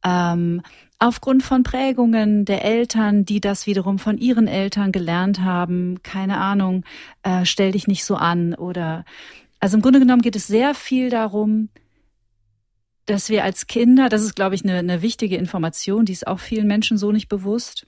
Ähm, 0.05 0.63
aufgrund 1.01 1.43
von 1.43 1.65
Prägungen 1.65 2.45
der 2.45 2.65
Eltern, 2.65 3.25
die 3.25 3.41
das 3.41 3.67
wiederum 3.67 3.99
von 3.99 4.19
ihren 4.19 4.47
Eltern 4.47 4.93
gelernt 4.93 5.41
haben, 5.41 6.03
keine 6.05 6.39
Ahnung, 6.39 6.85
äh, 7.23 7.45
stell 7.45 7.73
dich 7.73 7.89
nicht 7.89 8.05
so 8.05 8.15
an 8.15 8.55
oder 8.55 9.05
also 9.61 9.77
im 9.77 9.83
Grunde 9.83 9.99
genommen 9.99 10.23
geht 10.23 10.37
es 10.37 10.47
sehr 10.47 10.75
viel 10.75 11.11
darum, 11.11 11.69
dass 13.07 13.31
wir 13.31 13.45
als 13.45 13.67
Kinder, 13.67 14.09
das 14.09 14.23
ist, 14.23 14.37
glaube 14.37 14.55
ich, 14.55 14.65
eine, 14.65 14.79
eine 14.79 15.03
wichtige 15.03 15.37
Information, 15.37 16.05
die 16.05 16.13
ist 16.13 16.27
auch 16.27 16.39
vielen 16.39 16.67
Menschen 16.67 16.99
so 16.99 17.11
nicht 17.11 17.29
bewusst, 17.29 17.87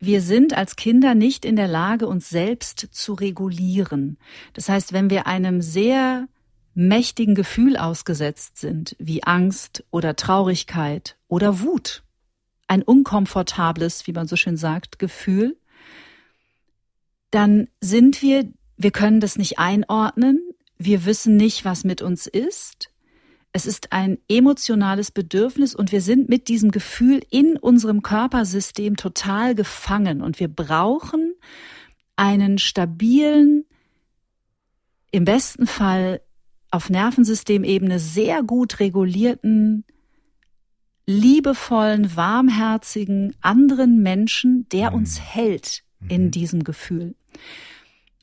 wir 0.00 0.20
sind 0.20 0.54
als 0.54 0.76
Kinder 0.76 1.14
nicht 1.14 1.44
in 1.44 1.56
der 1.56 1.68
Lage, 1.68 2.06
uns 2.06 2.28
selbst 2.28 2.88
zu 2.90 3.14
regulieren. 3.14 4.18
Das 4.52 4.68
heißt, 4.68 4.92
wenn 4.92 5.08
wir 5.08 5.26
einem 5.26 5.62
sehr 5.62 6.28
mächtigen 6.74 7.34
Gefühl 7.34 7.76
ausgesetzt 7.76 8.58
sind, 8.58 8.96
wie 8.98 9.22
Angst 9.22 9.84
oder 9.90 10.16
Traurigkeit 10.16 11.16
oder 11.28 11.60
Wut, 11.60 12.02
ein 12.66 12.82
unkomfortables, 12.82 14.06
wie 14.06 14.12
man 14.12 14.26
so 14.26 14.36
schön 14.36 14.56
sagt, 14.56 14.98
Gefühl, 14.98 15.56
dann 17.30 17.68
sind 17.80 18.22
wir, 18.22 18.52
wir 18.76 18.90
können 18.90 19.20
das 19.20 19.36
nicht 19.36 19.58
einordnen, 19.58 20.40
wir 20.78 21.04
wissen 21.04 21.36
nicht, 21.36 21.64
was 21.64 21.84
mit 21.84 22.02
uns 22.02 22.26
ist, 22.26 22.90
es 23.56 23.66
ist 23.66 23.92
ein 23.92 24.18
emotionales 24.28 25.12
Bedürfnis 25.12 25.76
und 25.76 25.92
wir 25.92 26.00
sind 26.00 26.28
mit 26.28 26.48
diesem 26.48 26.72
Gefühl 26.72 27.20
in 27.30 27.56
unserem 27.56 28.02
Körpersystem 28.02 28.96
total 28.96 29.54
gefangen 29.54 30.22
und 30.22 30.40
wir 30.40 30.48
brauchen 30.48 31.34
einen 32.16 32.58
stabilen, 32.58 33.64
im 35.12 35.24
besten 35.24 35.68
Fall 35.68 36.20
auf 36.72 36.90
Nervensystemebene 36.90 38.00
sehr 38.00 38.42
gut 38.42 38.80
regulierten, 38.80 39.84
liebevollen, 41.06 42.16
warmherzigen 42.16 43.36
anderen 43.40 44.02
Menschen, 44.02 44.68
der 44.70 44.90
mhm. 44.90 44.96
uns 44.96 45.20
hält 45.20 45.84
in 46.08 46.24
mhm. 46.24 46.30
diesem 46.32 46.64
Gefühl. 46.64 47.14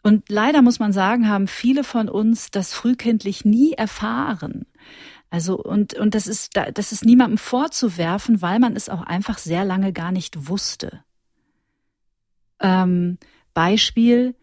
Und 0.04 0.30
leider 0.30 0.62
muss 0.62 0.80
man 0.80 0.94
sagen, 0.94 1.30
haben 1.30 1.48
viele 1.48 1.84
von 1.84 2.10
uns 2.10 2.50
das 2.52 2.74
frühkindlich 2.74 3.46
nie 3.46 3.74
erfahren. 3.74 4.66
Also 5.30 5.58
und 5.58 5.94
und 5.94 6.14
das 6.14 6.28
ist 6.28 6.58
das 6.74 6.92
ist 6.92 7.06
niemandem 7.06 7.38
vorzuwerfen, 7.38 8.42
weil 8.42 8.60
man 8.60 8.76
es 8.76 8.90
auch 8.90 9.02
einfach 9.02 9.38
sehr 9.38 9.64
lange 9.64 9.94
gar 9.94 10.12
nicht 10.12 10.50
wusste. 10.50 11.04
Ähm, 12.60 13.18
Beispiel: 13.54 14.36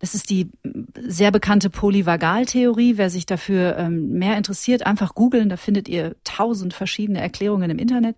Das 0.00 0.14
ist 0.14 0.30
die 0.30 0.50
sehr 0.98 1.30
bekannte 1.30 1.70
Polyvagaltheorie. 1.70 2.96
Wer 2.96 3.10
sich 3.10 3.26
dafür 3.26 3.76
ähm, 3.78 4.14
mehr 4.14 4.36
interessiert, 4.36 4.84
einfach 4.84 5.14
googeln. 5.14 5.48
Da 5.48 5.56
findet 5.56 5.88
ihr 5.88 6.16
tausend 6.24 6.74
verschiedene 6.74 7.20
Erklärungen 7.20 7.70
im 7.70 7.78
Internet. 7.78 8.16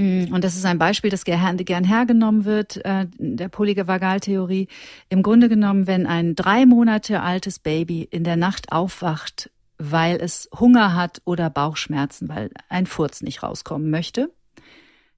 Mm, 0.00 0.32
und 0.32 0.44
das 0.44 0.56
ist 0.56 0.64
ein 0.64 0.78
Beispiel, 0.78 1.10
das 1.10 1.24
gern, 1.24 1.56
gern 1.58 1.84
hergenommen 1.84 2.44
wird, 2.44 2.84
äh, 2.84 3.06
der 3.18 3.48
Polyvagaltheorie. 3.48 4.68
Im 5.08 5.22
Grunde 5.22 5.48
genommen, 5.48 5.86
wenn 5.86 6.06
ein 6.06 6.34
drei 6.34 6.66
Monate 6.66 7.20
altes 7.20 7.58
Baby 7.58 8.02
in 8.02 8.24
der 8.24 8.36
Nacht 8.36 8.72
aufwacht 8.72 9.50
weil 9.80 10.20
es 10.20 10.48
Hunger 10.54 10.94
hat 10.94 11.22
oder 11.24 11.48
Bauchschmerzen, 11.48 12.28
weil 12.28 12.50
ein 12.68 12.86
Furz 12.86 13.22
nicht 13.22 13.42
rauskommen 13.42 13.90
möchte, 13.90 14.30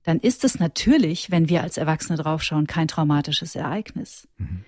dann 0.05 0.21
ist 0.21 0.45
es 0.45 0.61
natürlich, 0.61 1.33
wenn 1.33 1.49
wir 1.49 1.63
als 1.63 1.77
Erwachsene 1.77 2.17
draufschauen, 2.17 2.69
kein 2.69 2.87
traumatisches 2.87 3.57
Ereignis. 3.57 4.29
Mhm. 4.39 4.65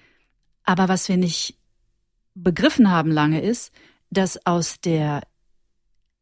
Aber 0.64 0.88
was 0.88 1.08
wir 1.08 1.16
nicht 1.16 1.58
begriffen 2.34 2.90
haben 2.90 3.10
lange 3.12 3.40
ist, 3.40 3.72
dass 4.10 4.44
aus 4.46 4.80
der, 4.80 5.22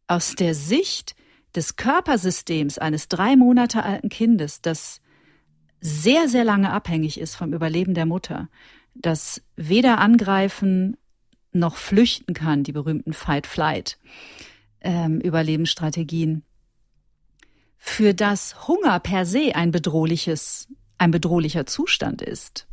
aus 0.06 0.34
der 0.34 0.54
Sicht 0.54 1.16
des 1.54 1.76
Körpersystems 1.76 2.78
eines 2.78 3.08
drei 3.08 3.36
Monate 3.36 3.82
alten 3.82 4.08
Kindes, 4.08 4.60
das 4.62 5.00
sehr, 5.80 6.28
sehr 6.28 6.44
lange 6.44 6.72
abhängig 6.72 7.18
ist 7.18 7.34
vom 7.34 7.52
Überleben 7.52 7.94
der 7.94 8.06
Mutter, 8.06 8.48
das 8.94 9.42
weder 9.56 9.98
angreifen 9.98 10.96
noch 11.52 11.76
flüchten 11.76 12.34
kann, 12.34 12.62
die 12.62 12.72
berühmten 12.72 13.12
Fight-Flight 13.12 13.98
ähm, 14.80 15.20
für 17.84 18.14
das 18.14 18.68
Hunger 18.68 19.00
per 19.00 19.26
se 19.26 19.54
ein 19.54 19.72
bedrohliches, 19.72 20.68
ein 20.98 21.10
bedrohlicher 21.10 21.66
Zustand 21.66 22.22
ist. 22.22 22.68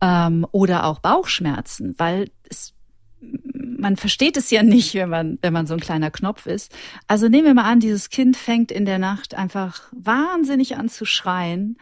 Ähm, 0.00 0.44
oder 0.50 0.84
auch 0.84 0.98
Bauchschmerzen, 0.98 1.94
weil 1.98 2.30
es, 2.48 2.74
man 3.20 3.96
versteht 3.96 4.36
es 4.36 4.50
ja 4.50 4.62
nicht, 4.62 4.94
wenn 4.94 5.08
man, 5.08 5.38
wenn 5.40 5.52
man 5.52 5.66
so 5.66 5.74
ein 5.74 5.80
kleiner 5.80 6.10
Knopf 6.10 6.46
ist. 6.46 6.74
Also 7.06 7.28
nehmen 7.28 7.46
wir 7.46 7.54
mal 7.54 7.70
an, 7.70 7.80
dieses 7.80 8.10
Kind 8.10 8.36
fängt 8.36 8.72
in 8.72 8.84
der 8.84 8.98
Nacht 8.98 9.34
einfach 9.34 9.92
wahnsinnig 9.92 10.76
an 10.76 10.88
zu 10.88 11.04
schreien 11.04 11.78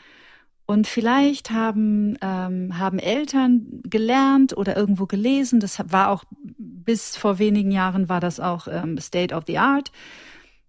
und 0.66 0.87
vielleicht 0.87 1.51
haben, 1.51 2.18
ähm, 2.20 2.78
haben 2.78 2.99
Eltern 2.99 3.80
gelernt 3.84 4.57
oder 4.57 4.76
irgendwo 4.76 5.07
gelesen, 5.07 5.61
das 5.61 5.80
war 5.91 6.11
auch 6.11 6.24
bis 6.59 7.16
vor 7.16 7.39
wenigen 7.39 7.70
Jahren 7.70 8.09
war 8.09 8.20
das 8.20 8.41
auch 8.41 8.66
ähm, 8.68 8.99
State 8.99 9.34
of 9.34 9.45
the 9.47 9.59
Art. 9.59 9.93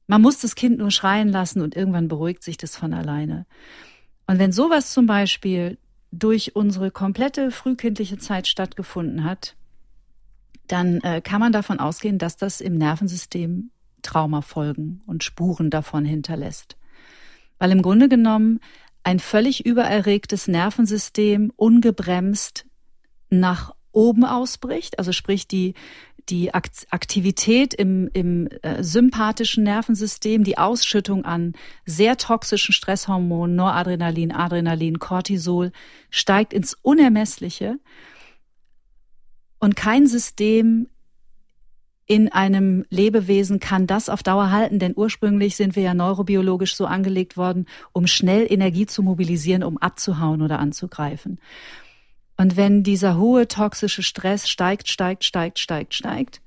Man 0.05 0.21
muss 0.21 0.39
das 0.39 0.55
Kind 0.55 0.77
nur 0.77 0.91
schreien 0.91 1.29
lassen 1.29 1.61
und 1.61 1.75
irgendwann 1.75 2.07
beruhigt 2.07 2.43
sich 2.43 2.57
das 2.57 2.75
von 2.75 2.93
alleine. 2.93 3.45
Und 4.27 4.39
wenn 4.39 4.51
sowas 4.51 4.93
zum 4.93 5.07
Beispiel 5.07 5.77
durch 6.11 6.55
unsere 6.55 6.91
komplette 6.91 7.51
frühkindliche 7.51 8.17
Zeit 8.17 8.47
stattgefunden 8.47 9.23
hat, 9.23 9.55
dann 10.67 11.01
äh, 11.01 11.21
kann 11.21 11.39
man 11.39 11.51
davon 11.51 11.79
ausgehen, 11.79 12.17
dass 12.17 12.37
das 12.37 12.61
im 12.61 12.77
Nervensystem 12.77 13.71
Traumafolgen 14.01 15.01
und 15.05 15.23
Spuren 15.23 15.69
davon 15.69 16.05
hinterlässt. 16.05 16.77
Weil 17.59 17.71
im 17.71 17.81
Grunde 17.81 18.09
genommen 18.09 18.59
ein 19.03 19.19
völlig 19.19 19.65
übererregtes 19.65 20.47
Nervensystem 20.47 21.51
ungebremst 21.55 22.65
nach 23.29 23.73
oben 23.91 24.25
ausbricht, 24.25 24.99
also 24.99 25.11
sprich 25.11 25.47
die 25.47 25.73
die 26.29 26.53
Aktivität 26.53 27.73
im, 27.73 28.09
im 28.11 28.47
äh, 28.61 28.83
sympathischen 28.83 29.63
Nervensystem, 29.63 30.43
die 30.43 30.57
Ausschüttung 30.57 31.23
an 31.23 31.53
sehr 31.85 32.17
toxischen 32.17 32.73
Stresshormonen, 32.73 33.55
Noradrenalin, 33.55 34.33
Adrenalin, 34.33 34.99
Cortisol, 34.99 35.71
steigt 36.09 36.53
ins 36.53 36.73
Unermessliche. 36.81 37.79
Und 39.59 39.75
kein 39.75 40.07
System 40.07 40.87
in 42.05 42.31
einem 42.31 42.85
Lebewesen 42.89 43.59
kann 43.59 43.85
das 43.85 44.07
auf 44.07 44.23
Dauer 44.23 44.49
halten, 44.49 44.79
denn 44.79 44.93
ursprünglich 44.95 45.57
sind 45.57 45.75
wir 45.75 45.83
ja 45.83 45.93
neurobiologisch 45.93 46.75
so 46.75 46.85
angelegt 46.85 47.35
worden, 47.35 47.65
um 47.91 48.07
schnell 48.07 48.47
Energie 48.49 48.85
zu 48.85 49.03
mobilisieren, 49.03 49.63
um 49.63 49.77
abzuhauen 49.77 50.41
oder 50.41 50.59
anzugreifen. 50.59 51.39
Und 52.37 52.55
wenn 52.55 52.83
dieser 52.83 53.17
hohe 53.17 53.47
toxische 53.47 54.03
Stress 54.03 54.47
steigt, 54.47 54.87
steigt, 54.87 55.25
steigt, 55.25 55.59
steigt, 55.59 55.93
steigt, 55.93 56.41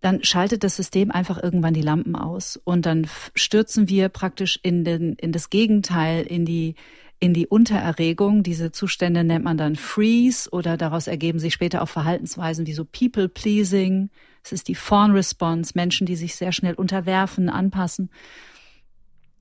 dann 0.00 0.22
schaltet 0.22 0.64
das 0.64 0.76
System 0.76 1.10
einfach 1.10 1.42
irgendwann 1.42 1.74
die 1.74 1.82
Lampen 1.82 2.14
aus 2.14 2.58
und 2.62 2.86
dann 2.86 3.08
stürzen 3.34 3.88
wir 3.88 4.08
praktisch 4.08 4.58
in 4.62 4.84
den, 4.84 5.14
in 5.14 5.32
das 5.32 5.50
Gegenteil, 5.50 6.22
in 6.22 6.46
die, 6.46 6.76
in 7.20 7.34
die 7.34 7.46
Untererregung. 7.46 8.42
Diese 8.42 8.72
Zustände 8.72 9.24
nennt 9.24 9.44
man 9.44 9.58
dann 9.58 9.76
Freeze 9.76 10.48
oder 10.50 10.76
daraus 10.76 11.06
ergeben 11.06 11.38
sich 11.38 11.54
später 11.54 11.82
auch 11.82 11.88
Verhaltensweisen 11.88 12.66
wie 12.66 12.72
so 12.72 12.84
People 12.84 13.28
Pleasing, 13.28 14.10
es 14.48 14.52
ist 14.52 14.68
die 14.68 14.74
Fawn-Response, 14.74 15.72
Menschen, 15.74 16.06
die 16.06 16.16
sich 16.16 16.34
sehr 16.34 16.52
schnell 16.52 16.74
unterwerfen, 16.74 17.50
anpassen. 17.50 18.10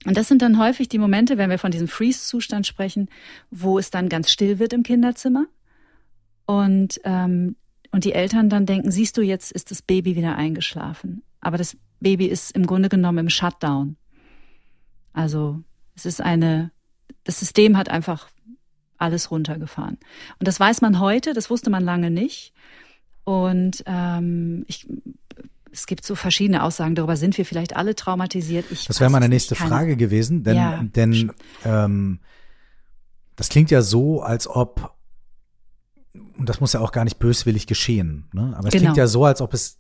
Und 0.05 0.17
das 0.17 0.28
sind 0.28 0.41
dann 0.41 0.59
häufig 0.59 0.89
die 0.89 0.99
Momente, 0.99 1.38
wenn 1.38 1.49
wir 1.49 1.59
von 1.59 1.71
diesem 1.71 1.88
Freeze-Zustand 1.88 2.67
sprechen, 2.67 3.09
wo 3.49 3.80
es 3.80 3.89
dann 3.89 4.09
ganz 4.09 4.30
still 4.30 4.59
wird 4.59 4.73
im 4.73 4.84
Kinderzimmer 4.84 5.45
und, 6.45 6.99
ähm, 7.03 7.55
und 7.91 8.03
die 8.03 8.13
Eltern 8.13 8.49
dann 8.49 8.65
denken, 8.65 8.91
siehst 8.91 9.17
du, 9.17 9.21
jetzt 9.21 9.51
ist 9.51 9.71
das 9.71 9.82
Baby 9.82 10.15
wieder 10.15 10.36
eingeschlafen. 10.36 11.23
Aber 11.39 11.57
das 11.57 11.78
Baby 11.99 12.25
ist 12.25 12.51
im 12.51 12.65
Grunde 12.65 12.89
genommen 12.89 13.19
im 13.19 13.30
Shutdown. 13.30 13.95
Also 15.13 15.63
es 15.95 16.05
ist 16.05 16.21
eine, 16.21 16.71
das 17.28 17.39
System 17.39 17.78
hat 17.78 17.89
einfach 17.89 18.30
alles 18.97 19.32
runtergefahren. 19.32 19.97
Und 20.39 20.47
das 20.47 20.59
weiß 20.59 20.82
man 20.82 20.99
heute, 20.99 21.34
das 21.34 21.49
wusste 21.49 21.69
man 21.69 21.84
lange 21.84 22.09
nicht. 22.09 22.53
Und 23.25 23.84
ähm, 23.86 24.63
ich, 24.67 24.88
es 25.71 25.86
gibt 25.88 26.05
so 26.05 26.15
verschiedene 26.15 26.63
Aussagen 26.63 26.95
darüber, 26.95 27.17
sind 27.17 27.38
wir 27.38 27.45
vielleicht 27.45 27.75
alle 27.75 27.95
traumatisiert? 27.95 28.65
Ich 28.71 28.86
das 28.86 29.01
wäre 29.01 29.09
meine 29.09 29.28
nächste 29.28 29.55
Frage 29.55 29.97
gewesen, 29.97 30.43
denn, 30.43 30.55
ja. 30.55 30.82
denn 30.84 31.34
ähm, 31.65 32.19
das 33.36 33.49
klingt 33.49 33.71
ja 33.71 33.82
so, 33.82 34.21
als 34.21 34.47
ob, 34.47 34.95
und 36.38 36.47
das 36.47 36.61
muss 36.61 36.71
ja 36.71 36.80
auch 36.80 36.93
gar 36.93 37.03
nicht 37.03 37.19
böswillig 37.19 37.67
geschehen, 37.67 38.30
ne? 38.32 38.53
aber 38.55 38.69
es 38.69 38.71
genau. 38.71 38.86
klingt 38.86 38.97
ja 38.97 39.07
so, 39.07 39.25
als 39.25 39.41
ob 39.41 39.53
es 39.53 39.80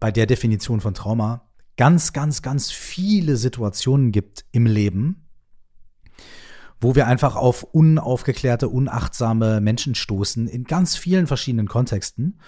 bei 0.00 0.10
der 0.10 0.24
Definition 0.24 0.80
von 0.80 0.94
Trauma 0.94 1.48
ganz, 1.76 2.14
ganz, 2.14 2.40
ganz 2.40 2.70
viele 2.70 3.36
Situationen 3.36 4.10
gibt 4.10 4.46
im 4.50 4.64
Leben, 4.64 5.22
wo 6.82 6.96
wir 6.96 7.06
einfach 7.06 7.36
auf 7.36 7.62
unaufgeklärte, 7.62 8.68
unachtsame 8.68 9.60
Menschen 9.60 9.94
stoßen 9.94 10.48
in 10.48 10.64
ganz 10.64 10.96
vielen 10.96 11.28
verschiedenen 11.28 11.68
Kontexten 11.68 12.40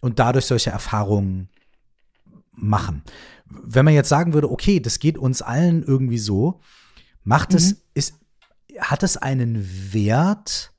und 0.00 0.18
dadurch 0.18 0.44
solche 0.44 0.70
Erfahrungen 0.70 1.48
machen. 2.52 3.02
Wenn 3.46 3.86
man 3.86 3.94
jetzt 3.94 4.10
sagen 4.10 4.34
würde, 4.34 4.50
okay, 4.50 4.80
das 4.80 4.98
geht 4.98 5.16
uns 5.16 5.40
allen 5.40 5.82
irgendwie 5.82 6.18
so, 6.18 6.60
macht 7.24 7.52
mhm. 7.52 7.56
es, 7.56 7.82
ist, 7.94 8.14
hat 8.78 9.02
es 9.02 9.16
einen 9.16 9.66
Wert, 9.92 10.72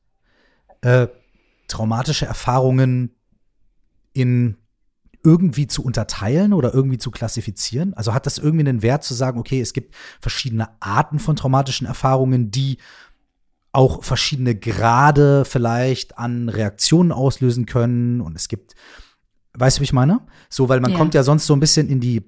äh, 0.81 1.07
traumatische 1.67 2.27
Erfahrungen 2.27 3.15
in 4.13 4.57
irgendwie 5.23 5.67
zu 5.67 5.83
unterteilen 5.83 6.53
oder 6.53 6.73
irgendwie 6.73 6.97
zu 6.97 7.11
klassifizieren? 7.11 7.93
Also 7.93 8.13
hat 8.13 8.25
das 8.25 8.37
irgendwie 8.37 8.67
einen 8.67 8.81
Wert 8.81 9.03
zu 9.03 9.13
sagen, 9.13 9.39
okay, 9.39 9.61
es 9.61 9.73
gibt 9.73 9.95
verschiedene 10.19 10.69
Arten 10.79 11.19
von 11.19 11.35
traumatischen 11.35 11.87
Erfahrungen, 11.87 12.51
die 12.51 12.77
auch 13.73 14.03
verschiedene 14.03 14.55
Grade 14.55 15.45
vielleicht 15.45 16.17
an 16.17 16.49
Reaktionen 16.49 17.11
auslösen 17.11 17.65
können. 17.65 18.21
Und 18.21 18.35
es 18.35 18.47
gibt, 18.47 18.75
weißt 19.53 19.77
du, 19.77 19.81
wie 19.81 19.85
ich 19.85 19.93
meine? 19.93 20.21
So, 20.49 20.69
weil 20.69 20.81
man 20.81 20.91
Ja. 20.91 20.97
kommt 20.97 21.13
ja 21.13 21.23
sonst 21.23 21.45
so 21.45 21.55
ein 21.55 21.59
bisschen 21.59 21.87
in 21.87 21.99
die, 22.01 22.23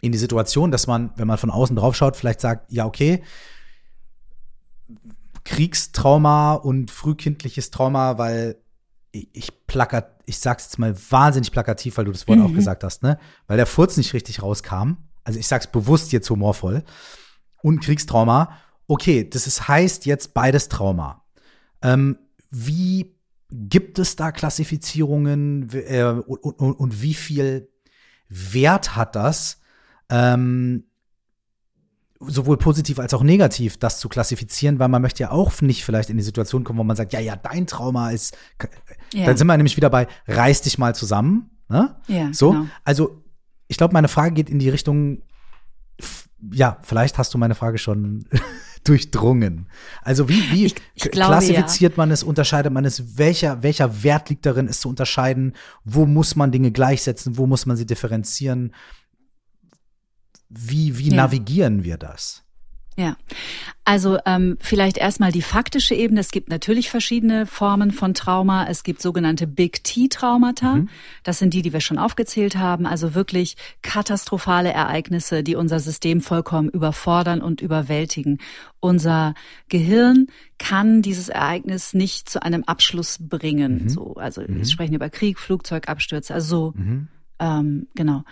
in 0.00 0.12
die 0.12 0.18
Situation, 0.18 0.70
dass 0.70 0.86
man, 0.86 1.10
wenn 1.16 1.28
man 1.28 1.38
von 1.38 1.50
außen 1.50 1.76
drauf 1.76 1.94
schaut, 1.94 2.16
vielleicht 2.16 2.40
sagt, 2.40 2.72
ja, 2.72 2.86
okay, 2.86 3.22
Kriegstrauma 5.44 6.54
und 6.54 6.90
frühkindliches 6.90 7.70
Trauma, 7.70 8.18
weil 8.18 8.56
ich, 9.14 9.66
plakat, 9.66 10.20
ich 10.26 10.38
sag's 10.38 10.64
jetzt 10.64 10.78
mal 10.78 10.94
wahnsinnig 11.10 11.52
plakativ, 11.52 11.96
weil 11.96 12.06
du 12.06 12.12
das 12.12 12.26
Wort 12.26 12.40
auch 12.40 12.52
gesagt 12.52 12.82
hast, 12.82 13.02
ne? 13.02 13.18
Weil 13.46 13.56
der 13.56 13.66
Furz 13.66 13.96
nicht 13.96 14.12
richtig 14.12 14.42
rauskam. 14.42 14.94
Also 15.22 15.38
ich 15.38 15.46
sag's 15.46 15.68
bewusst 15.68 16.12
jetzt 16.12 16.28
humorvoll. 16.28 16.82
Und 17.62 17.80
Kriegstrauma. 17.80 18.58
Okay, 18.86 19.28
das 19.28 19.46
ist, 19.46 19.68
heißt 19.68 20.04
jetzt 20.04 20.34
beides 20.34 20.68
Trauma. 20.68 21.24
Ähm, 21.80 22.18
wie 22.50 23.16
gibt 23.50 23.98
es 23.98 24.16
da 24.16 24.32
Klassifizierungen 24.32 25.70
äh, 25.72 26.02
und, 26.02 26.38
und, 26.42 26.72
und 26.72 27.02
wie 27.02 27.14
viel 27.14 27.68
Wert 28.28 28.96
hat 28.96 29.14
das? 29.16 29.60
Ähm, 30.10 30.84
sowohl 32.28 32.56
positiv 32.56 32.98
als 32.98 33.14
auch 33.14 33.22
negativ, 33.22 33.76
das 33.78 33.98
zu 33.98 34.08
klassifizieren, 34.08 34.78
weil 34.78 34.88
man 34.88 35.02
möchte 35.02 35.22
ja 35.22 35.30
auch 35.30 35.60
nicht 35.60 35.84
vielleicht 35.84 36.10
in 36.10 36.16
die 36.16 36.22
Situation 36.22 36.64
kommen, 36.64 36.78
wo 36.78 36.84
man 36.84 36.96
sagt, 36.96 37.12
ja, 37.12 37.20
ja, 37.20 37.36
dein 37.36 37.66
Trauma 37.66 38.10
ist, 38.10 38.36
Ja. 39.12 39.26
dann 39.26 39.36
sind 39.36 39.46
wir 39.46 39.56
nämlich 39.56 39.76
wieder 39.76 39.90
bei, 39.90 40.06
reiß 40.28 40.62
dich 40.62 40.78
mal 40.78 40.94
zusammen, 40.94 41.50
ne? 41.68 41.96
Ja, 42.08 42.32
So, 42.32 42.50
genau. 42.52 42.66
also 42.84 43.22
ich 43.68 43.76
glaube, 43.78 43.92
meine 43.94 44.08
Frage 44.08 44.34
geht 44.34 44.50
in 44.50 44.58
die 44.58 44.68
Richtung, 44.68 45.22
ja, 46.52 46.78
vielleicht 46.82 47.16
hast 47.18 47.32
du 47.32 47.38
meine 47.38 47.54
Frage 47.54 47.78
schon 47.78 48.26
durchdrungen. 48.84 49.66
Also 50.02 50.28
wie, 50.28 50.50
wie 50.52 50.66
Ich- 50.66 50.74
ich 50.94 51.02
glaube, 51.10 51.32
klassifiziert 51.38 51.96
man 51.96 52.10
es, 52.10 52.22
unterscheidet 52.22 52.72
man 52.72 52.84
es, 52.84 53.16
welcher, 53.18 53.62
welcher 53.62 54.02
Wert 54.02 54.28
liegt 54.28 54.44
darin, 54.44 54.68
es 54.68 54.80
zu 54.80 54.88
unterscheiden, 54.90 55.54
wo 55.84 56.04
muss 56.04 56.36
man 56.36 56.52
Dinge 56.52 56.70
gleichsetzen, 56.70 57.38
wo 57.38 57.46
muss 57.46 57.64
man 57.64 57.76
sie 57.78 57.86
differenzieren, 57.86 58.74
wie, 60.48 60.98
wie 60.98 61.10
Ja. 61.10 61.16
navigieren 61.16 61.84
wir 61.84 61.96
das? 61.96 62.44
Ja, 62.96 63.16
also 63.84 64.18
ähm, 64.24 64.56
vielleicht 64.60 64.98
erstmal 64.98 65.32
die 65.32 65.42
faktische 65.42 65.96
Ebene. 65.96 66.20
Es 66.20 66.30
gibt 66.30 66.48
natürlich 66.48 66.90
verschiedene 66.90 67.44
Formen 67.44 67.90
von 67.90 68.14
Trauma. 68.14 68.68
Es 68.68 68.84
gibt 68.84 69.02
sogenannte 69.02 69.48
Big 69.48 69.82
T-Traumata. 69.82 70.84
Das 71.24 71.40
sind 71.40 71.54
die, 71.54 71.62
die 71.62 71.72
wir 71.72 71.80
schon 71.80 71.98
aufgezählt 71.98 72.54
haben. 72.56 72.86
Also 72.86 73.16
wirklich 73.16 73.56
katastrophale 73.82 74.72
Ereignisse, 74.72 75.42
die 75.42 75.56
unser 75.56 75.80
System 75.80 76.20
vollkommen 76.20 76.68
überfordern 76.68 77.42
und 77.42 77.60
überwältigen. 77.60 78.38
Unser 78.78 79.34
Gehirn 79.68 80.28
kann 80.58 81.02
dieses 81.02 81.28
Ereignis 81.28 81.94
nicht 81.94 82.28
zu 82.28 82.44
einem 82.44 82.62
Abschluss 82.62 83.18
bringen. 83.20 83.88
So, 83.88 84.14
also 84.14 84.42
wir 84.46 84.64
sprechen 84.66 84.94
über 84.94 85.10
Krieg, 85.10 85.40
Flugzeugabstürze, 85.40 86.32
also 86.32 86.72
so, 86.74 86.74
ähm, 87.40 87.88
genau. 87.96 88.22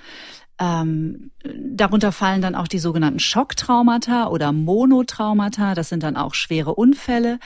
Ähm, 0.63 1.33
darunter 1.43 2.13
fallen 2.13 2.41
dann 2.41 2.55
auch 2.55 2.69
die 2.69 2.79
sogenannten 2.79 3.19
Schocktraumata 3.19 4.29
oder 4.29 4.53
Monotraumata. 4.53 5.75
Das 5.75 5.89
sind 5.89 6.05
dann 6.05 6.17
auch 6.17 6.35
schwere 6.35 6.77
Unfälle. 6.77 7.41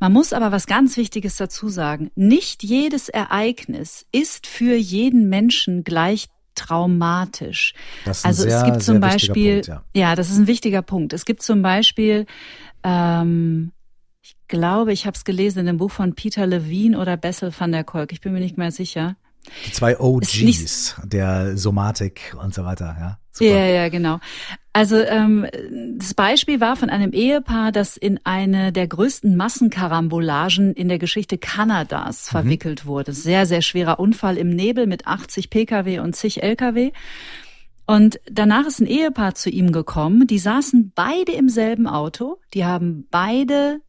Man 0.00 0.12
muss 0.12 0.32
aber 0.32 0.50
was 0.50 0.66
ganz 0.66 0.96
Wichtiges 0.96 1.36
dazu 1.36 1.68
sagen. 1.68 2.10
Nicht 2.16 2.64
jedes 2.64 3.08
Ereignis 3.08 4.06
ist 4.10 4.48
für 4.48 4.74
jeden 4.74 5.28
Menschen 5.28 5.84
gleich 5.84 6.26
traumatisch. 6.56 7.74
Das 8.04 8.18
ist 8.18 8.24
ein 8.24 8.28
also 8.28 8.42
sehr, 8.42 8.58
es 8.58 8.64
gibt 8.64 8.82
zum 8.82 9.00
Beispiel, 9.00 9.62
Punkt, 9.62 9.84
ja. 9.94 10.16
das 10.16 10.30
ist 10.30 10.38
ein 10.38 10.48
wichtiger 10.48 10.82
Punkt. 10.82 11.12
Es 11.12 11.24
gibt 11.24 11.42
zum 11.42 11.62
Beispiel, 11.62 12.26
ähm, 12.82 13.70
ich 14.20 14.34
glaube, 14.48 14.92
ich 14.92 15.06
habe 15.06 15.16
es 15.16 15.24
gelesen 15.24 15.60
in 15.60 15.66
dem 15.66 15.76
Buch 15.76 15.92
von 15.92 16.16
Peter 16.16 16.44
Levine 16.46 16.98
oder 16.98 17.16
Bessel 17.16 17.52
van 17.56 17.70
der 17.70 17.84
Kolk. 17.84 18.10
Ich 18.10 18.20
bin 18.20 18.32
mir 18.32 18.40
nicht 18.40 18.58
mehr 18.58 18.72
sicher. 18.72 19.16
Die 19.66 19.72
zwei 19.72 19.98
OGs 19.98 20.96
der 21.04 21.56
Somatik 21.56 22.36
und 22.42 22.54
so 22.54 22.64
weiter, 22.64 22.96
ja. 22.98 23.18
Super. 23.38 23.50
Ja, 23.50 23.66
ja, 23.66 23.88
genau. 23.88 24.18
Also 24.72 24.96
ähm, 24.96 25.46
das 25.96 26.14
Beispiel 26.14 26.60
war 26.60 26.76
von 26.76 26.90
einem 26.90 27.12
Ehepaar, 27.12 27.70
das 27.70 27.96
in 27.96 28.18
eine 28.24 28.72
der 28.72 28.88
größten 28.88 29.36
Massenkarambolagen 29.36 30.74
in 30.74 30.88
der 30.88 30.98
Geschichte 30.98 31.38
Kanadas 31.38 32.28
verwickelt 32.28 32.84
wurde. 32.84 33.12
Sehr, 33.12 33.46
sehr 33.46 33.62
schwerer 33.62 34.00
Unfall 34.00 34.36
im 34.36 34.50
Nebel 34.50 34.86
mit 34.86 35.06
80 35.06 35.50
Pkw 35.50 36.00
und 36.00 36.16
zig 36.16 36.42
Lkw. 36.42 36.92
Und 37.86 38.20
danach 38.30 38.66
ist 38.66 38.80
ein 38.80 38.86
Ehepaar 38.86 39.34
zu 39.34 39.50
ihm 39.50 39.72
gekommen. 39.72 40.26
Die 40.26 40.38
saßen 40.38 40.92
beide 40.94 41.32
im 41.32 41.48
selben 41.48 41.86
Auto. 41.86 42.38
Die 42.54 42.64
haben 42.64 43.06
beide 43.10 43.80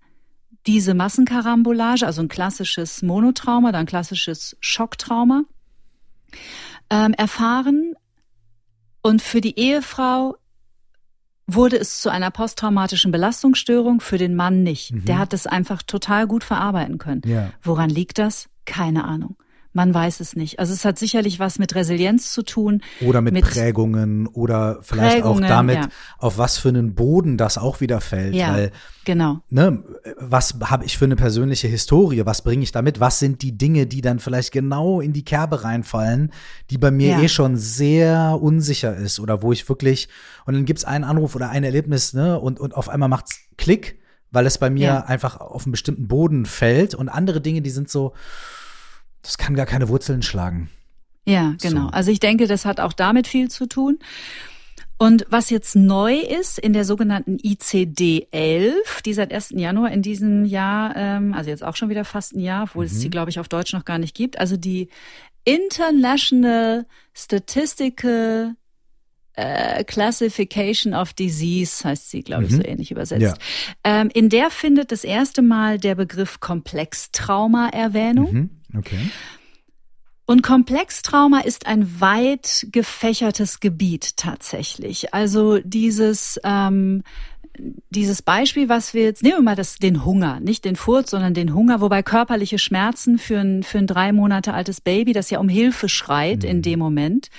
diese 0.69 0.93
Massenkarambolage, 0.93 2.05
also 2.05 2.21
ein 2.21 2.27
klassisches 2.27 3.01
Monotrauma, 3.01 3.71
dann 3.71 3.87
klassisches 3.87 4.55
Schocktrauma, 4.59 5.45
ähm, 6.91 7.13
erfahren. 7.13 7.95
Und 9.01 9.23
für 9.23 9.41
die 9.41 9.57
Ehefrau 9.57 10.35
wurde 11.47 11.77
es 11.77 12.01
zu 12.01 12.11
einer 12.11 12.29
posttraumatischen 12.29 13.11
Belastungsstörung, 13.11 13.99
für 13.99 14.19
den 14.19 14.35
Mann 14.35 14.61
nicht. 14.61 14.93
Der 15.07 15.17
hat 15.17 15.33
das 15.33 15.47
einfach 15.47 15.81
total 15.81 16.27
gut 16.27 16.43
verarbeiten 16.43 16.99
können. 16.99 17.23
Ja. 17.25 17.51
Woran 17.63 17.89
liegt 17.89 18.19
das? 18.19 18.47
Keine 18.65 19.05
Ahnung. 19.05 19.37
Man 19.71 19.93
weiß 19.93 20.19
es 20.19 20.35
nicht. 20.35 20.57
Also 20.57 20.73
es 20.73 20.83
hat 20.83 20.97
sicherlich 20.97 21.37
was 21.39 21.59
mit 21.59 21.75
Resilienz 21.75 22.31
zu 22.33 22.41
tun. 22.41 22.81
Oder 23.01 23.21
mit, 23.21 23.33
Mit- 23.35 23.45
Prägungen 23.45 24.25
oder 24.25 24.79
vielleicht 24.81 25.17
Prägungen, 25.21 25.43
auch 25.43 25.47
damit, 25.47 25.75
ja. 25.75 25.87
auf 26.17 26.39
was 26.39 26.57
für 26.57 26.69
einen 26.69 26.95
Boden 26.95 27.37
das 27.37 27.59
auch 27.59 27.79
wieder 27.79 28.01
fällt. 28.01 28.33
Ja, 28.33 28.51
Weil, 28.53 28.71
genau. 29.05 29.41
ne, 29.49 29.83
was 30.17 30.55
habe 30.65 30.85
ich 30.85 30.97
für 30.97 31.05
eine 31.05 31.15
persönliche 31.15 31.67
Historie? 31.67 32.25
Was 32.25 32.41
bringe 32.41 32.63
ich 32.63 32.71
damit? 32.71 32.99
Was 32.99 33.19
sind 33.19 33.43
die 33.43 33.57
Dinge, 33.59 33.85
die 33.85 34.01
dann 34.01 34.17
vielleicht 34.17 34.51
genau 34.51 35.01
in 35.01 35.13
die 35.13 35.23
Kerbe 35.23 35.63
reinfallen, 35.63 36.31
die 36.71 36.79
bei 36.79 36.89
mir 36.89 37.09
Ja. 37.09 37.21
eh 37.21 37.29
schon 37.29 37.55
sehr 37.55 38.39
unsicher 38.41 38.95
ist 38.95 39.19
oder 39.19 39.43
wo 39.43 39.51
ich 39.51 39.69
wirklich, 39.69 40.09
und 40.47 40.55
dann 40.55 40.65
gibt's 40.65 40.83
einen 40.83 41.03
Anruf 41.03 41.35
oder 41.35 41.49
ein 41.51 41.63
Erlebnis, 41.63 42.13
ne, 42.13 42.39
und, 42.39 42.59
und 42.59 42.75
auf 42.75 42.89
einmal 42.89 43.07
macht's 43.09 43.39
Klick, 43.57 43.99
weil 44.31 44.47
es 44.47 44.57
bei 44.57 44.71
mir 44.71 44.85
Ja. 44.87 44.99
einfach 45.05 45.39
auf 45.39 45.65
einen 45.65 45.71
bestimmten 45.73 46.07
Boden 46.07 46.47
fällt 46.47 46.95
und 46.95 47.07
andere 47.07 47.39
Dinge, 47.39 47.61
die 47.61 47.69
sind 47.69 47.87
so, 47.89 48.13
das 49.21 49.37
kann 49.37 49.55
gar 49.55 49.65
keine 49.65 49.89
Wurzeln 49.89 50.21
schlagen. 50.21 50.69
Ja, 51.25 51.55
genau. 51.61 51.83
So. 51.83 51.89
Also 51.89 52.11
ich 52.11 52.19
denke, 52.19 52.47
das 52.47 52.65
hat 52.65 52.79
auch 52.79 52.93
damit 52.93 53.27
viel 53.27 53.49
zu 53.49 53.67
tun. 53.67 53.99
Und 54.97 55.25
was 55.29 55.49
jetzt 55.49 55.75
neu 55.77 56.15
ist 56.17 56.59
in 56.59 56.73
der 56.73 56.83
sogenannten 56.83 57.37
ICD-11, 57.37 58.73
die 59.05 59.13
seit 59.13 59.31
1. 59.33 59.51
Januar 59.51 59.91
in 59.91 60.01
diesem 60.01 60.43
Jahr, 60.43 60.93
ähm, 60.97 61.33
also 61.33 61.49
jetzt 61.49 61.63
auch 61.63 61.75
schon 61.77 61.89
wieder 61.89 62.03
fast 62.03 62.35
ein 62.35 62.39
Jahr, 62.41 62.63
obwohl 62.63 62.85
es 62.85 62.93
Mhm. 62.95 63.01
die, 63.01 63.09
glaube 63.09 63.29
ich, 63.29 63.39
auf 63.39 63.47
Deutsch 63.47 63.71
noch 63.73 63.85
gar 63.85 63.97
nicht 63.97 64.13
gibt, 64.15 64.39
also 64.39 64.57
die 64.57 64.89
International 65.45 66.85
Statistical 67.13 68.55
äh, 69.35 69.85
Classification 69.85 70.93
of 70.93 71.13
Disease 71.13 71.81
heißt 71.87 72.09
sie, 72.09 72.23
glaube 72.23 72.45
ich, 72.45 72.51
so 72.51 72.61
ähnlich 72.61 72.91
übersetzt. 72.91 73.21
Ja. 73.21 73.33
Ähm, 73.85 74.09
in 74.13 74.27
der 74.27 74.49
findet 74.49 74.91
das 74.91 75.05
erste 75.05 75.41
Mal 75.41 75.79
der 75.79 75.95
Begriff 75.95 76.41
Komplextrauma 76.41 77.69
Erwähnung. 77.69 78.33
Mhm. 78.33 78.49
Okay. 78.77 79.09
Und 80.25 80.43
Komplextrauma 80.43 81.39
ist 81.39 81.65
ein 81.65 81.99
weit 81.99 82.67
gefächertes 82.71 83.59
Gebiet 83.59 84.15
tatsächlich. 84.15 85.13
Also 85.13 85.57
dieses 85.57 86.39
ähm, 86.43 87.03
dieses 87.89 88.21
Beispiel, 88.21 88.69
was 88.69 88.93
wir 88.93 89.03
jetzt 89.03 89.23
nehmen 89.23 89.37
wir 89.37 89.41
mal 89.41 89.55
das 89.55 89.77
den 89.77 90.05
Hunger, 90.05 90.39
nicht 90.39 90.65
den 90.65 90.75
Furz, 90.75 91.11
sondern 91.11 91.33
den 91.33 91.53
Hunger, 91.53 91.81
wobei 91.81 92.03
körperliche 92.03 92.59
Schmerzen 92.59 93.17
für 93.17 93.39
ein 93.39 93.63
für 93.63 93.79
ein 93.79 93.87
drei 93.87 94.13
Monate 94.13 94.53
altes 94.53 94.81
Baby, 94.81 95.13
das 95.13 95.29
ja 95.29 95.39
um 95.39 95.49
Hilfe 95.49 95.89
schreit 95.89 96.43
in 96.43 96.61
dem 96.61 96.79
Moment, 96.79 97.29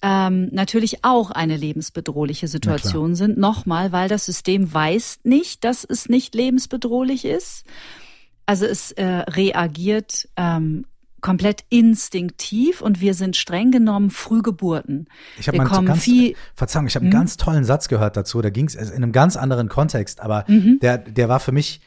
ähm, 0.00 0.48
natürlich 0.52 1.04
auch 1.04 1.30
eine 1.30 1.56
lebensbedrohliche 1.56 2.48
Situation 2.48 3.14
sind. 3.14 3.38
Nochmal, 3.38 3.92
weil 3.92 4.08
das 4.08 4.26
System 4.26 4.72
weiß 4.72 5.20
nicht, 5.24 5.64
dass 5.64 5.84
es 5.84 6.08
nicht 6.08 6.34
lebensbedrohlich 6.34 7.24
ist. 7.24 7.64
Also 8.46 8.66
es 8.66 8.92
äh, 8.92 9.04
reagiert 9.04 10.28
ähm, 10.36 10.84
komplett 11.20 11.64
instinktiv 11.68 12.82
und 12.82 13.00
wir 13.00 13.14
sind 13.14 13.36
streng 13.36 13.70
genommen 13.70 14.10
Frühgeburten. 14.10 15.08
Ich 15.38 15.46
habe 15.48 15.58
kommen 15.58 15.86
ganz, 15.86 16.02
viel, 16.02 16.34
Verzeihung, 16.54 16.86
ich 16.88 16.96
habe 16.96 17.04
einen 17.04 17.12
ganz 17.12 17.36
tollen 17.36 17.64
Satz 17.64 17.88
gehört 17.88 18.16
dazu. 18.16 18.42
Da 18.42 18.50
ging 18.50 18.66
es 18.66 18.74
in 18.74 18.90
einem 18.92 19.12
ganz 19.12 19.36
anderen 19.36 19.68
Kontext, 19.68 20.20
aber 20.20 20.44
Mhm. 20.48 20.78
der, 20.82 20.98
der 20.98 21.28
war 21.28 21.38
für 21.38 21.52
mich 21.52 21.80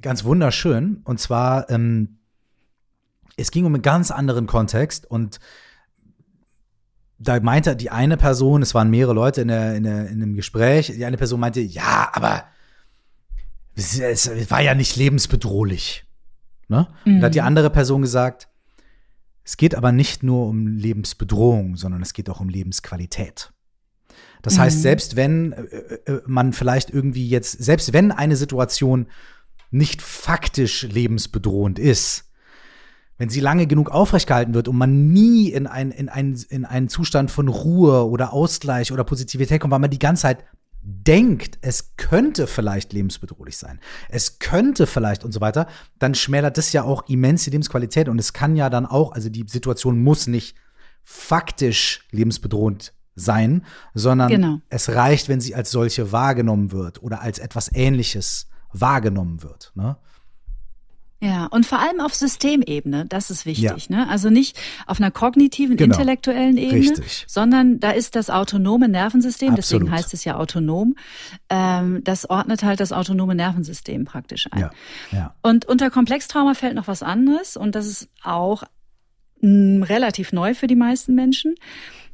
ganz 0.00 0.24
wunderschön. 0.24 1.00
Und 1.04 1.20
zwar, 1.20 1.70
ähm, 1.70 2.18
es 3.36 3.50
ging 3.50 3.64
um 3.64 3.74
einen 3.74 3.82
ganz 3.82 4.10
anderen 4.10 4.46
Kontext 4.46 5.08
und 5.08 5.38
da 7.18 7.38
meinte 7.40 7.76
die 7.76 7.90
eine 7.90 8.16
Person, 8.16 8.62
es 8.62 8.74
waren 8.74 8.90
mehrere 8.90 9.14
Leute 9.14 9.42
in, 9.42 9.48
der, 9.48 9.76
in, 9.76 9.84
der, 9.84 10.08
in 10.08 10.22
einem 10.22 10.34
Gespräch, 10.34 10.92
die 10.92 11.04
eine 11.04 11.16
Person 11.16 11.38
meinte, 11.38 11.60
ja, 11.60 12.10
aber 12.12 12.44
es, 13.74 13.98
es 13.98 14.50
war 14.50 14.60
ja 14.60 14.74
nicht 14.74 14.96
lebensbedrohlich. 14.96 16.04
Ne? 16.68 16.88
Und 17.04 17.20
da 17.20 17.26
hat 17.26 17.34
die 17.34 17.40
andere 17.40 17.70
Person 17.70 18.02
gesagt, 18.02 18.48
es 19.44 19.56
geht 19.56 19.74
aber 19.74 19.92
nicht 19.92 20.22
nur 20.22 20.46
um 20.46 20.66
Lebensbedrohung, 20.66 21.76
sondern 21.76 22.02
es 22.02 22.12
geht 22.12 22.30
auch 22.30 22.40
um 22.40 22.48
Lebensqualität. 22.48 23.52
Das 24.42 24.58
heißt, 24.58 24.78
mhm. 24.78 24.82
selbst 24.82 25.16
wenn 25.16 25.52
äh, 25.52 25.56
äh, 26.06 26.22
man 26.26 26.52
vielleicht 26.52 26.90
irgendwie 26.90 27.28
jetzt, 27.28 27.62
selbst 27.62 27.92
wenn 27.92 28.10
eine 28.10 28.36
Situation 28.36 29.06
nicht 29.70 30.02
faktisch 30.02 30.82
lebensbedrohend 30.82 31.78
ist, 31.78 32.30
wenn 33.18 33.28
sie 33.28 33.40
lange 33.40 33.66
genug 33.66 33.90
aufrecht 33.90 34.26
gehalten 34.26 34.54
wird 34.54 34.68
und 34.68 34.76
man 34.76 35.12
nie 35.12 35.48
in, 35.48 35.66
ein, 35.66 35.92
in, 35.92 36.08
ein, 36.08 36.36
in 36.48 36.64
einen 36.64 36.88
Zustand 36.88 37.30
von 37.30 37.48
Ruhe 37.48 38.08
oder 38.08 38.32
Ausgleich 38.32 38.92
oder 38.92 39.04
Positivität 39.04 39.60
kommt, 39.60 39.70
weil 39.70 39.78
man 39.78 39.90
die 39.90 39.98
ganze 39.98 40.22
Zeit 40.22 40.44
denkt, 40.82 41.58
es 41.62 41.96
könnte 41.96 42.46
vielleicht 42.46 42.92
lebensbedrohlich 42.92 43.56
sein, 43.56 43.80
es 44.08 44.38
könnte 44.38 44.86
vielleicht 44.86 45.24
und 45.24 45.32
so 45.32 45.40
weiter, 45.40 45.66
dann 45.98 46.14
schmälert 46.14 46.58
das 46.58 46.72
ja 46.72 46.82
auch 46.82 47.08
immens 47.08 47.44
die 47.44 47.50
Lebensqualität 47.50 48.08
und 48.08 48.18
es 48.18 48.32
kann 48.32 48.56
ja 48.56 48.68
dann 48.68 48.86
auch, 48.86 49.12
also 49.12 49.28
die 49.28 49.46
Situation 49.48 50.02
muss 50.02 50.26
nicht 50.26 50.56
faktisch 51.04 52.06
lebensbedrohend 52.10 52.92
sein, 53.14 53.64
sondern 53.94 54.28
genau. 54.28 54.60
es 54.68 54.88
reicht, 54.88 55.28
wenn 55.28 55.40
sie 55.40 55.54
als 55.54 55.70
solche 55.70 56.12
wahrgenommen 56.12 56.72
wird 56.72 57.02
oder 57.02 57.20
als 57.20 57.38
etwas 57.38 57.70
Ähnliches 57.72 58.48
wahrgenommen 58.72 59.42
wird. 59.42 59.72
Ne? 59.74 59.96
Ja, 61.22 61.46
und 61.46 61.64
vor 61.66 61.78
allem 61.78 62.00
auf 62.00 62.16
Systemebene, 62.16 63.06
das 63.06 63.30
ist 63.30 63.46
wichtig. 63.46 63.88
Ja. 63.88 63.96
Ne? 63.96 64.08
Also 64.08 64.28
nicht 64.28 64.58
auf 64.88 64.98
einer 64.98 65.12
kognitiven, 65.12 65.76
genau. 65.76 65.94
intellektuellen 65.94 66.56
Ebene, 66.56 66.80
Richtig. 66.80 67.26
sondern 67.28 67.78
da 67.78 67.92
ist 67.92 68.16
das 68.16 68.28
autonome 68.28 68.88
Nervensystem, 68.88 69.50
Absolut. 69.50 69.82
deswegen 69.82 69.96
heißt 69.96 70.14
es 70.14 70.24
ja 70.24 70.34
autonom, 70.34 70.96
ähm, 71.48 72.02
das 72.02 72.28
ordnet 72.28 72.64
halt 72.64 72.80
das 72.80 72.90
autonome 72.90 73.36
Nervensystem 73.36 74.04
praktisch 74.04 74.48
ein. 74.50 74.62
Ja. 74.62 74.70
Ja. 75.12 75.34
Und 75.42 75.64
unter 75.64 75.90
Komplextrauma 75.90 76.54
fällt 76.54 76.74
noch 76.74 76.88
was 76.88 77.04
anderes 77.04 77.56
und 77.56 77.76
das 77.76 77.86
ist 77.86 78.08
auch 78.24 78.64
mh, 79.42 79.78
mm, 79.78 79.82
relativ 79.84 80.32
neu 80.32 80.54
für 80.54 80.66
die 80.66 80.74
meisten 80.74 81.14
Menschen. 81.14 81.54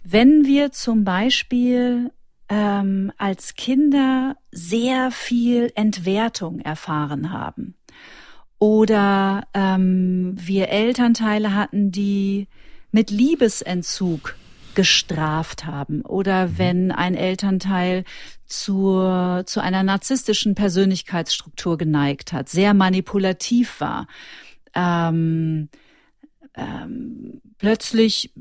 Wenn 0.05 0.45
wir 0.45 0.71
zum 0.71 1.05
Beispiel 1.05 2.11
ähm, 2.51 3.11
als 3.17 3.55
Kinder 3.55 4.37
sehr 4.51 5.11
viel 5.11 5.73
Entwertung 5.75 6.61
erfahren 6.61 7.33
haben 7.33 7.75
oder 8.59 9.47
ähm, 9.55 10.35
wir 10.39 10.69
Elternteile 10.69 11.55
hatten, 11.55 11.93
die 11.93 12.49
mit 12.91 13.11
Liebesentzug 13.11 14.37
gestraft 14.75 15.65
haben 15.65 16.03
oder 16.03 16.47
mhm. 16.47 16.59
wenn 16.59 16.93
ein 16.93 17.15
Elternteil 17.15 18.05
zur, 18.47 19.43
zu 19.47 19.61
einer 19.61 19.83
narzisstischen 19.83 20.55
Persönlichkeitsstruktur 20.55 21.77
geneigt 21.77 22.33
hat, 22.33 22.49
sehr 22.49 22.75
manipulativ 22.75 23.81
war, 23.81 24.07
ähm, 24.75 25.69
ähm, 26.55 27.41
plötzlich 27.59 28.33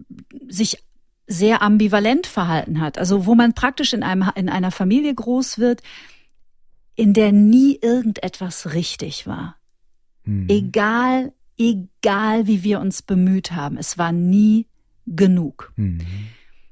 sich 0.48 0.84
sehr 1.26 1.62
ambivalent 1.62 2.26
verhalten 2.26 2.80
hat, 2.80 2.98
also 2.98 3.26
wo 3.26 3.36
man 3.36 3.54
praktisch 3.54 3.94
in 3.94 4.04
einem 4.04 4.32
in 4.36 4.48
einer 4.48 4.72
Familie 4.72 5.14
groß 5.14 5.60
wird, 5.60 5.82
in 6.96 7.14
der 7.14 7.32
nie 7.32 7.78
irgendetwas 7.82 8.74
richtig 8.74 9.28
war. 9.28 9.56
Mhm. 10.28 10.48
Egal, 10.50 11.34
egal 11.58 12.48
wie 12.48 12.64
wir 12.64 12.80
uns 12.80 13.02
bemüht 13.02 13.52
haben, 13.52 13.78
es 13.78 13.98
war 13.98 14.12
nie 14.12 14.68
genug. 15.06 15.74
Mhm. 15.76 16.00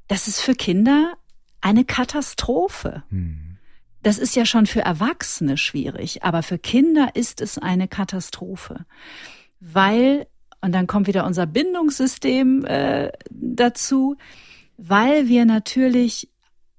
Das 0.07 0.27
ist 0.27 0.41
für 0.41 0.53
Kinder 0.53 1.13
eine 1.61 1.85
Katastrophe. 1.85 3.03
Mhm. 3.09 3.57
Das 4.03 4.19
ist 4.19 4.35
ja 4.35 4.45
schon 4.45 4.67
für 4.67 4.81
Erwachsene 4.81 5.57
schwierig, 5.57 6.21
aber 6.23 6.43
für 6.43 6.59
Kinder 6.59 7.15
ist 7.15 7.41
es 7.41 7.57
eine 7.57 7.87
Katastrophe, 7.87 8.85
weil 9.59 10.27
und 10.61 10.71
dann 10.71 10.87
kommt 10.87 11.07
wieder 11.07 11.25
unser 11.25 11.45
Bindungssystem 11.45 12.65
äh, 12.65 13.11
dazu, 13.29 14.15
weil 14.77 15.27
wir 15.27 15.45
natürlich 15.45 16.29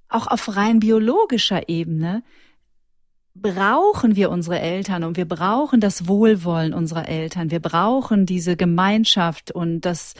auch 0.09 0.27
auf 0.27 0.57
rein 0.57 0.81
biologischer 0.81 1.69
Ebene 1.69 2.23
brauchen 3.43 4.17
wir 4.17 4.31
unsere 4.31 4.59
Eltern 4.59 5.05
und 5.05 5.17
wir 5.17 5.27
brauchen 5.27 5.81
das 5.81 6.09
Wohlwollen 6.09 6.75
unserer 6.75 7.09
Eltern. 7.09 7.51
Wir 7.51 7.61
brauchen 7.61 8.27
diese 8.27 8.57
Gemeinschaft 8.57 9.51
und 9.51 9.83
das 9.83 10.15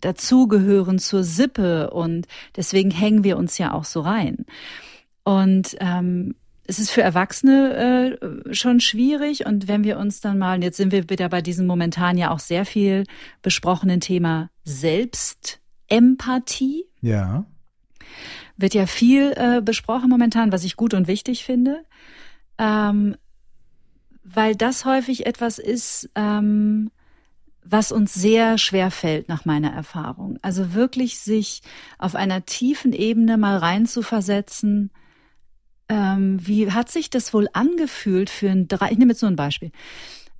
Dazugehören 0.00 0.98
zur 0.98 1.24
Sippe 1.24 1.90
und 1.90 2.26
deswegen 2.56 2.90
hängen 2.90 3.24
wir 3.24 3.36
uns 3.36 3.58
ja 3.58 3.72
auch 3.72 3.84
so 3.84 4.00
rein. 4.00 4.46
Und 5.24 5.76
ähm, 5.80 6.34
es 6.66 6.78
ist 6.78 6.90
für 6.90 7.02
Erwachsene 7.02 8.18
äh, 8.20 8.54
schon 8.54 8.80
schwierig 8.80 9.44
und 9.46 9.68
wenn 9.68 9.84
wir 9.84 9.98
uns 9.98 10.20
dann 10.20 10.38
mal, 10.38 10.62
jetzt 10.62 10.76
sind 10.76 10.92
wir 10.92 11.10
wieder 11.10 11.28
bei 11.28 11.42
diesem 11.42 11.66
momentan 11.66 12.16
ja 12.16 12.30
auch 12.30 12.38
sehr 12.38 12.64
viel 12.64 13.04
besprochenen 13.42 14.00
Thema 14.00 14.50
Selbstempathie. 14.64 16.84
Ja. 17.00 17.44
Wird 18.56 18.74
ja 18.74 18.86
viel 18.86 19.32
äh, 19.36 19.60
besprochen 19.62 20.08
momentan, 20.08 20.52
was 20.52 20.62
ich 20.64 20.76
gut 20.76 20.94
und 20.94 21.08
wichtig 21.08 21.44
finde 21.44 21.84
ähm, 22.60 23.16
weil 24.22 24.54
das 24.54 24.84
häufig 24.84 25.26
etwas 25.26 25.58
ist, 25.58 26.10
ähm, 26.14 26.90
was 27.64 27.90
uns 27.90 28.12
sehr 28.12 28.58
schwer 28.58 28.90
fällt 28.90 29.28
nach 29.28 29.44
meiner 29.46 29.72
Erfahrung. 29.72 30.38
Also 30.42 30.74
wirklich 30.74 31.18
sich 31.18 31.62
auf 31.98 32.14
einer 32.14 32.44
tiefen 32.44 32.92
Ebene 32.92 33.38
mal 33.38 33.56
reinzuversetzen. 33.56 34.90
Ähm, 35.88 36.38
wie 36.46 36.70
hat 36.70 36.90
sich 36.90 37.08
das 37.08 37.32
wohl 37.32 37.48
angefühlt 37.52 38.28
für 38.28 38.50
ein 38.50 38.68
drei, 38.68 38.90
ich 38.92 38.98
nehme 38.98 39.12
jetzt 39.12 39.22
nur 39.22 39.30
ein 39.30 39.36
Beispiel. 39.36 39.72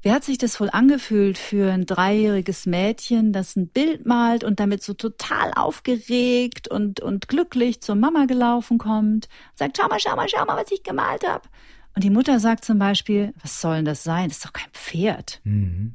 Wie 0.03 0.13
hat 0.13 0.25
sich 0.25 0.39
das 0.39 0.61
wohl 0.61 0.71
angefühlt 0.71 1.37
für 1.37 1.73
ein 1.73 1.85
dreijähriges 1.85 2.67
Mädchen, 2.67 3.33
das 3.33 3.57
ein 3.57 3.69
Bild 3.69 4.07
malt 4.07 4.45
und 4.45 4.61
damit 4.61 4.83
so 4.83 4.95
total 4.95 5.53
aufgeregt 5.55 6.69
und, 6.69 7.01
und 7.01 7.29
glücklich 7.29 7.83
zur 7.83 7.97
Mama 7.97 8.25
gelaufen 8.25 8.79
kommt, 8.79 9.29
sagt, 9.55 9.77
schau 9.77 9.89
mal, 9.89 10.01
schau 10.01 10.17
mal, 10.17 10.29
schau 10.29 10.45
mal, 10.45 10.57
was 10.57 10.71
ich 10.71 10.83
gemalt 10.83 11.27
habe. 11.27 11.49
Und 11.95 12.05
die 12.05 12.11
Mutter 12.11 12.39
sagt 12.39 12.65
zum 12.65 12.79
Beispiel, 12.79 13.35
was 13.43 13.61
soll 13.61 13.77
denn 13.77 13.85
das 13.85 14.05
sein? 14.05 14.29
Das 14.29 14.39
ist 14.39 14.47
doch 14.47 14.53
kein 14.53 14.71
Pferd. 14.73 15.41
Mhm. 15.45 15.95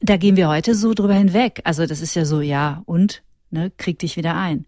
Da 0.00 0.16
gehen 0.16 0.36
wir 0.36 0.48
heute 0.48 0.74
so 0.74 0.94
drüber 0.94 1.14
hinweg. 1.14 1.60
Also 1.64 1.86
das 1.86 2.00
ist 2.00 2.14
ja 2.14 2.24
so, 2.24 2.40
ja, 2.40 2.82
und, 2.86 3.22
ne, 3.50 3.70
krieg 3.76 3.98
dich 3.98 4.16
wieder 4.16 4.36
ein. 4.36 4.66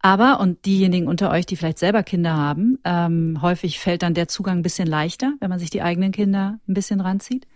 Aber, 0.00 0.40
und 0.40 0.64
diejenigen 0.64 1.08
unter 1.08 1.30
euch, 1.30 1.44
die 1.44 1.56
vielleicht 1.56 1.78
selber 1.78 2.02
Kinder 2.02 2.36
haben, 2.36 2.78
ähm, 2.84 3.42
häufig 3.42 3.80
fällt 3.80 4.02
dann 4.02 4.14
der 4.14 4.28
Zugang 4.28 4.58
ein 4.58 4.62
bisschen 4.62 4.86
leichter, 4.86 5.34
wenn 5.40 5.50
man 5.50 5.58
sich 5.58 5.70
die 5.70 5.82
eigenen 5.82 6.12
Kinder 6.12 6.60
ein 6.68 6.74
bisschen 6.74 7.00
ranzieht. 7.00 7.46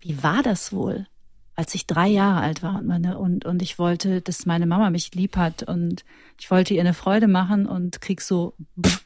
Wie 0.00 0.22
war 0.22 0.42
das 0.42 0.72
wohl? 0.72 1.06
Als 1.56 1.74
ich 1.74 1.86
drei 1.86 2.06
Jahre 2.06 2.40
alt 2.40 2.62
war 2.62 2.78
und 2.78 2.86
meine 2.86 3.18
und 3.18 3.44
und 3.44 3.62
ich 3.62 3.78
wollte, 3.78 4.20
dass 4.20 4.46
meine 4.46 4.66
Mama 4.66 4.90
mich 4.90 5.14
lieb 5.14 5.36
hat 5.36 5.62
und 5.62 6.04
ich 6.38 6.50
wollte 6.50 6.74
ihr 6.74 6.82
eine 6.82 6.94
Freude 6.94 7.28
machen 7.28 7.66
und 7.66 8.00
krieg 8.00 8.20
so 8.20 8.54
pff. 8.80 9.04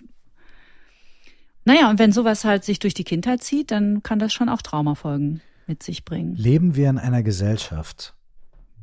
Naja, 1.65 1.89
und 1.91 1.99
wenn 1.99 2.13
sowas 2.13 2.45
halt 2.45 2.65
sich 2.65 2.81
durch 2.81 2.95
die 2.95 3.05
Kindheit 3.05 3.43
zieht, 3.43 3.71
dann 3.71 4.03
kann 4.03 4.19
das 4.19 4.33
schon 4.33 4.49
auch 4.49 4.63
Traumafolgen 4.63 5.41
mit 5.67 5.83
sich 5.83 6.05
bringen. 6.05 6.35
Leben 6.35 6.75
wir 6.75 6.91
in 6.91 6.99
einer 6.99 7.23
Gesellschaft, 7.23 8.15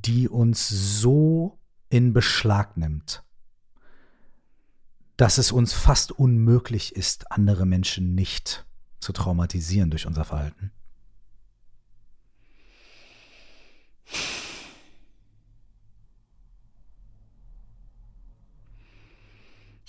die 0.06 0.30
uns 0.30 0.70
so 0.70 1.58
in 1.90 2.14
Beschlag 2.14 2.78
nimmt, 2.78 3.24
dass 5.18 5.38
es 5.38 5.52
uns 5.52 5.74
fast 5.74 6.12
unmöglich 6.12 6.96
ist, 6.96 7.32
andere 7.32 7.66
Menschen 7.66 8.16
nicht 8.16 8.66
zu 9.00 9.12
traumatisieren 9.12 9.90
durch 9.90 10.06
unser 10.06 10.24
Verhalten? 10.24 10.72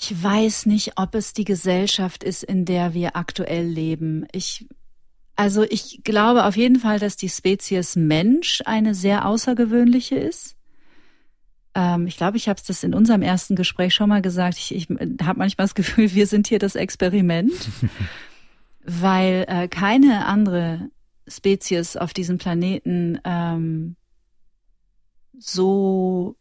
Ich 0.01 0.23
weiß 0.23 0.67
nicht, 0.67 0.93
ob 0.97 1.17
es 1.17 1.33
die 1.33 1.45
Gesellschaft 1.45 2.23
ist, 2.23 2.45
in 2.45 2.65
der 2.65 2.95
wir 2.95 3.17
aktuell 3.17 3.67
leben. 3.67 4.27
Ich, 4.33 4.67
also 5.35 5.65
ich 5.65 6.03
glaube 6.05 6.45
auf 6.45 6.57
jeden 6.57 6.79
Fall, 6.79 7.01
dass 7.01 7.17
die 7.17 7.29
Spezies 7.29 7.97
Mensch 7.97 8.63
eine 8.65 8.95
sehr 8.95 9.27
außergewöhnliche 9.27 10.15
ist. 10.15 10.57
Ähm, 11.75 12.07
ich 12.07 12.17
glaube, 12.17 12.37
ich 12.37 12.49
habe 12.49 12.59
es 12.59 12.65
das 12.65 12.85
in 12.85 12.95
unserem 12.95 13.23
ersten 13.23 13.57
Gespräch 13.57 13.93
schon 13.93 14.09
mal 14.09 14.23
gesagt. 14.23 14.57
Ich, 14.59 14.75
ich 14.75 14.89
habe 15.23 15.39
manchmal 15.41 15.67
das 15.67 15.75
Gefühl, 15.75 16.15
wir 16.15 16.27
sind 16.29 16.47
hier 16.47 16.61
das 16.61 16.77
Experiment, 16.77 17.53
weil 18.85 19.45
äh, 19.49 19.67
keine 19.69 20.27
andere 20.27 20.91
Spezies 21.27 21.97
auf 21.97 22.15
diesem 22.15 22.39
Planeten 22.39 23.21
ähm, 23.25 23.97
so 25.39 26.37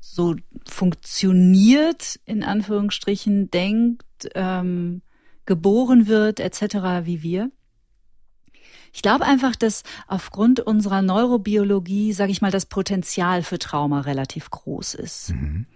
so 0.00 0.34
funktioniert, 0.68 2.18
in 2.24 2.42
Anführungsstrichen, 2.42 3.50
denkt, 3.50 4.28
ähm, 4.34 5.02
geboren 5.46 6.06
wird, 6.06 6.40
etc. 6.40 7.04
wie 7.04 7.22
wir. 7.22 7.50
Ich 8.92 9.02
glaube 9.02 9.24
einfach, 9.24 9.54
dass 9.54 9.84
aufgrund 10.08 10.60
unserer 10.60 11.00
Neurobiologie, 11.00 12.12
sage 12.12 12.32
ich 12.32 12.42
mal, 12.42 12.50
das 12.50 12.66
Potenzial 12.66 13.42
für 13.42 13.58
Trauma 13.58 14.00
relativ 14.00 14.50
groß 14.50 14.94
ist. 14.94 15.30
Mhm. 15.30 15.66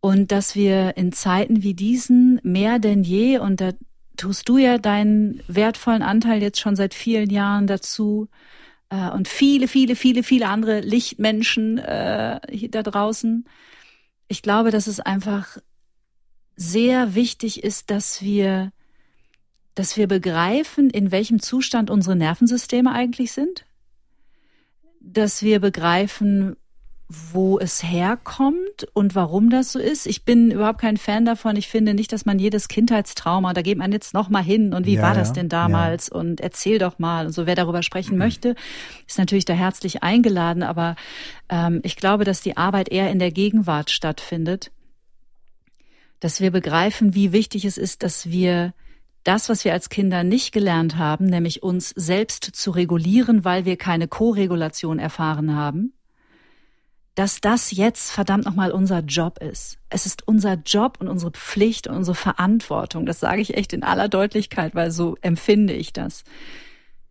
Und 0.00 0.32
dass 0.32 0.54
wir 0.54 0.96
in 0.96 1.12
Zeiten 1.12 1.62
wie 1.62 1.74
diesen 1.74 2.40
mehr 2.42 2.78
denn 2.78 3.04
je, 3.04 3.38
und 3.38 3.60
da 3.60 3.72
tust 4.16 4.48
du 4.48 4.58
ja 4.58 4.78
deinen 4.78 5.42
wertvollen 5.46 6.02
Anteil 6.02 6.42
jetzt 6.42 6.60
schon 6.60 6.76
seit 6.76 6.94
vielen 6.94 7.30
Jahren 7.30 7.66
dazu, 7.66 8.28
äh, 8.94 9.10
und 9.10 9.28
viele, 9.28 9.68
viele, 9.68 9.96
viele, 9.96 10.22
viele 10.22 10.48
andere 10.48 10.80
Lichtmenschen 10.80 11.78
äh, 11.78 12.68
da 12.68 12.82
draußen. 12.82 13.46
Ich 14.28 14.42
glaube, 14.42 14.70
dass 14.70 14.86
es 14.86 15.00
einfach 15.00 15.58
sehr 16.56 17.14
wichtig 17.14 17.64
ist, 17.64 17.90
dass 17.90 18.22
wir, 18.22 18.72
dass 19.74 19.96
wir 19.96 20.06
begreifen, 20.06 20.90
in 20.90 21.10
welchem 21.10 21.40
Zustand 21.40 21.90
unsere 21.90 22.14
Nervensysteme 22.14 22.92
eigentlich 22.92 23.32
sind, 23.32 23.66
dass 25.00 25.42
wir 25.42 25.60
begreifen, 25.60 26.56
wo 27.08 27.58
es 27.58 27.82
herkommt 27.82 28.86
und 28.94 29.14
warum 29.14 29.50
das 29.50 29.72
so 29.72 29.78
ist. 29.78 30.06
Ich 30.06 30.24
bin 30.24 30.50
überhaupt 30.50 30.80
kein 30.80 30.96
Fan 30.96 31.24
davon. 31.24 31.56
Ich 31.56 31.68
finde 31.68 31.92
nicht, 31.92 32.12
dass 32.12 32.24
man 32.24 32.38
jedes 32.38 32.68
Kindheitstrauma, 32.68 33.52
da 33.52 33.62
geht 33.62 33.76
man 33.76 33.92
jetzt 33.92 34.14
noch 34.14 34.30
mal 34.30 34.42
hin 34.42 34.72
und 34.72 34.86
wie 34.86 34.94
ja, 34.94 35.02
war 35.02 35.14
das 35.14 35.32
denn 35.32 35.48
damals 35.48 36.10
ja. 36.12 36.18
und 36.18 36.40
erzähl 36.40 36.78
doch 36.78 36.98
mal 36.98 37.26
und 37.26 37.32
so. 37.32 37.46
Wer 37.46 37.56
darüber 37.56 37.82
sprechen 37.82 38.12
mhm. 38.12 38.20
möchte, 38.20 38.54
ist 39.06 39.18
natürlich 39.18 39.44
da 39.44 39.52
herzlich 39.52 40.02
eingeladen. 40.02 40.62
Aber 40.62 40.96
ähm, 41.50 41.80
ich 41.82 41.96
glaube, 41.96 42.24
dass 42.24 42.40
die 42.40 42.56
Arbeit 42.56 42.88
eher 42.90 43.10
in 43.10 43.18
der 43.18 43.30
Gegenwart 43.30 43.90
stattfindet, 43.90 44.70
dass 46.20 46.40
wir 46.40 46.50
begreifen, 46.50 47.14
wie 47.14 47.32
wichtig 47.32 47.66
es 47.66 47.76
ist, 47.76 48.02
dass 48.02 48.30
wir 48.30 48.72
das, 49.24 49.48
was 49.48 49.64
wir 49.64 49.72
als 49.74 49.90
Kinder 49.90 50.24
nicht 50.24 50.52
gelernt 50.52 50.96
haben, 50.96 51.26
nämlich 51.26 51.62
uns 51.62 51.90
selbst 51.90 52.44
zu 52.44 52.70
regulieren, 52.70 53.44
weil 53.44 53.66
wir 53.66 53.76
keine 53.76 54.08
Koregulation 54.08 54.98
erfahren 54.98 55.54
haben, 55.54 55.92
dass 57.14 57.40
das 57.40 57.70
jetzt 57.70 58.10
verdammt 58.10 58.44
nochmal 58.44 58.72
unser 58.72 59.00
Job 59.00 59.38
ist. 59.38 59.78
Es 59.88 60.04
ist 60.04 60.26
unser 60.26 60.54
Job 60.54 60.98
und 61.00 61.08
unsere 61.08 61.30
Pflicht 61.30 61.86
und 61.86 61.94
unsere 61.94 62.16
Verantwortung. 62.16 63.06
Das 63.06 63.20
sage 63.20 63.40
ich 63.40 63.56
echt 63.56 63.72
in 63.72 63.84
aller 63.84 64.08
Deutlichkeit, 64.08 64.74
weil 64.74 64.90
so 64.90 65.16
empfinde 65.20 65.74
ich 65.74 65.92
das. 65.92 66.24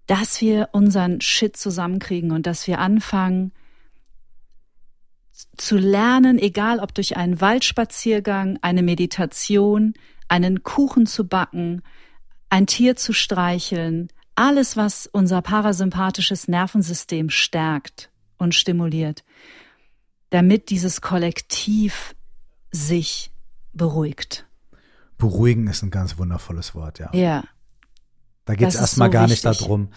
Dass 0.05 0.41
wir 0.41 0.69
unseren 0.73 1.21
Shit 1.21 1.55
zusammenkriegen 1.55 2.31
und 2.31 2.45
dass 2.45 2.67
wir 2.67 2.79
anfangen 2.79 3.53
zu 5.55 5.77
lernen, 5.77 6.37
egal 6.37 6.79
ob 6.79 6.93
durch 6.93 7.15
einen 7.15 7.39
Waldspaziergang, 7.39 8.59
eine 8.61 8.83
Meditation, 8.83 9.93
einen 10.27 10.63
Kuchen 10.63 11.05
zu 11.05 11.27
backen, 11.27 11.81
ein 12.49 12.67
Tier 12.67 12.97
zu 12.97 13.13
streicheln, 13.13 14.09
alles, 14.35 14.75
was 14.75 15.07
unser 15.07 15.41
parasympathisches 15.41 16.49
Nervensystem 16.49 17.29
stärkt 17.29 18.09
und 18.37 18.53
stimuliert 18.53 19.23
damit 20.33 20.71
dieses 20.71 21.01
Kollektiv 21.01 22.15
sich 22.71 23.31
beruhigt. 23.71 24.47
Beruhigen 25.19 25.67
ist 25.67 25.83
ein 25.83 25.91
ganz 25.91 26.17
wundervolles 26.17 26.73
Wort, 26.73 26.97
ja. 26.97 27.11
Ja. 27.13 27.43
Da 28.45 28.55
geht 28.55 28.67
es 28.67 28.75
erstmal 28.75 29.09
so 29.09 29.11
gar 29.11 29.29
wichtig. 29.29 29.45
nicht 29.45 29.61
darum, 29.61 29.89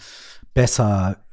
besser, 0.53 1.25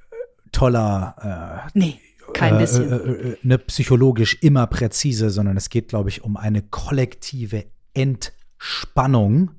toller, 0.53 1.67
äh, 1.67 1.71
nee, 1.75 2.01
kein 2.33 2.55
äh, 2.55 2.59
bisschen. 2.59 2.91
Äh, 2.91 2.97
äh, 2.97 3.37
ne, 3.43 3.59
psychologisch 3.59 4.39
immer 4.41 4.67
präzise, 4.67 5.29
sondern 5.29 5.59
es 5.59 5.69
geht, 5.69 5.89
glaube 5.89 6.09
ich, 6.09 6.25
um 6.25 6.39
eine 6.39 6.63
kollektive 6.63 7.67
Entspannung. 7.93 9.51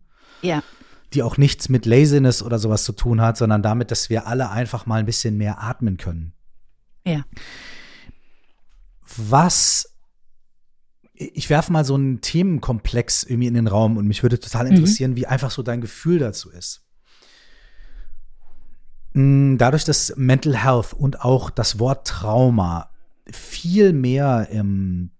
Ja. 0.42 0.64
Die 1.14 1.22
auch 1.22 1.38
nichts 1.38 1.70
mit 1.70 1.86
Laziness 1.86 2.42
oder 2.42 2.58
sowas 2.58 2.84
zu 2.84 2.94
tun 2.94 3.22
hat, 3.22 3.38
sondern 3.38 3.62
damit, 3.62 3.92
dass 3.92 4.10
wir 4.10 4.26
alle 4.26 4.50
einfach 4.50 4.88
mal 4.88 5.02
ein 5.02 5.06
bisschen 5.06 5.38
mehr 5.38 5.62
atmen 5.62 5.98
können. 5.98 6.34
Ja 7.06 7.26
was 9.18 9.96
ich 11.18 11.50
werfe 11.50 11.72
mal 11.72 11.86
so 11.86 11.96
einen 11.96 12.22
Themenkomplex 12.22 13.24
irgendwie 13.24 13.48
in 13.48 13.54
den 13.54 13.68
Raum 13.68 13.98
und 13.98 14.08
mich 14.08 14.22
würde 14.24 14.40
total 14.40 14.68
interessieren, 14.68 15.12
mhm. 15.12 15.16
wie 15.16 15.28
einfach 15.28 15.52
so 15.52 15.64
dein 15.64 15.82
Gefühl 15.82 16.20
dazu 16.20 16.52
ist. 16.52 16.86
Mm, 19.14 19.56
dadurch, 19.58 19.86
dass 19.86 20.14
Mental 20.18 20.62
Health 20.62 20.94
und 20.94 21.22
auch 21.22 21.50
das 21.50 21.80
Wort 21.80 22.06
Trauma 22.06 22.90
viel 23.32 23.94
mehr 23.94 24.50
im, 24.52 25.12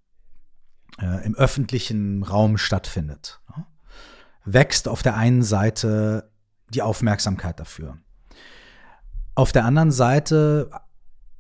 äh, 1.00 1.26
im 1.26 1.34
öffentlichen 1.36 2.24
Raum 2.24 2.58
stattfindet, 2.58 3.40
ne, 3.56 3.66
wächst 4.44 4.90
auf 4.90 5.02
der 5.02 5.16
einen 5.16 5.44
Seite 5.44 6.30
die 6.70 6.82
Aufmerksamkeit 6.82 7.60
dafür. 7.60 7.98
Auf 9.34 9.54
der 9.54 9.64
anderen 9.64 9.92
Seite 9.92 10.70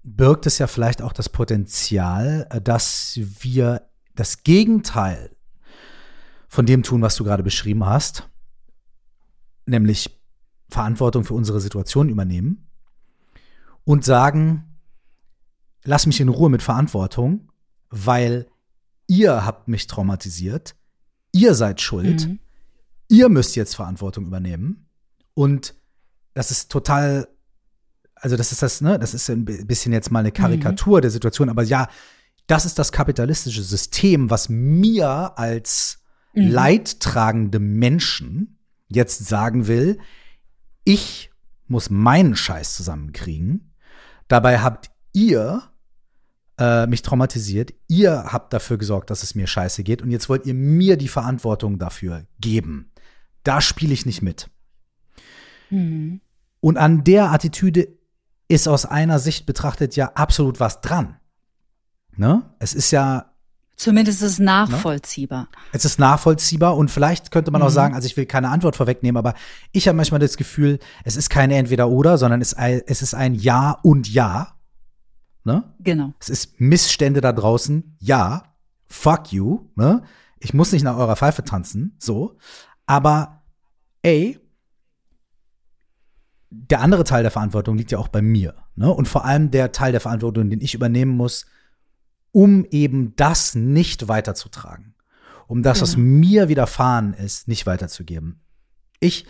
birgt 0.06 0.46
es 0.46 0.60
ja 0.60 0.68
vielleicht 0.68 1.02
auch 1.02 1.14
das 1.14 1.30
Potenzial, 1.30 2.48
äh, 2.52 2.62
dass 2.62 3.20
wir 3.42 3.90
das 4.14 4.44
Gegenteil 4.44 5.36
von 6.48 6.66
dem 6.66 6.84
tun, 6.84 7.02
was 7.02 7.16
du 7.16 7.24
gerade 7.24 7.44
beschrieben 7.44 7.86
hast, 7.86 8.30
nämlich 9.66 10.18
Verantwortung 10.70 11.26
für 11.26 11.34
unsere 11.34 11.60
Situation 11.60 12.08
übernehmen 12.08 12.70
und 13.84 14.06
sagen, 14.06 14.78
lass 15.84 16.06
mich 16.06 16.22
in 16.22 16.30
Ruhe 16.30 16.50
mit 16.50 16.62
Verantwortung, 16.62 17.52
weil 17.90 18.48
ihr 19.08 19.44
habt 19.44 19.68
mich 19.68 19.88
traumatisiert, 19.88 20.76
ihr 21.32 21.56
seid 21.56 21.82
schuld, 21.82 22.28
mhm. 22.28 22.40
ihr 23.10 23.28
müsst 23.28 23.56
jetzt 23.56 23.76
Verantwortung 23.76 24.26
übernehmen 24.28 24.88
und 25.34 25.76
das 26.34 26.52
ist 26.52 26.72
total 26.72 27.28
also 28.26 28.38
das 28.38 28.52
ist 28.52 28.64
das, 28.64 28.82
ne, 28.82 28.98
das 28.98 29.14
ist 29.14 29.30
ein 29.30 29.46
bisschen 29.46 29.94
jetzt 29.94 30.10
mal 30.10 30.22
eine 30.22 30.32
Karikatur 30.32 30.98
mhm. 30.98 31.02
der 31.04 31.12
Situation, 31.12 31.48
aber 31.48 31.62
ja, 31.62 31.88
das 32.48 32.66
ist 32.66 32.80
das 32.80 32.92
kapitalistische 32.92 33.62
System, 33.62 34.32
was 34.32 34.50
mir 34.50 35.38
als 35.38 36.00
mhm. 36.34 36.48
leidtragende 36.48 37.60
Menschen 37.60 38.58
jetzt 38.88 39.28
sagen 39.28 39.68
will, 39.68 40.00
ich 40.86 41.30
muss 41.68 41.92
meinen 41.92 42.36
Scheiß 42.36 42.76
zusammenkriegen. 42.76 43.76
Dabei 44.28 44.60
habt 44.60 44.90
ihr 45.14 45.62
äh, 46.58 46.88
mich 46.88 47.04
traumatisiert. 47.04 47.76
Ihr 47.88 48.24
habt 48.34 48.54
dafür 48.54 48.80
gesorgt, 48.80 49.12
dass 49.12 49.22
es 49.22 49.36
mir 49.36 49.46
scheiße 49.46 49.84
geht. 49.84 50.02
Und 50.02 50.10
jetzt 50.10 50.30
wollt 50.30 50.48
ihr 50.48 50.56
mir 50.56 50.98
die 50.98 51.10
Verantwortung 51.10 51.78
dafür 51.78 52.26
geben. 52.40 52.92
Da 53.44 53.62
spiele 53.62 53.94
ich 53.94 54.08
nicht 54.08 54.24
mit. 54.24 54.50
Mhm. 55.70 56.22
Und 56.60 56.78
an 56.78 57.04
der 57.04 57.32
Attitüde 57.32 57.88
ist 58.48 58.68
aus 58.68 58.86
einer 58.86 59.20
Sicht 59.20 59.46
betrachtet 59.46 59.96
ja 59.96 60.12
absolut 60.16 60.60
was 60.60 60.82
dran. 60.82 61.18
Ne? 62.16 62.44
Es 62.60 62.74
ist 62.74 62.92
ja 62.92 63.32
Zumindest 63.78 64.22
ist 64.22 64.32
es 64.32 64.40
nachvollziehbar. 64.40 65.42
Ne? 65.42 65.48
Es 65.74 65.84
ist 65.84 66.00
nachvollziehbar 66.00 66.78
und 66.78 66.90
vielleicht 66.90 67.32
könnte 67.32 67.52
man 67.52 67.62
mhm. 67.62 67.68
auch 67.68 67.72
sagen, 67.72 67.94
also 67.94 68.06
ich 68.06 68.16
will 68.16 68.26
keine 68.26 68.50
Antwort 68.50 68.78
vorwegnehmen, 68.78 69.18
aber 69.18 69.34
ich 69.74 69.88
habe 69.88 69.98
manchmal 69.98 70.22
das 70.22 70.38
Gefühl, 70.38 70.80
es 71.04 71.18
ist 71.18 71.30
keine 71.30 71.56
Entweder-Oder, 71.56 72.18
sondern 72.18 72.42
es, 72.42 72.54
es 72.54 73.02
ist 73.02 73.14
ein 73.14 73.36
Ja 73.36 73.78
und 73.84 74.08
Ja. 74.12 74.56
Ne? 75.44 75.64
Genau. 75.80 76.14
Es 76.20 76.30
ist 76.30 76.60
Missstände 76.60 77.20
da 77.20 77.34
draußen, 77.34 77.98
ja, 78.00 78.56
fuck 78.88 79.34
you, 79.34 79.68
ne? 79.76 80.04
Ich 80.40 80.54
muss 80.54 80.72
nicht 80.72 80.84
nach 80.84 80.98
eurer 80.98 81.16
Pfeife 81.16 81.44
tanzen, 81.44 81.96
so. 82.00 82.38
Aber 82.86 83.44
ey, 84.02 84.40
der 86.56 86.82
andere 86.82 87.04
Teil 87.04 87.24
der 87.24 87.32
Verantwortung 87.32 87.78
liegt 87.78 87.92
ja 87.92 87.98
auch 87.98 88.08
bei 88.08 88.22
mir. 88.22 88.56
Ne? 88.76 88.92
Und 88.92 89.08
vor 89.08 89.26
allem 89.26 89.52
der 89.52 89.72
Teil 89.72 89.92
der 89.92 90.02
Verantwortung, 90.02 90.50
den 90.50 90.62
ich 90.62 90.74
übernehmen 90.74 91.16
muss, 91.16 91.46
um 92.32 92.66
eben 92.72 93.16
das 93.16 93.56
nicht 93.56 94.08
weiterzutragen. 94.08 94.94
Um 95.48 95.62
das, 95.62 95.82
was 95.82 95.96
genau. 95.96 96.08
mir 96.08 96.50
widerfahren 96.50 97.14
ist, 97.14 97.48
nicht 97.48 97.66
weiterzugeben. 97.68 98.42
Ich, 99.00 99.26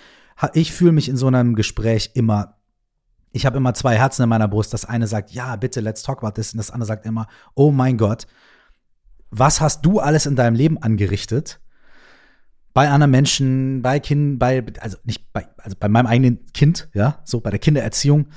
ich 0.54 0.72
fühle 0.72 0.94
mich 0.94 1.10
in 1.10 1.18
so 1.18 1.28
einem 1.28 1.56
Gespräch 1.56 2.12
immer, 2.14 2.58
ich 3.32 3.46
habe 3.46 3.58
immer 3.58 3.74
zwei 3.74 3.98
Herzen 3.98 4.24
in 4.24 4.30
meiner 4.30 4.48
Brust. 4.48 4.74
Das 4.74 4.86
eine 4.86 5.08
sagt, 5.08 5.32
ja, 5.32 5.56
bitte, 5.58 5.82
let's 5.82 6.04
talk 6.04 6.24
about 6.24 6.36
this. 6.36 6.54
Und 6.54 6.58
das 6.58 6.72
andere 6.72 6.88
sagt 6.88 7.06
immer, 7.06 7.28
oh 7.54 7.72
mein 7.72 7.98
Gott, 7.98 8.28
was 9.30 9.60
hast 9.60 9.86
du 9.86 10.00
alles 10.00 10.26
in 10.26 10.36
deinem 10.36 10.56
Leben 10.56 10.82
angerichtet? 10.82 11.60
Bei 12.76 12.90
anderen 12.90 13.10
Menschen, 13.10 13.82
bei 13.82 14.02
Kindern, 14.02 14.38
bei, 14.38 14.62
also 14.82 14.98
nicht 15.06 15.32
bei, 15.32 15.48
also 15.58 15.78
bei 15.80 15.88
meinem 15.88 16.08
eigenen 16.08 16.46
Kind, 16.54 16.90
ja, 16.94 17.22
so 17.24 17.40
bei 17.40 17.50
der 17.50 17.58
Kindererziehung, 17.58 18.28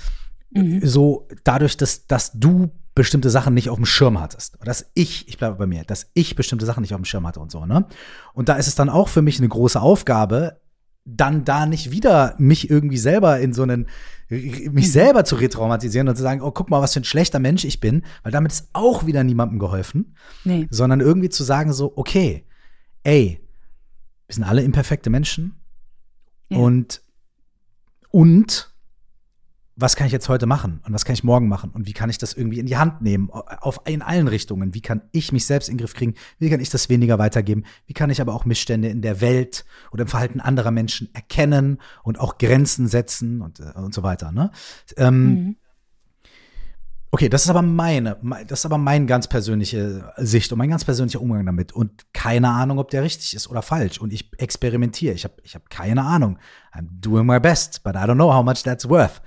mhm. 0.53 0.81
so 0.87 1.27
dadurch, 1.43 1.77
dass, 1.77 2.07
dass 2.07 2.31
du 2.33 2.71
bestimmte 2.95 3.31
Sachen 3.31 3.53
nicht 3.53 3.69
auf 3.69 3.77
dem 3.77 3.85
Schirm 3.85 4.21
hattest. 4.21 4.55
Oder 4.61 4.67
dass 4.67 4.93
ich, 4.95 5.27
ich 5.27 5.39
bleibe 5.39 5.57
bei 5.57 5.67
mir, 5.67 5.83
dass 5.83 6.11
ich 6.15 6.37
bestimmte 6.37 6.67
Sachen 6.67 6.83
nicht 6.83 6.95
auf 6.95 7.01
dem 7.01 7.05
Schirm 7.05 7.27
hatte 7.27 7.41
und 7.41 7.51
so, 7.51 7.67
ne? 7.67 7.87
Und 8.33 8.49
da 8.49 8.55
ist 8.55 8.69
es 8.69 8.77
dann 8.77 8.89
auch 8.89 9.09
für 9.09 9.23
mich 9.23 9.39
eine 9.39 9.49
große 9.49 9.81
Aufgabe, 9.81 10.61
dann 11.05 11.45
da 11.45 11.67
nicht 11.67 11.91
wieder 11.91 12.37
mich 12.39 12.71
irgendwie 12.71 12.99
selber 12.99 13.41
in 13.41 13.53
so 13.53 13.65
einen, 13.65 13.89
mich 14.29 14.93
selber 14.93 15.25
zu 15.25 15.35
retraumatisieren 15.35 16.09
und 16.09 16.15
zu 16.15 16.23
sagen, 16.23 16.43
oh, 16.43 16.53
guck 16.53 16.71
mal, 16.71 16.81
was 16.81 16.93
für 16.93 17.01
ein 17.01 17.05
schlechter 17.05 17.41
Mensch 17.41 17.65
ich 17.65 17.81
bin, 17.81 18.05
weil 18.23 18.31
damit 18.31 18.53
ist 18.53 18.69
auch 18.73 19.05
wieder 19.05 19.25
niemandem 19.25 19.59
geholfen. 19.59 20.15
Nee. 20.45 20.69
Sondern 20.71 21.01
irgendwie 21.01 21.29
zu 21.29 21.43
sagen 21.43 21.73
so, 21.73 21.93
okay, 21.97 22.45
ey, 23.03 23.41
wir 24.29 24.35
sind 24.35 24.45
alle 24.45 24.63
imperfekte 24.63 25.11
Menschen. 25.11 25.57
Ja. 26.51 26.59
Und, 26.59 27.03
und 28.11 28.73
was 29.75 29.97
kann 29.97 30.07
ich 30.07 30.13
jetzt 30.13 30.29
heute 30.29 30.47
machen 30.47 30.81
und 30.85 30.93
was 30.93 31.05
kann 31.05 31.15
ich 31.15 31.23
morgen 31.23 31.49
machen 31.49 31.71
und 31.71 31.87
wie 31.87 31.93
kann 31.93 32.11
ich 32.11 32.19
das 32.19 32.35
irgendwie 32.35 32.59
in 32.59 32.67
die 32.67 32.77
Hand 32.77 33.01
nehmen, 33.01 33.31
auf, 33.31 33.81
in 33.87 34.03
allen 34.03 34.27
Richtungen. 34.27 34.75
Wie 34.75 34.81
kann 34.81 35.03
ich 35.13 35.31
mich 35.31 35.47
selbst 35.47 35.69
in 35.69 35.77
den 35.77 35.79
Griff 35.79 35.95
kriegen? 35.95 36.15
Wie 36.39 36.51
kann 36.51 36.59
ich 36.59 36.69
das 36.69 36.89
weniger 36.89 37.19
weitergeben? 37.19 37.65
Wie 37.87 37.95
kann 37.95 38.11
ich 38.11 38.21
aber 38.21 38.35
auch 38.35 38.45
Missstände 38.45 38.89
in 38.89 39.03
der 39.03 39.21
Welt 39.21 39.65
oder 39.93 40.03
im 40.03 40.09
Verhalten 40.09 40.41
anderer 40.41 40.73
Menschen 40.73 41.09
erkennen 41.15 41.79
und 42.03 42.19
auch 42.19 42.39
Grenzen 42.39 42.89
setzen 42.89 43.41
und, 43.41 43.61
äh, 43.61 43.73
und 43.77 43.95
so 43.95 44.03
weiter. 44.03 44.33
Ne? 44.33 44.51
Ähm, 44.97 45.25
mhm. 45.25 45.57
Okay, 47.11 47.31
das 47.31 47.45
ist 47.45 47.51
aber 47.51 47.63
meine, 47.63 48.19
das 48.47 48.61
ist 48.61 48.67
aber 48.67 48.77
meine 48.77 49.07
ganz 49.07 49.27
persönliche 49.27 50.13
Sicht 50.19 50.53
und 50.53 50.59
mein 50.59 50.69
ganz 50.69 50.85
persönlicher 50.85 51.23
Umgang 51.23 51.47
damit. 51.47 51.73
Und 51.73 52.13
keine 52.13 52.51
Ahnung, 52.51 52.79
ob 52.79 52.91
der 52.91 53.03
richtig 53.03 53.35
ist 53.35 53.49
oder 53.49 53.63
falsch. 53.63 53.99
Und 53.99 54.13
ich 54.13 54.31
experimentiere. 54.39 55.15
Ich 55.15 55.25
habe 55.25 55.35
ich 55.43 55.55
hab 55.55 55.71
keine 55.71 56.05
Ahnung. 56.05 56.39
I'm 56.75 56.87
doing 57.01 57.25
my 57.25 57.41
best, 57.41 57.83
but 57.83 57.95
I 57.95 58.01
don't 58.01 58.17
know 58.17 58.33
how 58.33 58.45
much 58.45 58.63
that's 58.63 58.89
worth. 58.89 59.23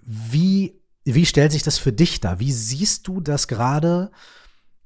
Wie, 0.00 0.80
wie 1.04 1.26
stellt 1.26 1.52
sich 1.52 1.62
das 1.62 1.76
für 1.76 1.92
dich 1.92 2.20
dar? 2.20 2.40
Wie 2.40 2.52
siehst 2.52 3.06
du 3.06 3.20
das 3.20 3.48
gerade? 3.48 4.10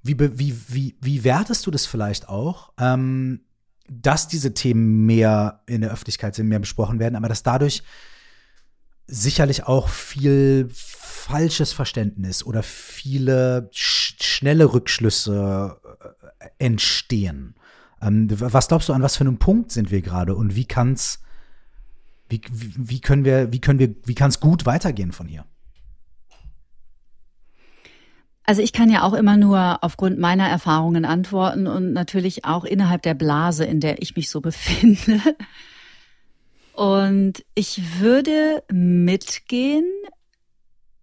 Wie, 0.03 0.18
wie, 0.18 0.57
wie, 0.68 0.97
wie 1.01 1.24
wertest 1.24 1.66
du 1.66 1.70
das 1.70 1.87
vielleicht 1.87 2.28
auch, 2.28 2.72
ähm, 2.78 3.43
dass 3.89 4.26
diese 4.26 4.55
Themen 4.55 5.07
mehr 5.07 5.62
in 5.66 5.82
der 5.82 5.93
Öffentlichkeit 5.93 6.34
sind, 6.34 6.49
mehr 6.49 6.59
besprochen 6.59 6.99
werden, 6.99 7.16
aber 7.16 7.28
dass 7.28 7.45
dadurch 7.45 7.84
sicherlich 9.07 9.64
auch 9.64 9.89
viel 9.89 10.68
falsches 11.27 11.72
Verständnis 11.72 12.45
oder 12.45 12.62
viele 12.62 13.68
sch 13.72 14.14
schnelle 14.22 14.72
Rückschlüsse 14.72 15.77
äh, 16.39 16.49
entstehen. 16.59 17.57
Ähm, 18.01 18.29
was 18.31 18.68
glaubst 18.68 18.89
du, 18.89 18.93
an 18.93 19.03
was 19.03 19.16
für 19.16 19.24
einem 19.24 19.39
Punkt 19.39 19.72
sind 19.72 19.91
wir 19.91 20.03
gerade 20.03 20.37
und 20.37 20.55
wie 20.55 20.66
kann's, 20.66 21.20
wie, 22.29 22.41
wie, 22.53 22.74
wie 22.77 23.01
können 23.01 23.24
wir, 23.24 23.53
wie 23.53 23.61
können 23.61 23.81
wir, 23.81 23.95
wie 24.05 24.14
kann 24.14 24.29
es 24.29 24.39
gut 24.39 24.66
weitergehen 24.66 25.11
von 25.11 25.27
hier? 25.27 25.45
Also 28.45 28.62
ich 28.62 28.72
kann 28.72 28.89
ja 28.89 29.03
auch 29.03 29.14
immer 29.14 29.37
nur 29.37 29.83
aufgrund 29.83 30.20
meiner 30.20 30.49
Erfahrungen 30.49 31.05
antworten 31.05 31.66
und 31.66 31.93
natürlich 31.93 32.45
auch 32.45 32.64
innerhalb 32.64 33.03
der 33.03 33.14
Blase, 33.14 33.64
in 33.64 33.81
der 33.81 34.01
ich 34.01 34.14
mich 34.14 34.31
so 34.31 34.41
befinde. 34.43 35.20
Und 36.72 37.45
ich 37.57 38.01
würde 38.01 38.62
mitgehen 38.70 39.87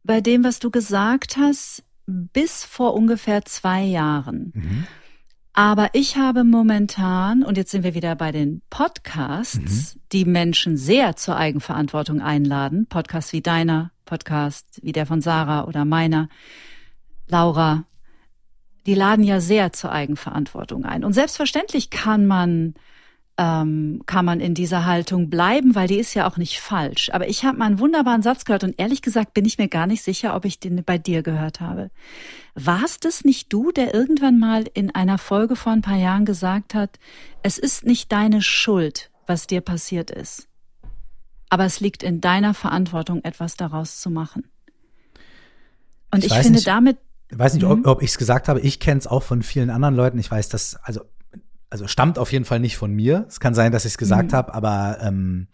bei 0.03 0.21
dem, 0.21 0.43
was 0.43 0.59
du 0.59 0.69
gesagt 0.69 1.37
hast, 1.37 1.83
bis 2.05 2.63
vor 2.63 2.93
ungefähr 2.93 3.45
zwei 3.45 3.83
Jahren. 3.83 4.51
Mhm. 4.53 4.87
Aber 5.53 5.89
ich 5.93 6.17
habe 6.17 6.43
momentan, 6.43 7.43
und 7.43 7.57
jetzt 7.57 7.71
sind 7.71 7.83
wir 7.83 7.93
wieder 7.93 8.15
bei 8.15 8.31
den 8.31 8.63
Podcasts, 8.69 9.95
mhm. 9.95 10.01
die 10.11 10.25
Menschen 10.25 10.77
sehr 10.77 11.15
zur 11.15 11.37
Eigenverantwortung 11.37 12.21
einladen, 12.21 12.87
Podcasts 12.87 13.33
wie 13.33 13.41
deiner, 13.41 13.91
Podcast 14.05 14.79
wie 14.81 14.91
der 14.91 15.05
von 15.05 15.21
Sarah 15.21 15.65
oder 15.65 15.85
meiner, 15.85 16.27
Laura, 17.27 17.85
die 18.85 18.95
laden 18.95 19.23
ja 19.23 19.39
sehr 19.39 19.71
zur 19.71 19.91
Eigenverantwortung 19.91 20.85
ein. 20.85 21.03
Und 21.03 21.13
selbstverständlich 21.13 21.89
kann 21.89 22.25
man 22.25 22.73
ähm, 23.37 24.03
kann 24.05 24.25
man 24.25 24.39
in 24.39 24.53
dieser 24.53 24.85
Haltung 24.85 25.29
bleiben, 25.29 25.73
weil 25.73 25.87
die 25.87 25.97
ist 25.97 26.13
ja 26.13 26.27
auch 26.27 26.37
nicht 26.37 26.59
falsch. 26.59 27.09
Aber 27.11 27.27
ich 27.27 27.43
habe 27.43 27.57
mal 27.57 27.65
einen 27.65 27.79
wunderbaren 27.79 28.21
Satz 28.21 28.45
gehört 28.45 28.63
und 28.63 28.79
ehrlich 28.79 29.01
gesagt 29.01 29.33
bin 29.33 29.45
ich 29.45 29.57
mir 29.57 29.67
gar 29.67 29.87
nicht 29.87 30.03
sicher, 30.03 30.35
ob 30.35 30.45
ich 30.45 30.59
den 30.59 30.83
bei 30.83 30.99
dir 30.99 31.23
gehört 31.23 31.59
habe. 31.59 31.89
Warst 32.53 33.05
es 33.05 33.25
nicht 33.25 33.51
du, 33.51 33.71
der 33.71 33.93
irgendwann 33.93 34.37
mal 34.37 34.65
in 34.73 34.93
einer 34.93 35.17
Folge 35.17 35.55
vor 35.55 35.71
ein 35.71 35.81
paar 35.81 35.97
Jahren 35.97 36.25
gesagt 36.25 36.75
hat, 36.75 36.99
es 37.41 37.57
ist 37.57 37.85
nicht 37.85 38.11
deine 38.11 38.41
Schuld, 38.43 39.09
was 39.25 39.47
dir 39.47 39.61
passiert 39.61 40.11
ist, 40.11 40.47
aber 41.49 41.65
es 41.65 41.79
liegt 41.79 42.03
in 42.03 42.21
deiner 42.21 42.53
Verantwortung, 42.53 43.23
etwas 43.23 43.57
daraus 43.57 43.99
zu 43.99 44.11
machen. 44.11 44.43
Und 46.11 46.23
ich, 46.23 46.31
ich 46.31 46.37
finde 46.37 46.53
nicht, 46.53 46.67
damit. 46.67 46.99
Ich 47.31 47.39
weiß 47.39 47.55
nicht, 47.55 47.63
ob, 47.63 47.79
mhm. 47.79 47.85
ob 47.85 48.03
ich 48.03 48.11
es 48.11 48.19
gesagt 48.19 48.47
habe. 48.47 48.59
Ich 48.59 48.79
kenne 48.79 48.99
es 48.99 49.07
auch 49.07 49.23
von 49.23 49.41
vielen 49.41 49.71
anderen 49.71 49.95
Leuten. 49.95 50.19
Ich 50.19 50.29
weiß, 50.29 50.49
dass, 50.49 50.75
also 50.83 51.01
also 51.73 51.87
stammt 51.87 52.19
auf 52.19 52.31
jeden 52.31 52.45
Fall 52.45 52.59
nicht 52.59 52.77
von 52.77 52.93
mir. 52.93 53.25
Es 53.27 53.39
kann 53.39 53.55
sein, 53.55 53.71
dass 53.71 53.83
ich 53.83 53.93
es 53.93 53.97
gesagt 53.97 54.31
mhm. 54.31 54.35
habe, 54.35 54.53
aber 54.53 54.99
ähm, 55.01 55.47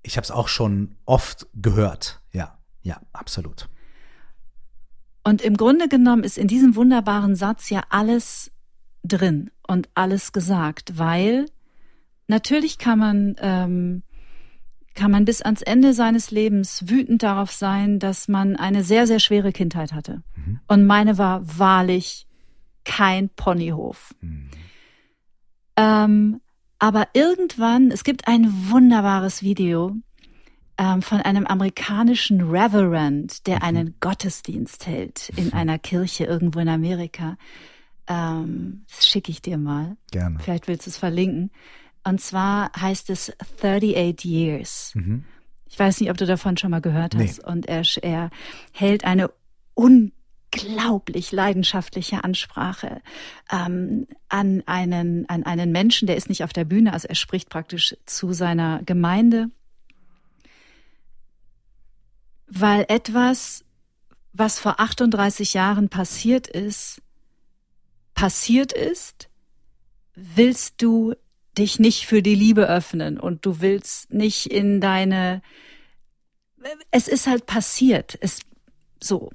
ich 0.00 0.16
habe 0.16 0.22
es 0.24 0.30
auch 0.30 0.46
schon 0.46 0.94
oft 1.06 1.48
gehört. 1.54 2.20
Ja, 2.30 2.56
ja, 2.82 3.00
absolut. 3.12 3.68
Und 5.24 5.42
im 5.42 5.56
Grunde 5.56 5.88
genommen 5.88 6.22
ist 6.22 6.38
in 6.38 6.46
diesem 6.46 6.76
wunderbaren 6.76 7.34
Satz 7.34 7.68
ja 7.68 7.82
alles 7.90 8.52
drin 9.02 9.50
und 9.66 9.88
alles 9.96 10.30
gesagt, 10.30 10.98
weil 10.98 11.46
natürlich 12.28 12.78
kann 12.78 13.00
man 13.00 13.34
ähm, 13.40 14.02
kann 14.94 15.10
man 15.10 15.24
bis 15.24 15.42
ans 15.42 15.62
Ende 15.62 15.94
seines 15.94 16.30
Lebens 16.30 16.88
wütend 16.88 17.24
darauf 17.24 17.50
sein, 17.50 17.98
dass 17.98 18.28
man 18.28 18.54
eine 18.54 18.84
sehr 18.84 19.08
sehr 19.08 19.18
schwere 19.18 19.50
Kindheit 19.50 19.94
hatte. 19.94 20.22
Mhm. 20.36 20.60
Und 20.68 20.86
meine 20.86 21.18
war 21.18 21.58
wahrlich 21.58 22.28
kein 22.84 23.30
Ponyhof. 23.30 24.14
Mhm. 24.20 24.50
Ähm, 25.80 26.40
aber 26.78 27.08
irgendwann, 27.14 27.90
es 27.90 28.04
gibt 28.04 28.28
ein 28.28 28.70
wunderbares 28.70 29.42
Video 29.42 29.96
ähm, 30.78 31.02
von 31.02 31.20
einem 31.20 31.46
amerikanischen 31.46 32.42
Reverend, 32.42 33.46
der 33.46 33.56
mhm. 33.56 33.62
einen 33.62 33.94
Gottesdienst 34.00 34.86
hält 34.86 35.30
in 35.36 35.52
einer 35.52 35.78
Kirche 35.78 36.24
irgendwo 36.24 36.58
in 36.58 36.68
Amerika. 36.68 37.36
Ähm, 38.06 38.84
das 38.94 39.06
schicke 39.06 39.30
ich 39.30 39.40
dir 39.40 39.58
mal. 39.58 39.96
Gerne. 40.10 40.38
Vielleicht 40.40 40.68
willst 40.68 40.86
du 40.86 40.90
es 40.90 40.96
verlinken. 40.96 41.50
Und 42.04 42.20
zwar 42.20 42.72
heißt 42.78 43.10
es 43.10 43.32
38 43.58 44.24
Years. 44.24 44.92
Mhm. 44.94 45.24
Ich 45.66 45.78
weiß 45.78 46.00
nicht, 46.00 46.10
ob 46.10 46.16
du 46.16 46.26
davon 46.26 46.56
schon 46.56 46.70
mal 46.70 46.80
gehört 46.80 47.14
hast. 47.14 47.38
Nee. 47.38 47.50
Und 47.50 47.66
er, 47.66 47.82
er 48.02 48.30
hält 48.72 49.04
eine 49.04 49.30
un 49.76 50.12
unglaublich 50.52 51.32
leidenschaftliche 51.32 52.24
Ansprache 52.24 53.02
ähm, 53.50 54.06
an 54.28 54.62
einen 54.66 55.28
an 55.28 55.44
einen 55.44 55.72
Menschen, 55.72 56.06
der 56.06 56.16
ist 56.16 56.28
nicht 56.28 56.44
auf 56.44 56.52
der 56.52 56.64
Bühne, 56.64 56.92
also 56.92 57.08
er 57.08 57.14
spricht 57.14 57.48
praktisch 57.48 57.96
zu 58.06 58.32
seiner 58.32 58.82
Gemeinde, 58.84 59.50
weil 62.46 62.84
etwas, 62.88 63.64
was 64.32 64.58
vor 64.58 64.80
38 64.80 65.54
Jahren 65.54 65.88
passiert 65.88 66.46
ist, 66.46 67.00
passiert 68.14 68.72
ist, 68.72 69.28
willst 70.14 70.82
du 70.82 71.14
dich 71.58 71.78
nicht 71.78 72.06
für 72.06 72.22
die 72.22 72.34
Liebe 72.34 72.68
öffnen 72.68 73.18
und 73.18 73.46
du 73.46 73.60
willst 73.60 74.12
nicht 74.12 74.46
in 74.46 74.80
deine 74.80 75.42
es 76.90 77.08
ist 77.08 77.26
halt 77.26 77.46
passiert, 77.46 78.18
es 78.20 78.40
so. 79.02 79.30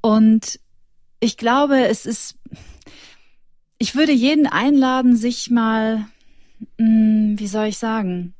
Und 0.00 0.60
ich 1.20 1.36
glaube, 1.36 1.86
es 1.86 2.06
ist, 2.06 2.36
ich 3.78 3.94
würde 3.94 4.12
jeden 4.12 4.46
einladen, 4.46 5.16
sich 5.16 5.50
mal, 5.50 6.06
hm, 6.78 7.38
wie 7.38 7.46
soll 7.46 7.66
ich 7.66 7.78
sagen, 7.78 8.34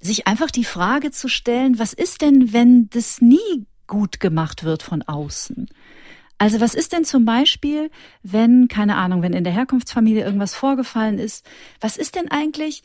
sich 0.00 0.26
einfach 0.26 0.50
die 0.50 0.64
Frage 0.64 1.10
zu 1.10 1.28
stellen, 1.28 1.78
was 1.78 1.92
ist 1.92 2.22
denn, 2.22 2.52
wenn 2.52 2.88
das 2.90 3.20
nie 3.20 3.66
gut 3.86 4.20
gemacht 4.20 4.64
wird 4.64 4.82
von 4.82 5.02
außen? 5.02 5.68
Also 6.38 6.60
was 6.60 6.74
ist 6.74 6.92
denn 6.92 7.04
zum 7.04 7.24
Beispiel, 7.24 7.90
wenn, 8.22 8.68
keine 8.68 8.96
Ahnung, 8.96 9.22
wenn 9.22 9.32
in 9.32 9.42
der 9.42 9.52
Herkunftsfamilie 9.52 10.24
irgendwas 10.24 10.54
vorgefallen 10.54 11.18
ist, 11.18 11.44
was 11.80 11.96
ist 11.96 12.14
denn 12.14 12.30
eigentlich, 12.30 12.84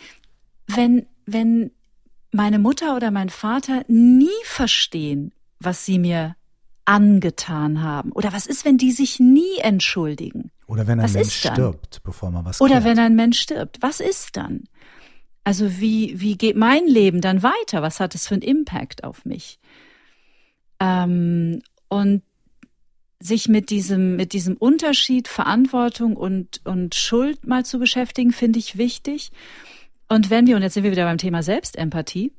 wenn, 0.65 1.05
wenn 1.27 1.71
meine 2.31 2.57
Mutter 2.57 2.95
oder 2.95 3.11
mein 3.11 3.29
Vater 3.29 3.83
nie 3.87 4.27
verstehen, 4.43 5.33
was 5.59 5.85
sie 5.85 5.99
mir 5.99 6.35
angetan 6.85 7.81
haben? 7.81 8.11
Oder 8.11 8.33
was 8.33 8.47
ist, 8.47 8.65
wenn 8.65 8.77
die 8.77 8.91
sich 8.91 9.19
nie 9.19 9.57
entschuldigen? 9.61 10.51
Oder 10.67 10.87
wenn 10.87 10.99
ein 10.99 11.05
was 11.05 11.13
Mensch 11.13 11.33
stirbt, 11.33 12.03
bevor 12.03 12.31
man 12.31 12.45
was 12.45 12.61
Oder 12.61 12.81
klärt. 12.81 12.85
wenn 12.85 12.99
ein 12.99 13.15
Mensch 13.15 13.39
stirbt, 13.39 13.77
was 13.81 13.99
ist 13.99 14.37
dann? 14.37 14.63
Also 15.43 15.79
wie, 15.79 16.19
wie 16.19 16.37
geht 16.37 16.55
mein 16.55 16.87
Leben 16.87 17.21
dann 17.21 17.43
weiter? 17.43 17.81
Was 17.81 17.99
hat 17.99 18.15
es 18.15 18.27
für 18.27 18.35
einen 18.35 18.43
Impact 18.43 19.03
auf 19.03 19.25
mich? 19.25 19.59
Ähm, 20.79 21.61
und 21.89 22.23
sich 23.19 23.47
mit 23.47 23.69
diesem, 23.69 24.15
mit 24.15 24.33
diesem 24.33 24.55
Unterschied 24.57 25.27
Verantwortung 25.27 26.17
und, 26.17 26.61
und 26.65 26.95
Schuld 26.95 27.45
mal 27.47 27.65
zu 27.65 27.79
beschäftigen, 27.79 28.31
finde 28.31 28.59
ich 28.59 28.77
wichtig. 28.77 29.31
Und 30.09 30.29
wenn 30.29 30.45
wir, 30.47 30.55
und 30.55 30.61
jetzt 30.61 30.73
sind 30.73 30.83
wir 30.83 30.91
wieder 30.91 31.05
beim 31.05 31.17
Thema 31.17 31.43
Selbstempathie, 31.43 32.31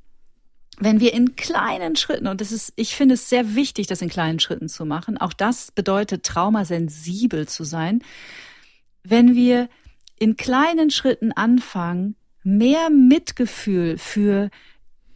wenn 0.79 1.01
wir 1.01 1.13
in 1.13 1.37
kleinen 1.37 1.97
Schritten, 1.97 2.27
und 2.27 2.41
das 2.41 2.53
ist, 2.53 2.73
ich 2.77 2.95
finde 2.95 3.15
es 3.15 3.29
sehr 3.29 3.55
wichtig, 3.55 3.87
das 3.87 4.03
in 4.03 4.09
kleinen 4.09 4.41
Schritten 4.41 4.69
zu 4.69 4.85
machen, 4.85 5.19
auch 5.19 5.33
das 5.33 5.71
bedeutet 5.71 6.25
traumasensibel 6.25 7.47
zu 7.47 7.65
sein, 7.65 8.03
wenn 9.03 9.35
wir 9.35 9.69
in 10.19 10.37
kleinen 10.37 10.91
Schritten 10.91 11.33
anfangen, 11.33 12.17
mehr 12.43 12.91
Mitgefühl 12.91 13.99
für 13.99 14.51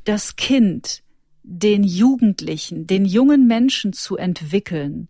das 0.04 0.36
Kind, 0.36 1.02
den 1.42 1.84
Jugendlichen, 1.84 2.86
den 2.86 3.04
jungen 3.04 3.46
Menschen 3.46 3.92
zu 3.92 4.16
entwickeln, 4.16 5.08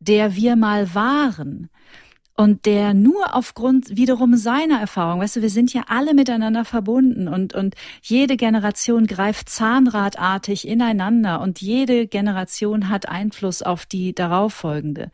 der 0.00 0.36
wir 0.36 0.56
mal 0.56 0.94
waren, 0.94 1.70
und 2.40 2.64
der 2.64 2.94
nur 2.94 3.34
aufgrund 3.34 3.98
wiederum 3.98 4.34
seiner 4.34 4.80
Erfahrung, 4.80 5.20
weißt 5.20 5.36
du, 5.36 5.42
wir 5.42 5.50
sind 5.50 5.74
ja 5.74 5.82
alle 5.88 6.14
miteinander 6.14 6.64
verbunden 6.64 7.28
und, 7.28 7.54
und 7.54 7.74
jede 8.00 8.38
Generation 8.38 9.06
greift 9.06 9.50
zahnradartig 9.50 10.66
ineinander 10.66 11.42
und 11.42 11.60
jede 11.60 12.06
Generation 12.06 12.88
hat 12.88 13.06
Einfluss 13.06 13.60
auf 13.60 13.84
die 13.84 14.14
darauffolgende. 14.14 15.10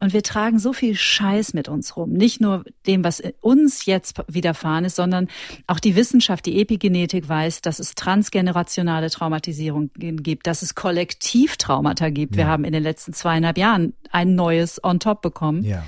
Und 0.00 0.12
wir 0.12 0.24
tragen 0.24 0.58
so 0.58 0.72
viel 0.72 0.96
Scheiß 0.96 1.54
mit 1.54 1.68
uns 1.68 1.96
rum. 1.96 2.14
Nicht 2.14 2.40
nur 2.40 2.64
dem, 2.88 3.04
was 3.04 3.22
uns 3.40 3.86
jetzt 3.86 4.20
widerfahren 4.26 4.84
ist, 4.84 4.96
sondern 4.96 5.28
auch 5.68 5.78
die 5.78 5.94
Wissenschaft, 5.94 6.46
die 6.46 6.60
Epigenetik 6.60 7.28
weiß, 7.28 7.62
dass 7.62 7.78
es 7.78 7.94
transgenerationale 7.94 9.08
Traumatisierung 9.08 9.90
gibt, 9.94 10.48
dass 10.48 10.62
es 10.62 10.74
Kollektivtraumata 10.74 12.10
gibt. 12.10 12.34
Ja. 12.34 12.38
Wir 12.38 12.46
haben 12.48 12.64
in 12.64 12.72
den 12.72 12.82
letzten 12.82 13.12
zweieinhalb 13.12 13.56
Jahren 13.56 13.94
ein 14.10 14.34
neues 14.34 14.82
on 14.82 14.98
top 14.98 15.22
bekommen. 15.22 15.62
Ja. 15.62 15.84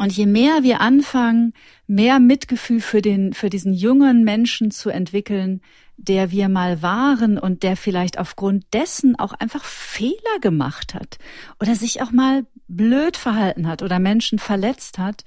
Und 0.00 0.16
je 0.16 0.24
mehr 0.24 0.62
wir 0.62 0.80
anfangen, 0.80 1.52
mehr 1.86 2.20
Mitgefühl 2.20 2.80
für 2.80 3.02
den, 3.02 3.34
für 3.34 3.50
diesen 3.50 3.74
jungen 3.74 4.24
Menschen 4.24 4.70
zu 4.70 4.88
entwickeln, 4.88 5.60
der 5.98 6.30
wir 6.30 6.48
mal 6.48 6.80
waren 6.80 7.36
und 7.36 7.62
der 7.62 7.76
vielleicht 7.76 8.18
aufgrund 8.18 8.64
dessen 8.72 9.18
auch 9.18 9.34
einfach 9.34 9.62
Fehler 9.62 10.38
gemacht 10.40 10.94
hat 10.94 11.18
oder 11.60 11.74
sich 11.74 12.00
auch 12.00 12.12
mal 12.12 12.46
blöd 12.66 13.18
verhalten 13.18 13.68
hat 13.68 13.82
oder 13.82 13.98
Menschen 13.98 14.38
verletzt 14.38 14.96
hat, 14.96 15.26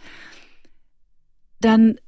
dann 1.59 1.99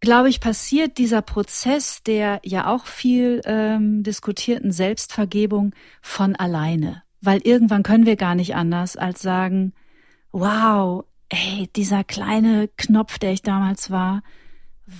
glaube 0.00 0.30
ich, 0.30 0.40
passiert 0.40 0.96
dieser 0.96 1.20
Prozess 1.20 2.02
der 2.02 2.40
ja 2.44 2.66
auch 2.68 2.86
viel 2.86 3.42
ähm, 3.44 4.02
diskutierten 4.02 4.72
Selbstvergebung 4.72 5.74
von 6.00 6.34
alleine. 6.34 7.02
Weil 7.20 7.42
irgendwann 7.42 7.82
können 7.82 8.06
wir 8.06 8.16
gar 8.16 8.34
nicht 8.34 8.54
anders 8.54 8.96
als 8.96 9.20
sagen, 9.20 9.74
wow, 10.32 11.04
ey, 11.28 11.68
dieser 11.74 12.04
kleine 12.04 12.68
Knopf, 12.76 13.18
der 13.18 13.32
ich 13.32 13.42
damals 13.42 13.90
war, 13.90 14.22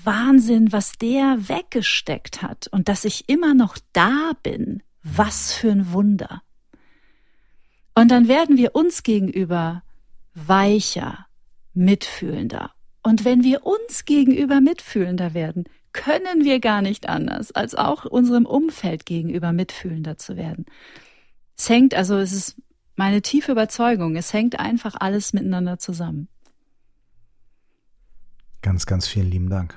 Wahnsinn, 0.05 0.71
was 0.73 0.93
der 0.93 1.49
weggesteckt 1.49 2.43
hat 2.43 2.69
und 2.69 2.89
dass 2.89 3.05
ich 3.05 3.29
immer 3.29 3.55
noch 3.55 3.79
da 3.93 4.33
bin. 4.43 4.83
Was 5.03 5.53
für 5.53 5.71
ein 5.71 5.93
Wunder. 5.93 6.43
Und 7.95 8.11
dann 8.11 8.29
werden 8.29 8.57
wir 8.59 8.75
uns 8.75 9.03
gegenüber 9.03 9.83
weicher, 10.35 11.27
mitfühlender. 11.73 12.73
Und 13.03 13.25
wenn 13.25 13.43
wir 13.43 13.65
uns 13.65 14.05
gegenüber 14.05 14.61
mitfühlender 14.61 15.33
werden, 15.35 15.65
können 15.93 16.45
wir 16.45 16.61
gar 16.61 16.83
nicht 16.83 17.09
anders, 17.09 17.53
als 17.53 17.75
auch 17.75 18.05
unserem 18.05 18.45
Umfeld 18.45 19.07
gegenüber 19.07 19.53
mitfühlender 19.53 20.19
zu 20.19 20.37
werden. 20.37 20.67
Es 21.57 21.69
hängt, 21.69 21.95
also 21.95 22.19
es 22.19 22.33
ist 22.33 22.57
meine 22.99 23.23
tiefe 23.23 23.53
Überzeugung, 23.53 24.17
es 24.17 24.33
hängt 24.33 24.59
einfach 24.59 24.97
alles 24.99 25.33
miteinander 25.33 25.79
zusammen. 25.79 26.29
Ganz, 28.61 28.87
ganz 28.87 29.07
vielen 29.07 29.31
lieben 29.31 29.49
Dank. 29.49 29.75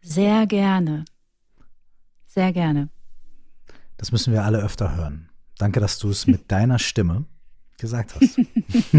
Sehr 0.00 0.46
gerne. 0.46 1.04
Sehr 2.26 2.52
gerne. 2.54 2.88
Das 3.98 4.10
müssen 4.10 4.32
wir 4.32 4.44
alle 4.44 4.58
öfter 4.58 4.96
hören. 4.96 5.28
Danke, 5.58 5.80
dass 5.80 5.98
du 5.98 6.08
es 6.08 6.26
mit 6.26 6.50
deiner 6.50 6.78
Stimme 6.78 7.26
gesagt 7.78 8.14
hast. 8.14 8.40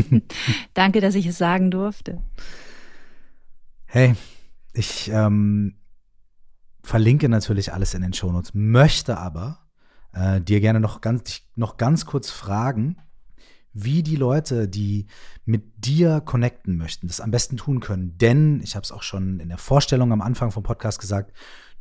Danke, 0.76 1.02
dass 1.02 1.16
ich 1.16 1.26
es 1.26 1.40
sagen 1.40 1.72
durfte. 1.72 2.22
Hey, 3.86 4.16
ich 4.74 5.10
ähm, 5.12 5.78
verlinke 6.84 7.28
natürlich 7.28 7.74
alles 7.74 7.96
in 7.96 8.04
den 8.04 8.14
Shownotes, 8.14 8.54
möchte 8.54 9.18
aber 9.18 9.67
äh, 10.14 10.42
dir 10.42 10.60
gerne 10.60 10.80
noch 10.80 11.02
ganz, 11.02 11.42
noch 11.56 11.78
ganz 11.78 12.06
kurz 12.06 12.30
fragen, 12.30 12.98
wie 13.74 14.02
die 14.02 14.16
Leute, 14.16 14.68
die 14.68 15.06
mit 15.46 15.86
dir 15.86 16.22
connecten 16.22 16.78
möchten, 16.78 17.08
das 17.08 17.22
am 17.22 17.32
besten 17.32 17.58
tun 17.58 17.80
können. 17.80 18.18
Denn, 18.18 18.60
ich 18.64 18.76
habe 18.76 18.84
es 18.84 18.92
auch 18.92 19.04
schon 19.04 19.40
in 19.40 19.50
der 19.50 19.60
Vorstellung 19.60 20.12
am 20.12 20.22
Anfang 20.22 20.52
vom 20.52 20.64
Podcast 20.64 21.00
gesagt, 21.00 21.32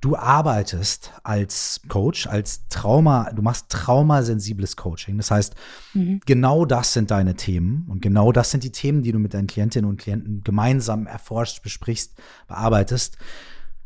du 0.00 0.14
arbeitest 0.14 1.12
als 1.22 1.80
Coach, 1.88 2.26
als 2.26 2.68
Trauma, 2.68 3.32
du 3.32 3.42
machst 3.42 3.70
traumasensibles 3.70 4.76
Coaching. 4.76 5.16
Das 5.16 5.30
heißt, 5.30 5.54
mhm. 5.94 6.20
genau 6.26 6.66
das 6.66 6.92
sind 6.92 7.10
deine 7.10 7.34
Themen 7.34 7.86
und 7.88 8.02
genau 8.02 8.30
das 8.30 8.50
sind 8.50 8.62
die 8.62 8.72
Themen, 8.72 9.02
die 9.02 9.12
du 9.12 9.18
mit 9.18 9.32
deinen 9.32 9.46
Klientinnen 9.46 9.88
und 9.88 9.98
Klienten 9.98 10.42
gemeinsam 10.44 11.06
erforscht, 11.06 11.62
besprichst, 11.62 12.14
bearbeitest. 12.46 13.16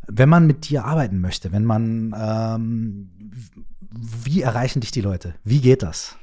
Wenn 0.06 0.28
man 0.28 0.46
mit 0.46 0.68
dir 0.68 0.84
arbeiten 0.84 1.20
möchte, 1.20 1.52
wenn 1.52 1.64
man 1.64 2.14
ähm, 2.16 3.10
wie 3.92 4.42
erreichen 4.42 4.80
dich 4.80 4.90
die 4.90 5.00
Leute? 5.00 5.34
Wie 5.44 5.60
geht 5.60 5.82
das? 5.82 6.16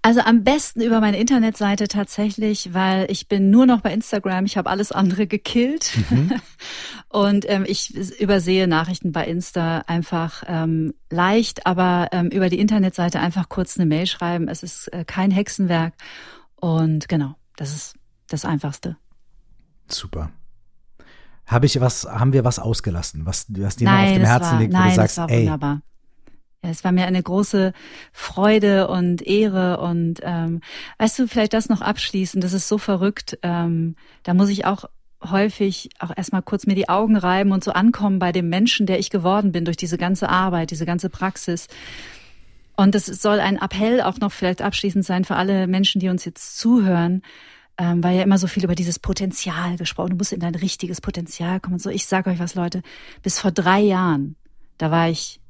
Also 0.00 0.20
am 0.20 0.44
besten 0.44 0.80
über 0.80 1.00
meine 1.00 1.18
Internetseite 1.18 1.88
tatsächlich, 1.88 2.72
weil 2.72 3.10
ich 3.10 3.28
bin 3.28 3.50
nur 3.50 3.66
noch 3.66 3.80
bei 3.80 3.92
Instagram. 3.92 4.44
Ich 4.44 4.56
habe 4.56 4.70
alles 4.70 4.92
andere 4.92 5.26
gekillt 5.26 5.92
mhm. 6.08 6.40
und 7.08 7.44
ähm, 7.48 7.64
ich 7.66 7.94
übersehe 8.20 8.68
Nachrichten 8.68 9.10
bei 9.10 9.26
Insta 9.26 9.78
einfach 9.86 10.44
ähm, 10.46 10.94
leicht, 11.10 11.66
aber 11.66 12.08
ähm, 12.12 12.28
über 12.28 12.48
die 12.48 12.60
Internetseite 12.60 13.18
einfach 13.18 13.48
kurz 13.48 13.76
eine 13.76 13.86
Mail 13.86 14.06
schreiben. 14.06 14.46
Es 14.46 14.62
ist 14.62 14.86
äh, 14.92 15.04
kein 15.04 15.32
Hexenwerk 15.32 15.94
und 16.54 17.08
genau, 17.08 17.34
das 17.56 17.74
ist 17.74 17.96
das 18.28 18.44
Einfachste. 18.44 18.96
Super. 19.88 20.30
Habe 21.48 21.66
ich 21.66 21.80
was, 21.80 22.04
haben 22.04 22.32
wir 22.32 22.44
was 22.44 22.58
ausgelassen, 22.58 23.26
was, 23.26 23.46
was 23.48 23.76
dir 23.76 23.86
noch 23.86 23.98
auf 23.98 24.12
dem 24.12 24.24
Herzen 24.24 24.52
war, 24.52 24.60
liegt, 24.60 24.72
wo 24.74 24.78
nein, 24.78 24.90
du 24.90 24.94
sagst, 24.94 25.18
ey, 25.18 25.40
wunderbar. 25.40 25.82
Es 26.60 26.84
war 26.84 26.92
mir 26.92 27.06
eine 27.06 27.22
große 27.22 27.72
Freude 28.12 28.88
und 28.88 29.22
Ehre 29.22 29.80
und 29.80 30.20
ähm, 30.22 30.60
weißt 30.98 31.18
du, 31.18 31.28
vielleicht 31.28 31.54
das 31.54 31.68
noch 31.68 31.80
abschließen, 31.80 32.40
das 32.40 32.52
ist 32.52 32.68
so 32.68 32.78
verrückt. 32.78 33.38
Ähm, 33.42 33.94
da 34.24 34.34
muss 34.34 34.48
ich 34.48 34.64
auch 34.64 34.84
häufig 35.22 35.90
auch 35.98 36.10
erstmal 36.16 36.42
kurz 36.42 36.66
mir 36.66 36.74
die 36.74 36.88
Augen 36.88 37.16
reiben 37.16 37.52
und 37.52 37.64
so 37.64 37.72
ankommen 37.72 38.18
bei 38.18 38.32
dem 38.32 38.48
Menschen, 38.48 38.86
der 38.86 38.98
ich 38.98 39.10
geworden 39.10 39.52
bin 39.52 39.64
durch 39.64 39.76
diese 39.76 39.98
ganze 39.98 40.28
Arbeit, 40.28 40.70
diese 40.70 40.86
ganze 40.86 41.10
Praxis. 41.10 41.68
Und 42.76 42.94
es 42.94 43.06
soll 43.06 43.40
ein 43.40 43.56
Appell 43.56 44.00
auch 44.00 44.18
noch 44.18 44.30
vielleicht 44.32 44.62
abschließend 44.62 45.04
sein 45.04 45.24
für 45.24 45.36
alle 45.36 45.66
Menschen, 45.66 46.00
die 46.00 46.08
uns 46.08 46.24
jetzt 46.24 46.58
zuhören, 46.58 47.22
ähm, 47.78 48.02
weil 48.02 48.16
ja 48.16 48.24
immer 48.24 48.38
so 48.38 48.48
viel 48.48 48.64
über 48.64 48.74
dieses 48.74 48.98
Potenzial 48.98 49.76
gesprochen. 49.76 50.10
Du 50.10 50.16
musst 50.16 50.32
in 50.32 50.40
dein 50.40 50.56
richtiges 50.56 51.00
Potenzial 51.00 51.60
kommen. 51.60 51.74
Und 51.74 51.82
so, 51.82 51.90
ich 51.90 52.06
sage 52.06 52.30
euch 52.30 52.40
was, 52.40 52.56
Leute, 52.56 52.82
bis 53.22 53.38
vor 53.38 53.52
drei 53.52 53.80
Jahren, 53.80 54.36
da 54.78 54.90
war 54.90 55.08
ich 55.08 55.40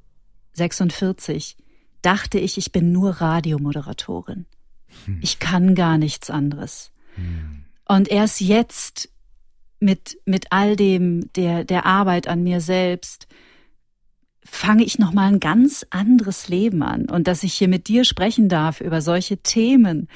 46, 0.53 1.57
dachte 2.03 2.39
ich, 2.39 2.59
ich 2.59 2.71
bin 2.71 2.93
nur 2.93 3.13
Radiomoderatorin. 3.13 4.45
Hm. 5.07 5.19
Ich 5.23 5.39
kann 5.39 5.75
gar 5.75 5.97
nichts 5.97 6.29
anderes. 6.29 6.93
Hm. 7.15 7.65
Und 7.87 8.09
erst 8.09 8.43
jetzt 8.43 9.09
mit, 9.81 10.19
mit 10.27 10.47
all 10.51 10.77
dem, 10.77 11.33
der, 11.33 11.65
der 11.65 11.87
Arbeit 11.87 12.29
an 12.29 12.43
mir 12.43 12.61
selbst, 12.61 13.27
fange 14.45 14.85
ich 14.85 14.99
nochmal 14.99 15.33
ein 15.33 15.41
ganz 15.41 15.87
anderes 15.91 16.49
Leben 16.49 16.83
an. 16.83 17.09
Und 17.09 17.27
dass 17.27 17.43
ich 17.43 17.55
hier 17.55 17.69
mit 17.69 17.89
dir 17.89 18.05
sprechen 18.05 18.49
darf 18.49 18.81
über 18.81 19.01
solche 19.01 19.39
Themen, 19.39 20.09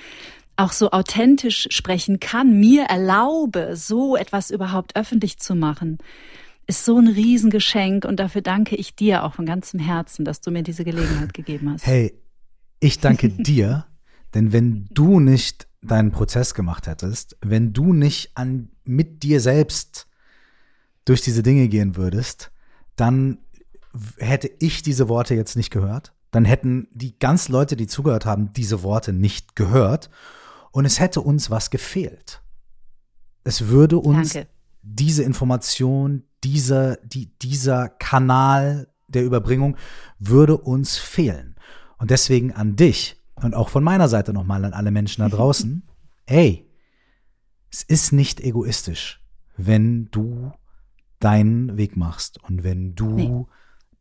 auch 0.57 0.73
so 0.73 0.91
authentisch 0.91 1.69
sprechen 1.71 2.21
kann, 2.21 2.59
mir 2.59 2.85
erlaube, 2.85 3.77
so 3.77 4.17
etwas 4.17 4.51
überhaupt 4.51 4.97
öffentlich 4.97 5.39
zu 5.39 5.55
machen, 5.55 5.99
ist 6.67 6.85
so 6.85 6.99
ein 6.99 7.09
Riesengeschenk 7.09 8.05
und 8.05 8.21
dafür 8.21 8.43
danke 8.43 8.77
ich 8.77 8.95
dir 8.95 9.25
auch 9.25 9.35
von 9.35 9.47
ganzem 9.47 9.81
Herzen, 9.81 10.25
dass 10.25 10.41
du 10.41 10.51
mir 10.51 10.63
diese 10.63 10.85
Gelegenheit 10.85 11.35
gegeben 11.35 11.71
hast. 11.73 11.87
Hey, 11.87 12.15
ich 12.81 13.01
danke 13.01 13.29
dir, 13.31 13.87
denn 14.35 14.53
wenn 14.53 14.89
du 14.93 15.21
nicht 15.21 15.67
deinen 15.83 16.13
Prozess 16.13 16.55
gemacht 16.55 16.87
hättest, 16.87 17.37
wenn 17.41 17.73
du 17.73 17.93
nicht 17.93 18.37
an, 18.37 18.71
mit 18.85 19.23
dir 19.23 19.41
selbst 19.41 20.07
durch 21.05 21.21
diese 21.23 21.43
Dinge 21.43 21.69
gehen 21.69 21.97
würdest, 21.97 22.53
dann 22.97 23.39
hätte 24.19 24.51
ich 24.61 24.83
diese 24.83 25.09
Worte 25.09 25.35
jetzt 25.35 25.57
nicht 25.57 25.71
gehört. 25.71 26.13
Dann 26.31 26.45
hätten 26.45 26.89
die 26.93 27.19
ganz 27.19 27.49
Leute, 27.49 27.77
die 27.77 27.87
zugehört 27.87 28.25
haben, 28.25 28.53
diese 28.53 28.83
Worte 28.83 29.13
nicht 29.13 29.57
gehört. 29.57 30.09
Und 30.73 30.85
es 30.85 30.99
hätte 30.99 31.21
uns 31.21 31.51
was 31.51 31.71
gefehlt. 31.71 32.43
Es 33.45 33.69
würde 33.69 33.99
uns 33.99 34.33
Danke. 34.33 34.49
diese 34.83 35.23
Information, 35.23 36.25
dieser, 36.43 36.97
die, 36.97 37.39
dieser 37.39 37.89
Kanal 37.89 38.89
der 39.07 39.25
Überbringung 39.25 39.77
würde 40.19 40.57
uns 40.57 40.97
fehlen. 40.97 41.57
Und 41.99 42.11
deswegen 42.11 42.53
an 42.53 42.75
dich 42.75 43.23
und 43.35 43.55
auch 43.55 43.69
von 43.69 43.85
meiner 43.85 44.09
Seite 44.09 44.33
nochmal 44.33 44.65
an 44.65 44.73
alle 44.73 44.91
Menschen 44.91 45.23
da 45.23 45.29
draußen, 45.37 45.83
hey, 46.27 46.69
es 47.71 47.83
ist 47.83 48.13
nicht 48.13 48.41
egoistisch, 48.41 49.23
wenn 49.57 50.11
du 50.11 50.53
deinen 51.21 51.77
Weg 51.77 51.97
machst 51.97 52.43
und 52.43 52.65
wenn 52.65 52.95
du 52.95 53.15
nee. 53.15 53.47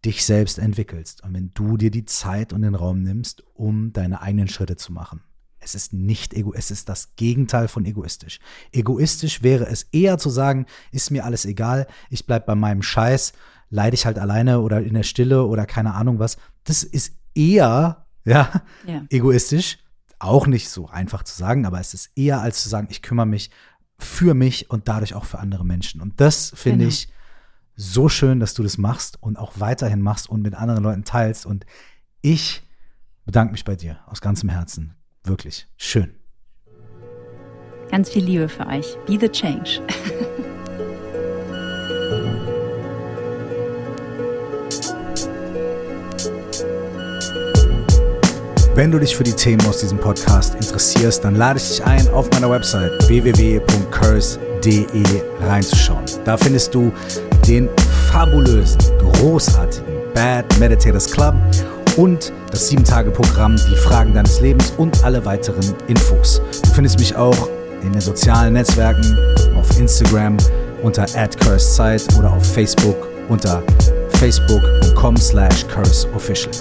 dich 0.04 0.26
selbst 0.26 0.58
entwickelst 0.58 1.24
und 1.24 1.34
wenn 1.34 1.54
du 1.54 1.78
dir 1.78 1.92
die 1.92 2.06
Zeit 2.06 2.54
und 2.54 2.64
den 2.64 2.76
Raum 2.76 3.04
nimmst, 3.04 3.44
um 3.54 3.94
deine 3.94 4.22
eigenen 4.22 4.48
Schritte 4.48 4.76
zu 4.76 4.92
machen. 4.92 5.22
Es 5.62 5.76
ist 5.76 5.94
nicht 5.94 6.34
ego, 6.34 6.54
es 6.54 6.72
ist 6.72 6.90
das 6.90 7.16
Gegenteil 7.16 7.68
von 7.68 7.86
egoistisch. 7.86 8.40
Egoistisch 8.72 9.44
wäre 9.44 9.68
es 9.68 9.84
eher 9.92 10.18
zu 10.18 10.30
sagen, 10.30 10.66
ist 10.92 11.12
mir 11.12 11.24
alles 11.24 11.46
egal, 11.46 11.88
ich 12.10 12.26
bleib 12.26 12.46
bei 12.46 12.56
meinem 12.56 12.82
Scheiß, 12.82 13.34
leide 13.70 13.94
ich 13.94 14.06
halt 14.06 14.20
alleine 14.20 14.60
oder 14.60 14.82
in 14.82 14.96
der 14.96 15.04
Stille 15.04 15.46
oder 15.46 15.66
keine 15.66 15.94
Ahnung 15.94 16.20
was. 16.20 16.38
Das 16.64 16.84
ist 16.84 17.14
eher, 17.36 18.06
ja, 18.26 18.64
ja. 18.86 19.06
egoistisch. 19.10 19.78
auch 20.20 20.46
nicht 20.46 20.70
so 20.70 20.88
einfach 20.88 21.24
zu 21.24 21.36
sagen, 21.36 21.66
aber 21.66 21.80
es 21.80 21.94
ist 21.94 22.12
eher 22.16 22.42
als 22.42 22.62
zu 22.62 22.70
sagen, 22.70 22.88
ich 22.92 23.02
kümmere 23.02 23.26
mich 23.26 23.50
für 23.98 24.34
mich 24.34 24.70
und 24.70 24.88
dadurch 24.88 25.14
auch 25.14 25.26
für 25.26 25.40
andere 25.40 25.66
Menschen. 25.66 26.02
Und 26.02 26.20
das 26.20 26.52
finde 26.56 26.80
genau. 26.80 26.90
ich 26.90 27.10
so 27.76 28.10
schön, 28.10 28.40
dass 28.40 28.54
du 28.54 28.64
das 28.64 28.78
machst 28.78 29.22
und 29.22 29.38
auch 29.38 29.54
weiterhin 29.56 30.02
machst 30.02 30.30
und 30.30 30.42
mit 30.42 30.54
anderen 30.54 30.84
Leuten 30.84 31.04
teilst. 31.04 31.46
Und 31.46 31.66
ich 32.22 32.64
bedanke 33.26 33.54
mich 33.54 33.64
bei 33.64 33.76
dir 33.76 34.00
aus 34.06 34.22
ganzem 34.22 34.50
Herzen. 34.50 34.96
Wirklich 35.24 35.68
schön. 35.78 36.16
Ganz 37.90 38.10
viel 38.10 38.24
Liebe 38.24 38.48
für 38.48 38.66
euch. 38.68 38.98
Be 39.06 39.18
the 39.20 39.30
change. 39.30 39.82
Wenn 48.74 48.90
du 48.90 49.00
dich 49.00 49.16
für 49.16 49.24
die 49.24 49.34
Themen 49.34 49.64
aus 49.68 49.80
diesem 49.82 49.98
Podcast 49.98 50.56
interessierst, 50.56 51.26
dann 51.26 51.36
lade 51.36 51.60
ich 51.60 51.68
dich 51.68 51.84
ein, 51.84 52.08
auf 52.08 52.32
meiner 52.32 52.50
Website 52.50 53.06
www.curse.de 53.08 55.04
reinzuschauen. 55.42 56.06
Da 56.24 56.38
findest 56.38 56.74
du 56.74 56.92
den 57.46 57.70
fabulösen, 58.10 58.80
großartigen 58.98 60.14
Bad 60.14 60.58
Meditators 60.58 61.12
Club 61.12 61.36
und 61.98 62.32
das 62.52 62.72
7-Tage-Programm 62.72 63.56
Die 63.56 63.76
Fragen 63.76 64.14
deines 64.14 64.40
Lebens 64.42 64.74
und 64.78 65.04
alle 65.04 65.24
weiteren 65.26 65.64
Infos. 65.88 66.42
Du 66.64 66.70
findest 66.70 67.00
mich 67.00 67.16
auch 67.16 67.50
in 67.84 67.92
den 67.92 68.02
sozialen 68.02 68.54
Netzwerken, 68.54 69.18
auf 69.56 69.80
Instagram 69.80 70.38
unter 70.84 71.06
@cursezeit 71.06 72.04
oder 72.18 72.32
auf 72.32 72.46
Facebook 72.46 73.08
unter 73.30 73.64
facebook.com 74.20 75.18
slash 75.18 75.66
curseofficial. 75.68 76.52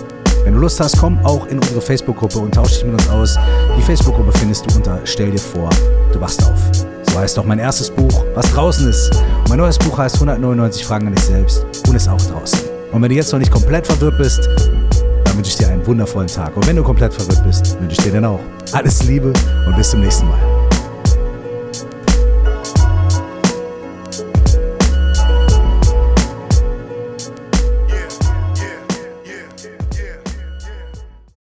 Wenn 0.44 0.54
du 0.54 0.60
Lust 0.60 0.80
hast, 0.80 0.98
komm 0.98 1.18
auch 1.24 1.46
in 1.48 1.58
unsere 1.58 1.80
Facebook-Gruppe 1.80 2.38
und 2.38 2.54
tausch 2.54 2.70
dich 2.70 2.84
mit 2.84 2.94
uns 2.94 3.08
aus. 3.10 3.38
Die 3.76 3.82
Facebook-Gruppe 3.82 4.32
findest 4.38 4.70
du 4.70 4.76
unter 4.76 4.98
Stell 5.04 5.30
dir 5.30 5.38
vor, 5.38 5.68
du 6.12 6.20
wachst 6.20 6.42
auf. 6.44 6.58
So 7.10 7.18
heißt 7.18 7.38
auch 7.38 7.44
mein 7.44 7.58
erstes 7.58 7.90
Buch, 7.90 8.24
was 8.34 8.50
draußen 8.52 8.88
ist. 8.88 9.10
Mein 9.48 9.58
neues 9.58 9.78
Buch 9.78 9.98
heißt 9.98 10.14
199 10.14 10.84
Fragen 10.84 11.08
an 11.08 11.14
dich 11.14 11.24
selbst 11.24 11.66
und 11.86 11.94
ist 11.94 12.08
auch 12.08 12.20
draußen. 12.20 12.60
Und 12.92 13.02
wenn 13.02 13.10
du 13.10 13.16
jetzt 13.16 13.32
noch 13.32 13.38
nicht 13.38 13.50
komplett 13.50 13.86
verwirrt 13.86 14.16
bist, 14.16 14.48
dann 15.30 15.36
wünsche 15.36 15.50
ich 15.50 15.56
dir 15.56 15.68
einen 15.68 15.86
wundervollen 15.86 16.28
Tag. 16.28 16.56
Und 16.56 16.66
wenn 16.66 16.74
du 16.74 16.82
komplett 16.82 17.14
verwirrt 17.14 17.44
bist, 17.44 17.80
wünsche 17.80 17.96
ich 17.98 18.04
dir 18.04 18.12
dann 18.12 18.24
auch 18.24 18.40
alles 18.72 19.04
Liebe 19.04 19.32
und 19.66 19.76
bis 19.76 19.90
zum 19.90 20.00
nächsten 20.00 20.26
Mal. 20.26 20.38